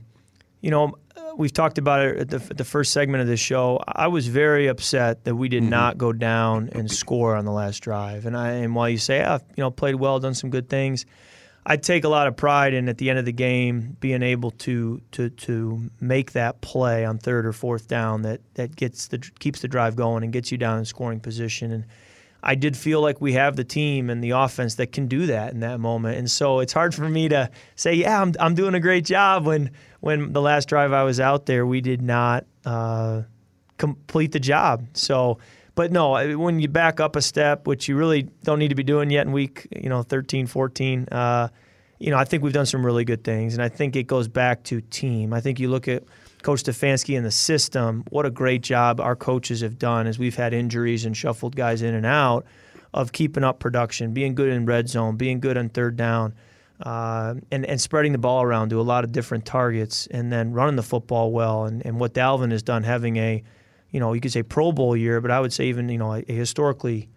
you 0.62 0.70
know, 0.70 0.96
we've 1.38 1.54
talked 1.54 1.78
about 1.78 2.02
it 2.02 2.18
at 2.18 2.30
the, 2.30 2.48
at 2.50 2.58
the, 2.58 2.64
first 2.64 2.92
segment 2.92 3.22
of 3.22 3.28
this 3.28 3.40
show. 3.40 3.82
I 3.88 4.08
was 4.08 4.28
very 4.28 4.68
upset 4.68 5.24
that 5.26 5.36
we 5.36 5.50
did 5.50 5.64
mm-hmm. 5.64 5.70
not 5.70 5.98
go 5.98 6.14
down 6.14 6.70
and 6.72 6.92
score 6.92 7.36
on 7.36 7.46
the 7.46 7.52
last 7.52 7.80
drive. 7.80 8.26
And 8.26 8.36
I 8.36 8.52
and 8.52 8.76
while 8.76 8.90
you 8.90 8.98
say, 8.98 9.24
ah, 9.24 9.40
you 9.56 9.62
know, 9.62 9.72
played 9.72 9.96
well, 9.96 10.20
done 10.20 10.34
some 10.34 10.50
good 10.50 10.70
things, 10.70 11.06
I 11.66 11.78
take 11.78 12.04
a 12.04 12.10
lot 12.10 12.28
of 12.28 12.38
pride 12.38 12.74
in 12.74 12.90
at 12.90 12.98
the 12.98 13.10
end 13.10 13.20
of 13.20 13.26
the 13.26 13.34
game 13.34 13.98
being 14.00 14.24
able 14.24 14.52
to 14.52 15.02
to 15.12 15.30
to 15.30 15.90
make 16.00 16.34
that 16.34 16.62
play 16.62 17.06
on 17.06 17.18
third 17.18 17.46
or 17.46 17.54
fourth 17.54 17.88
down 17.88 18.22
that 18.24 18.42
that 18.56 18.76
gets 18.76 19.08
the 19.08 19.20
keeps 19.40 19.62
the 19.62 19.68
drive 19.68 19.96
going 19.96 20.24
and 20.24 20.32
gets 20.32 20.52
you 20.52 20.58
down 20.58 20.78
in 20.80 20.86
scoring 20.86 21.20
position 21.20 21.72
and. 21.72 21.86
I 22.48 22.54
did 22.54 22.78
feel 22.78 23.02
like 23.02 23.20
we 23.20 23.34
have 23.34 23.56
the 23.56 23.64
team 23.64 24.10
and 24.12 24.24
the 24.24 24.30
offense 24.30 24.76
that 24.76 24.92
can 24.92 25.08
do 25.08 25.26
that 25.26 25.52
in 25.52 25.62
that 25.62 25.80
moment. 25.80 26.20
And 26.20 26.30
so 26.30 26.60
it's 26.60 26.74
hard 26.74 26.94
for 26.94 27.10
me 27.10 27.28
to 27.30 27.50
say, 27.76 27.96
yeah, 27.96 28.22
I'm, 28.22 28.34
I'm 28.40 28.54
doing 28.54 28.76
a 28.76 28.80
great 28.80 29.04
job 29.04 29.46
when 29.46 29.72
when 30.02 30.32
the 30.34 30.42
last 30.42 30.70
drive 30.70 30.94
I 30.94 31.04
was 31.04 31.20
out 31.20 31.48
there, 31.48 31.66
we 31.66 31.82
did 31.82 32.04
not 32.04 32.46
uh, 32.64 33.24
complete 33.80 34.32
the 34.32 34.40
job. 34.40 34.86
So, 34.94 35.40
but 35.74 35.92
no, 35.92 36.38
when 36.38 36.60
you 36.60 36.68
back 36.68 37.00
up 37.00 37.16
a 37.16 37.22
step, 37.24 37.66
which 37.66 37.88
you 37.88 37.98
really 37.98 38.30
don't 38.44 38.60
need 38.60 38.68
to 38.68 38.76
be 38.76 38.84
doing 38.84 39.10
yet 39.10 39.26
in 39.26 39.34
week, 39.34 39.68
you 39.76 39.90
know, 39.90 40.04
13, 40.04 40.46
14, 40.46 41.08
uh, 41.12 41.48
you 41.98 42.12
know, 42.12 42.18
I 42.18 42.26
think 42.26 42.44
we've 42.44 42.54
done 42.54 42.68
some 42.68 42.86
really 42.86 43.04
good 43.04 43.24
things. 43.24 43.56
And 43.56 43.64
I 43.64 43.70
think 43.70 43.96
it 43.96 44.04
goes 44.04 44.28
back 44.28 44.64
to 44.66 44.80
team. 44.82 45.34
I 45.34 45.42
think 45.42 45.60
you 45.60 45.70
look 45.70 45.88
at 45.88 46.04
Coach 46.46 46.62
Stefanski 46.64 47.18
and 47.18 47.26
the 47.26 47.32
system, 47.32 48.04
what 48.12 48.24
a 48.24 48.30
great 48.30 48.62
job 48.62 49.00
our 49.00 49.16
coaches 49.16 49.62
have 49.62 49.80
done 49.80 50.06
as 50.06 50.20
we've 50.20 50.36
had 50.36 50.54
injuries 50.54 51.04
and 51.04 51.18
shuffled 51.18 51.56
guys 51.56 51.82
in 51.82 51.96
and 51.96 52.06
out 52.06 52.46
of 52.94 53.12
keeping 53.12 53.44
up 53.44 53.58
production, 53.58 54.14
being 54.14 54.36
good 54.36 54.50
in 54.50 54.68
red 54.68 54.88
zone, 54.88 55.16
being 55.16 55.40
good 55.40 55.58
on 55.58 55.70
third 55.70 55.98
down 55.98 56.36
uh, 56.82 57.34
and, 57.50 57.66
and 57.66 57.82
spreading 57.82 58.12
the 58.12 58.20
ball 58.20 58.44
around 58.44 58.70
to 58.70 58.80
a 58.80 58.84
lot 58.84 59.04
of 59.04 59.12
different 59.12 59.44
targets 59.44 60.06
and 60.12 60.32
then 60.32 60.54
running 60.54 60.76
the 60.76 60.84
football 60.84 61.32
well. 61.32 61.66
And, 61.66 61.84
and 61.84 62.00
what 62.00 62.14
Dalvin 62.14 62.52
has 62.52 62.62
done, 62.62 62.84
having 62.84 63.18
a, 63.18 63.42
you 63.90 64.00
know, 64.00 64.14
you 64.14 64.22
could 64.22 64.32
say 64.32 64.44
Pro 64.44 64.72
Bowl 64.72 64.96
year, 64.96 65.22
but 65.22 65.32
I 65.32 65.40
would 65.40 65.52
say 65.52 65.66
even, 65.66 65.90
you 65.90 65.98
know, 65.98 66.14
a, 66.14 66.24
a 66.30 66.32
historically 66.32 67.10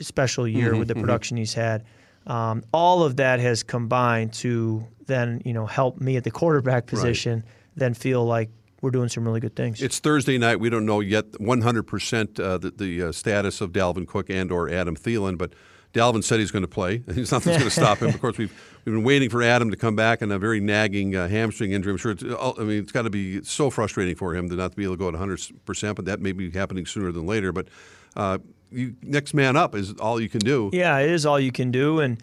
special 0.00 0.46
year 0.46 0.70
mm-hmm, 0.70 0.78
with 0.78 0.86
the 0.86 0.94
mm-hmm. 0.94 1.00
production 1.00 1.34
mm-hmm. 1.34 1.40
he's 1.40 1.54
had. 1.54 1.84
Um, 2.28 2.62
all 2.72 3.02
of 3.02 3.16
that 3.16 3.40
has 3.40 3.64
combined 3.64 4.34
to 4.34 4.86
then, 5.06 5.42
you 5.44 5.52
know, 5.52 5.66
help 5.66 6.00
me 6.00 6.16
at 6.16 6.22
the 6.22 6.30
quarterback 6.40 6.86
position, 6.86 7.40
right. 7.40 7.44
then 7.74 7.94
feel 7.94 8.24
like 8.24 8.50
we're 8.80 8.90
doing 8.90 9.08
some 9.08 9.24
really 9.24 9.40
good 9.40 9.56
things. 9.56 9.82
It's 9.82 9.98
Thursday 9.98 10.38
night. 10.38 10.60
We 10.60 10.70
don't 10.70 10.86
know 10.86 11.00
yet 11.00 11.32
100% 11.32 12.40
uh, 12.40 12.58
the, 12.58 12.70
the 12.70 13.02
uh, 13.02 13.12
status 13.12 13.60
of 13.60 13.72
Dalvin 13.72 14.06
Cook 14.06 14.30
and 14.30 14.52
or 14.52 14.68
Adam 14.68 14.96
Thielen, 14.96 15.38
but– 15.38 15.52
Dalvin 15.94 16.22
said 16.22 16.38
he's 16.38 16.50
going 16.50 16.62
to 16.62 16.68
play. 16.68 17.02
Nothing's 17.06 17.30
going 17.30 17.60
to 17.60 17.70
stop 17.70 17.98
him. 17.98 18.08
Of 18.18 18.20
course, 18.20 18.38
we've 18.38 18.52
we've 18.84 18.94
been 18.94 19.04
waiting 19.04 19.30
for 19.30 19.42
Adam 19.42 19.70
to 19.70 19.76
come 19.76 19.94
back 19.94 20.22
and 20.22 20.32
a 20.32 20.38
very 20.38 20.60
nagging 20.60 21.14
uh, 21.14 21.28
hamstring 21.28 21.72
injury. 21.72 21.92
I'm 21.92 21.98
sure. 21.98 22.12
It's, 22.12 22.22
uh, 22.22 22.52
I 22.58 22.62
mean, 22.62 22.82
it's 22.82 22.92
got 22.92 23.02
to 23.02 23.10
be 23.10 23.42
so 23.42 23.70
frustrating 23.70 24.16
for 24.16 24.34
him 24.34 24.48
to 24.48 24.56
not 24.56 24.74
be 24.74 24.84
able 24.84 24.94
to 24.94 24.98
go 24.98 25.08
at 25.08 25.14
100 25.14 25.64
percent. 25.64 25.96
But 25.96 26.04
that 26.06 26.20
may 26.20 26.32
be 26.32 26.50
happening 26.50 26.84
sooner 26.84 27.12
than 27.12 27.26
later. 27.26 27.52
But 27.52 27.68
uh, 28.16 28.38
you, 28.70 28.96
next 29.02 29.34
man 29.34 29.56
up 29.56 29.74
is 29.74 29.92
all 29.94 30.20
you 30.20 30.28
can 30.28 30.40
do. 30.40 30.70
Yeah, 30.72 30.98
it 30.98 31.10
is 31.10 31.24
all 31.24 31.38
you 31.38 31.52
can 31.52 31.70
do, 31.70 32.00
and 32.00 32.20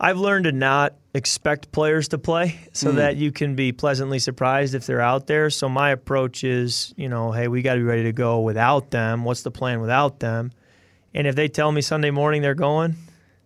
I've 0.00 0.18
learned 0.18 0.44
to 0.44 0.52
not 0.52 0.94
expect 1.14 1.72
players 1.72 2.08
to 2.08 2.18
play 2.18 2.60
so 2.72 2.92
mm. 2.92 2.96
that 2.96 3.16
you 3.16 3.32
can 3.32 3.56
be 3.56 3.72
pleasantly 3.72 4.18
surprised 4.18 4.74
if 4.74 4.86
they're 4.86 5.00
out 5.00 5.26
there. 5.26 5.50
So 5.50 5.68
my 5.68 5.90
approach 5.90 6.44
is, 6.44 6.94
you 6.96 7.08
know, 7.08 7.32
hey, 7.32 7.48
we 7.48 7.62
got 7.62 7.74
to 7.74 7.80
be 7.80 7.84
ready 7.84 8.04
to 8.04 8.12
go 8.12 8.40
without 8.40 8.90
them. 8.90 9.24
What's 9.24 9.42
the 9.42 9.50
plan 9.50 9.80
without 9.80 10.20
them? 10.20 10.52
And 11.14 11.26
if 11.26 11.34
they 11.34 11.48
tell 11.48 11.72
me 11.72 11.80
Sunday 11.80 12.10
morning 12.10 12.42
they're 12.42 12.54
going, 12.54 12.94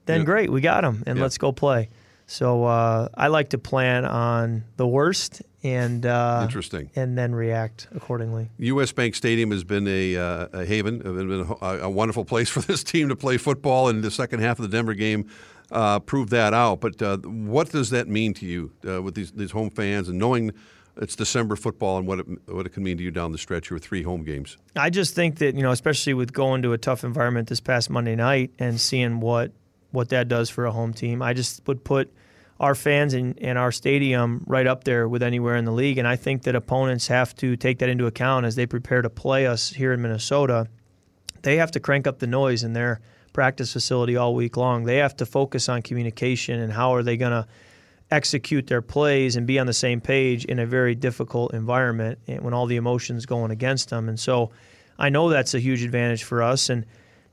then 0.07 0.21
yep. 0.21 0.27
great, 0.27 0.51
we 0.51 0.61
got 0.61 0.83
them, 0.83 1.03
and 1.07 1.17
yep. 1.17 1.23
let's 1.23 1.39
go 1.39 1.53
play. 1.53 1.89
So 2.27 2.65
uh, 2.65 3.09
I 3.15 3.29
like 3.29 3.51
to 3.51 3.59
plan 3.59 4.05
on 4.05 4.65
the 4.77 4.87
worst 4.87 5.43
and 5.63 6.05
uh, 6.05 6.41
interesting, 6.43 6.91
and 6.97 7.17
then 7.17 7.35
react 7.35 7.89
accordingly. 7.95 8.51
U.S. 8.59 8.91
Bank 8.91 9.15
Stadium 9.15 9.51
has 9.53 9.65
been 9.65 9.87
a, 9.87 10.17
uh, 10.17 10.49
a 10.53 10.65
haven, 10.65 10.99
been 10.99 11.47
a, 11.61 11.67
a, 11.85 11.91
wonderful 11.91 12.25
place 12.25 12.49
for 12.51 12.61
this 12.61 12.83
team 12.83 13.09
to 13.11 13.17
play 13.17 13.37
football, 13.37 13.89
and 13.89 14.03
the 14.03 14.11
second 14.11 14.41
half 14.41 14.59
of 14.59 14.69
the 14.69 14.77
Denver 14.77 14.95
game 14.95 15.29
uh, 15.73 15.99
proved 16.01 16.31
that 16.31 16.55
out. 16.55 16.81
But 16.81 17.01
uh, 17.03 17.19
what 17.19 17.71
does 17.71 17.91
that 17.91 18.09
mean 18.09 18.35
to 18.35 18.47
you 18.47 18.73
uh, 18.87 19.03
with 19.03 19.15
these 19.15 19.33
these 19.33 19.51
home 19.53 19.71
fans 19.71 20.09
and 20.09 20.19
knowing? 20.19 20.53
it's 20.97 21.17
December 21.17 21.57
football 21.57 21.99
and 21.99 22.07
what 22.07 22.21
it, 22.21 22.27
what 22.47 22.67
it 22.67 22.71
can 22.71 22.83
mean 22.83 22.99
to 22.99 23.03
you 23.03 23.11
down 23.11 23.33
the 23.33 23.39
stretch. 23.39 23.71
with 23.71 23.83
three 23.83 24.03
home 24.03 24.25
games. 24.25 24.59
I 24.77 24.91
just 24.91 25.15
think 25.15 25.39
that 25.39 25.55
you 25.55 25.63
know, 25.63 25.71
especially 25.71 26.15
with 26.15 26.33
going 26.33 26.63
to 26.63 26.73
a 26.73 26.79
tough 26.79 27.05
environment 27.05 27.49
this 27.49 27.61
past 27.61 27.91
Monday 27.91 28.15
night 28.15 28.51
and 28.59 28.81
seeing 28.81 29.21
what 29.21 29.53
what 29.91 30.09
that 30.11 30.29
does 30.29 30.51
for 30.51 30.65
a 30.65 30.71
home 30.71 30.93
team, 30.93 31.23
I 31.23 31.35
just 31.35 31.67
would 31.67 31.85
put 31.85 32.13
our 32.61 32.75
fans 32.75 33.13
and, 33.13 33.39
and 33.41 33.59
our 33.59 33.73
stadium 33.73 34.45
right 34.47 34.67
up 34.67 34.85
there 34.85 35.09
with 35.09 35.23
anywhere 35.23 35.57
in 35.57 35.65
the 35.65 35.73
league. 35.73 35.99
And 35.99 36.07
I 36.07 36.17
think 36.17 36.45
that 36.45 36.55
opponents 36.55 37.09
have 37.09 37.35
to 37.37 37.57
take 37.57 37.81
that 37.81 37.89
into 37.89 38.07
account 38.07 38.47
as 38.47 38.55
they 38.55 38.67
prepare 38.67 39.03
to 39.03 39.11
play 39.11 39.47
us 39.47 39.71
here 39.71 39.93
in 39.93 40.01
Minnesota. 40.01 40.69
They 41.43 41.57
have 41.57 41.73
to 41.73 41.81
crank 41.81 42.07
up 42.07 42.21
the 42.21 42.27
noise 42.27 42.63
in 42.63 42.73
their 42.73 43.01
practice 43.33 43.73
facility 43.73 44.17
all 44.17 44.35
week 44.35 44.57
long. 44.57 44.85
They 44.85 44.97
have 44.99 45.17
to 45.17 45.27
focus 45.27 45.69
on 45.69 45.83
communication 45.83 46.61
and 46.61 46.73
how 46.73 46.95
are 46.95 47.03
they 47.03 47.17
going 47.17 47.33
to 47.33 47.47
execute 48.11 48.67
their 48.67 48.83
plays 48.83 49.37
and 49.37 49.47
be 49.47 49.59
on 49.59 49.67
the 49.67 49.73
same 49.73 50.01
page 50.01 50.45
in 50.45 50.59
a 50.59 50.67
very 50.67 50.95
difficult 50.95 51.55
environment 51.55 52.19
when 52.27 52.53
all 52.53 52.67
the 52.67 52.77
emotions 52.77 53.25
going 53.25 53.51
against 53.51 53.89
them. 53.89 54.09
And 54.09 54.21
so 54.21 54.51
I 54.99 55.09
know 55.09 55.31
that's 55.31 55.55
a 55.55 55.59
huge 55.59 55.83
advantage 55.83 56.23
for 56.25 56.43
us. 56.43 56.69
And, 56.69 56.85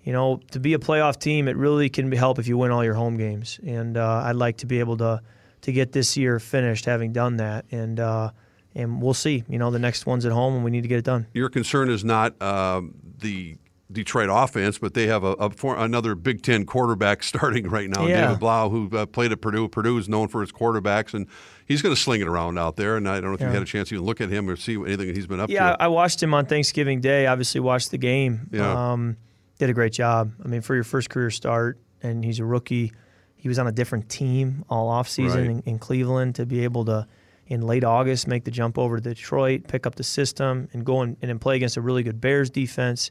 you 0.04 0.14
know, 0.14 0.39
to 0.52 0.60
be 0.60 0.74
a 0.74 0.80
playoff 0.80 1.20
team, 1.20 1.47
it 1.50 1.58
really 1.58 1.89
can 1.89 2.10
help 2.12 2.39
if 2.39 2.47
you 2.47 2.58
win 2.58 2.72
all 2.72 2.84
your 2.84 2.93
home 2.93 3.18
games. 3.18 3.60
And 3.66 3.97
uh, 3.97 4.24
I'd 4.26 4.38
like 4.38 4.58
to 4.58 4.66
be 4.66 4.80
able 4.80 4.95
to, 4.97 5.22
to 5.62 5.72
get 5.74 5.91
this 5.91 6.16
year 6.16 6.39
finished 6.39 6.86
having 6.86 7.12
done 7.12 7.38
that. 7.38 7.66
And, 7.72 8.00
uh, 8.00 8.32
and 8.74 9.02
we'll 9.02 9.14
see. 9.14 9.43
You 9.50 9.60
know, 9.60 9.72
the 9.72 9.80
next 9.80 10.06
one's 10.06 10.26
at 10.26 10.32
home, 10.32 10.56
and 10.56 10.64
we 10.64 10.72
need 10.72 10.84
to 10.84 10.88
get 10.88 11.00
it 11.00 11.06
done. 11.06 11.28
Your 11.34 11.50
concern 11.50 11.89
is 11.89 12.06
not 12.06 12.41
uh, 12.41 12.82
the 13.18 13.58
Detroit 13.92 14.30
offense, 14.32 14.78
but 14.78 14.94
they 14.94 15.08
have 15.08 15.24
a, 15.24 15.32
a 15.34 15.50
for, 15.50 15.76
another 15.76 16.14
Big 16.14 16.44
Ten 16.44 16.66
quarterback 16.66 17.24
starting 17.24 17.68
right 17.68 17.90
now, 17.90 18.06
yeah. 18.06 18.22
David 18.22 18.40
Blough, 18.40 18.70
who 18.70 18.90
uh, 18.96 19.06
played 19.06 19.32
at 19.32 19.42
Purdue. 19.42 19.68
Purdue 19.68 19.98
is 19.98 20.08
known 20.08 20.28
for 20.28 20.44
its 20.44 20.52
quarterbacks, 20.52 21.14
and 21.14 21.28
he's 21.66 21.82
going 21.82 21.96
to 21.96 22.00
sling 22.00 22.22
it 22.22 22.28
around 22.28 22.60
out 22.60 22.76
there. 22.76 22.98
And 22.98 23.10
I 23.10 23.20
don't 23.20 23.32
know 23.32 23.34
if 23.34 23.42
yeah. 23.42 23.48
you 23.48 23.54
had 23.54 23.64
a 23.64 23.66
chance 23.66 23.90
to 23.90 23.96
even 23.96 24.06
look 24.06 24.22
at 24.22 24.30
him 24.30 24.48
or 24.50 24.56
see 24.56 24.76
anything 24.76 25.14
he's 25.16 25.28
been 25.28 25.40
up 25.40 25.50
yeah, 25.50 25.60
to. 25.60 25.66
Yeah, 25.72 25.76
I 25.80 25.88
watched 25.88 26.22
him 26.22 26.34
on 26.34 26.46
Thanksgiving 26.46 27.02
Day. 27.02 27.26
Obviously, 27.26 27.62
watched 27.62 27.92
the 27.92 27.98
game. 27.98 28.50
Yeah. 28.52 28.92
Um, 28.92 29.18
did 29.58 29.70
a 29.70 29.74
great 29.74 29.94
job. 29.94 30.34
I 30.44 30.48
mean, 30.48 30.62
for 30.62 30.76
your 30.76 30.84
first 30.84 31.10
career 31.10 31.32
start, 31.32 31.80
and 32.02 32.24
he's 32.24 32.40
a 32.40 32.46
rookie. 32.46 32.94
He 33.36 33.48
was 33.48 33.58
on 33.58 33.68
a 33.68 33.72
different 33.72 34.10
team 34.10 34.66
all 34.70 34.92
offseason 34.92 35.36
right. 35.36 35.46
in, 35.46 35.64
in 35.66 35.80
Cleveland 35.80 36.36
to 36.36 36.46
be 36.46 36.64
able 36.64 36.86
to 36.86 37.08
in 37.48 37.62
late 37.62 37.84
August 37.84 38.28
make 38.28 38.44
the 38.44 38.52
jump 38.52 38.78
over 38.78 38.98
to 38.98 39.02
Detroit, 39.02 39.68
pick 39.68 39.88
up 39.88 39.96
the 39.96 40.04
system, 40.04 40.70
and 40.72 40.86
go 40.86 41.02
and, 41.02 41.18
and 41.22 41.42
play 41.42 41.56
against 41.56 41.78
a 41.78 41.82
really 41.82 42.04
good 42.04 42.22
Bears 42.22 42.52
defense 42.52 43.10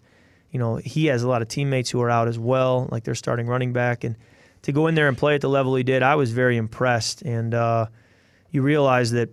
you 0.51 0.59
know, 0.59 0.77
he 0.77 1.07
has 1.07 1.23
a 1.23 1.29
lot 1.29 1.43
of 1.43 1.49
teammates 1.49 1.91
who 1.91 2.01
are 2.01 2.11
out 2.11 2.29
as 2.29 2.39
well, 2.39 2.89
like 2.91 3.05
they're 3.05 3.15
starting 3.15 3.47
running 3.47 3.73
back. 3.73 4.05
And 4.05 4.17
to 4.63 4.73
go 4.73 4.87
in 4.87 4.95
there 4.95 5.09
and 5.09 5.17
play 5.17 5.35
at 5.35 5.41
the 5.41 5.49
level 5.49 5.75
he 5.75 5.83
did, 5.83 6.03
I 6.03 6.15
was 6.15 6.33
very 6.33 6.57
impressed. 6.57 7.23
And 7.23 7.55
uh, 7.55 7.87
you 8.51 8.63
realize 8.63 9.11
that 9.13 9.29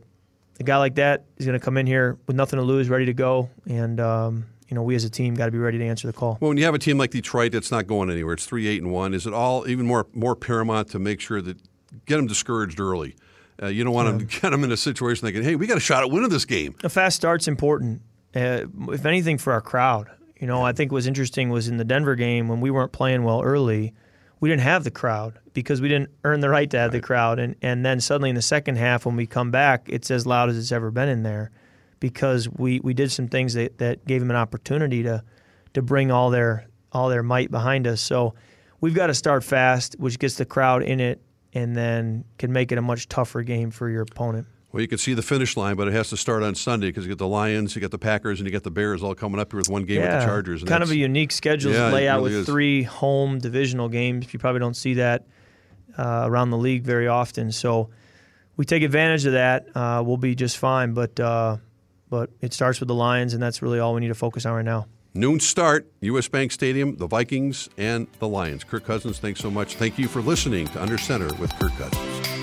a 0.59 0.63
guy 0.63 0.77
like 0.77 0.95
that 0.95 1.25
is 1.37 1.45
going 1.45 1.57
to 1.59 1.63
come 1.63 1.77
in 1.77 1.87
here 1.87 2.17
with 2.27 2.35
nothing 2.35 2.57
to 2.57 2.63
lose, 2.65 2.89
ready 2.89 3.05
to 3.05 3.13
go. 3.13 3.49
And, 3.67 3.99
um, 3.99 4.45
you 4.67 4.75
know, 4.75 4.83
we 4.83 4.95
as 4.95 5.03
a 5.03 5.09
team 5.09 5.35
got 5.35 5.45
to 5.45 5.51
be 5.51 5.57
ready 5.57 5.77
to 5.77 5.85
answer 5.85 6.07
the 6.07 6.13
call. 6.13 6.37
Well, 6.41 6.49
when 6.49 6.57
you 6.57 6.65
have 6.65 6.73
a 6.73 6.79
team 6.79 6.97
like 6.97 7.11
Detroit 7.11 7.51
that's 7.51 7.71
not 7.71 7.87
going 7.87 8.09
anywhere, 8.09 8.33
it's 8.33 8.45
three 8.45 8.67
eight 8.67 8.81
and 8.81 8.91
one. 8.91 9.13
Is 9.13 9.27
it 9.27 9.33
all 9.33 9.67
even 9.67 9.85
more 9.85 10.07
more 10.13 10.35
paramount 10.35 10.89
to 10.89 10.99
make 10.99 11.19
sure 11.21 11.41
that 11.41 11.57
get 12.05 12.17
them 12.17 12.27
discouraged 12.27 12.79
early 12.79 13.15
Uh, 13.61 13.67
you 13.67 13.83
don't 13.83 13.93
want 13.93 14.19
to 14.19 14.25
get 14.41 14.49
them 14.49 14.63
in 14.63 14.71
a 14.71 14.77
situation 14.77 15.25
thinking, 15.25 15.43
"Hey, 15.43 15.55
we 15.55 15.67
got 15.67 15.77
a 15.77 15.81
shot 15.81 16.03
at 16.03 16.09
winning 16.11 16.29
this 16.29 16.45
game." 16.45 16.75
A 16.83 16.89
fast 16.89 17.15
start's 17.15 17.47
important, 17.47 18.01
uh, 18.35 18.65
if 18.89 19.05
anything, 19.05 19.37
for 19.37 19.53
our 19.53 19.61
crowd. 19.61 20.09
You 20.39 20.47
know, 20.47 20.63
I 20.63 20.73
think 20.73 20.91
what 20.91 20.97
was 20.97 21.07
interesting 21.07 21.49
was 21.49 21.67
in 21.67 21.77
the 21.77 21.85
Denver 21.85 22.15
game 22.15 22.47
when 22.47 22.61
we 22.61 22.69
weren't 22.69 22.91
playing 22.91 23.23
well 23.23 23.41
early, 23.41 23.93
we 24.39 24.49
didn't 24.49 24.63
have 24.63 24.83
the 24.83 24.91
crowd 24.91 25.39
because 25.53 25.81
we 25.81 25.87
didn't 25.87 26.09
earn 26.23 26.41
the 26.41 26.49
right 26.49 26.69
to 26.69 26.77
have 26.77 26.91
right. 26.91 27.01
the 27.01 27.05
crowd, 27.05 27.39
and 27.39 27.55
and 27.61 27.85
then 27.85 27.99
suddenly 28.01 28.29
in 28.29 28.35
the 28.35 28.41
second 28.41 28.77
half 28.77 29.05
when 29.05 29.15
we 29.15 29.25
come 29.25 29.49
back, 29.49 29.87
it's 29.87 30.11
as 30.11 30.25
loud 30.25 30.49
as 30.49 30.57
it's 30.57 30.71
ever 30.71 30.91
been 30.91 31.09
in 31.09 31.23
there, 31.23 31.51
because 31.99 32.49
we 32.49 32.79
we 32.81 32.93
did 32.93 33.11
some 33.11 33.27
things 33.27 33.53
that 33.53 33.77
that 33.77 34.05
gave 34.05 34.19
them 34.19 34.29
an 34.29 34.35
opportunity 34.35 35.03
to 35.03 35.23
to 35.73 35.81
bring 35.81 36.11
all 36.11 36.29
their 36.29 36.67
all 36.91 37.09
their 37.09 37.23
might 37.23 37.49
behind 37.49 37.87
us. 37.87 38.01
So 38.01 38.35
we've 38.81 38.93
got 38.93 39.07
to 39.07 39.13
start 39.13 39.43
fast, 39.43 39.95
which 39.99 40.19
gets 40.19 40.35
the 40.35 40.45
crowd 40.45 40.83
in 40.83 40.99
it, 40.99 41.21
and 41.53 41.75
then 41.75 42.25
can 42.37 42.51
make 42.51 42.71
it 42.71 42.77
a 42.77 42.81
much 42.81 43.07
tougher 43.07 43.41
game 43.41 43.71
for 43.71 43.89
your 43.89 44.01
opponent. 44.01 44.47
Well, 44.75 44.81
you 44.81 44.89
can 44.89 44.97
see 44.97 45.13
the 45.13 45.21
finish 45.21 45.55
line, 45.55 45.77
but 45.77 45.87
it 45.87 45.93
has 45.93 46.09
to 46.09 46.17
start 46.17 46.43
on 46.43 46.53
Sunday 46.53 46.87
because 46.87 47.05
you 47.05 47.09
get 47.09 47.17
the 47.17 47.29
Lions, 47.29 47.75
you 47.75 47.79
get 47.79 47.91
the 47.91 47.97
Packers, 47.97 48.41
and 48.41 48.45
you 48.45 48.51
get 48.51 48.63
the 48.63 48.71
Bears 48.71 49.01
all 49.03 49.15
coming 49.15 49.39
up 49.39 49.53
here 49.53 49.59
with 49.59 49.69
one 49.69 49.85
game 49.85 50.01
yeah, 50.01 50.15
with 50.15 50.23
the 50.23 50.25
Chargers. 50.25 50.63
It's 50.63 50.69
kind 50.69 50.83
of 50.83 50.91
a 50.91 50.97
unique 50.97 51.31
schedule 51.31 51.71
yeah, 51.71 51.93
layout 51.93 52.17
really 52.17 52.31
with 52.31 52.41
is. 52.41 52.45
three 52.45 52.83
home 52.83 53.39
divisional 53.39 53.87
games. 53.87 54.33
You 54.33 54.37
probably 54.37 54.59
don't 54.59 54.75
see 54.75 54.95
that 54.95 55.27
uh, 55.97 56.23
around 56.25 56.49
the 56.49 56.57
league 56.57 56.83
very 56.83 57.07
often. 57.07 57.53
So 57.53 57.89
we 58.57 58.65
take 58.65 58.83
advantage 58.83 59.25
of 59.25 59.31
that. 59.31 59.65
Uh, 59.73 60.03
we'll 60.05 60.17
be 60.17 60.35
just 60.35 60.57
fine. 60.57 60.93
But 60.93 61.17
uh, 61.21 61.55
but 62.09 62.31
it 62.41 62.51
starts 62.51 62.81
with 62.81 62.89
the 62.89 62.95
Lions, 62.95 63.33
and 63.33 63.41
that's 63.41 63.61
really 63.61 63.79
all 63.79 63.93
we 63.93 64.01
need 64.01 64.09
to 64.09 64.13
focus 64.13 64.45
on 64.45 64.55
right 64.55 64.65
now. 64.65 64.87
Noon 65.13 65.39
start, 65.39 65.89
U.S. 66.01 66.27
Bank 66.27 66.51
Stadium, 66.51 66.97
the 66.97 67.07
Vikings, 67.07 67.69
and 67.77 68.07
the 68.19 68.27
Lions. 68.27 68.65
Kirk 68.65 68.83
Cousins, 68.83 69.19
thanks 69.19 69.39
so 69.39 69.49
much. 69.49 69.75
Thank 69.75 69.97
you 69.97 70.09
for 70.09 70.21
listening 70.21 70.67
to 70.67 70.81
Under 70.81 70.97
Center 70.97 71.33
with 71.35 71.57
Kirk 71.57 71.71
Cousins. 71.77 72.34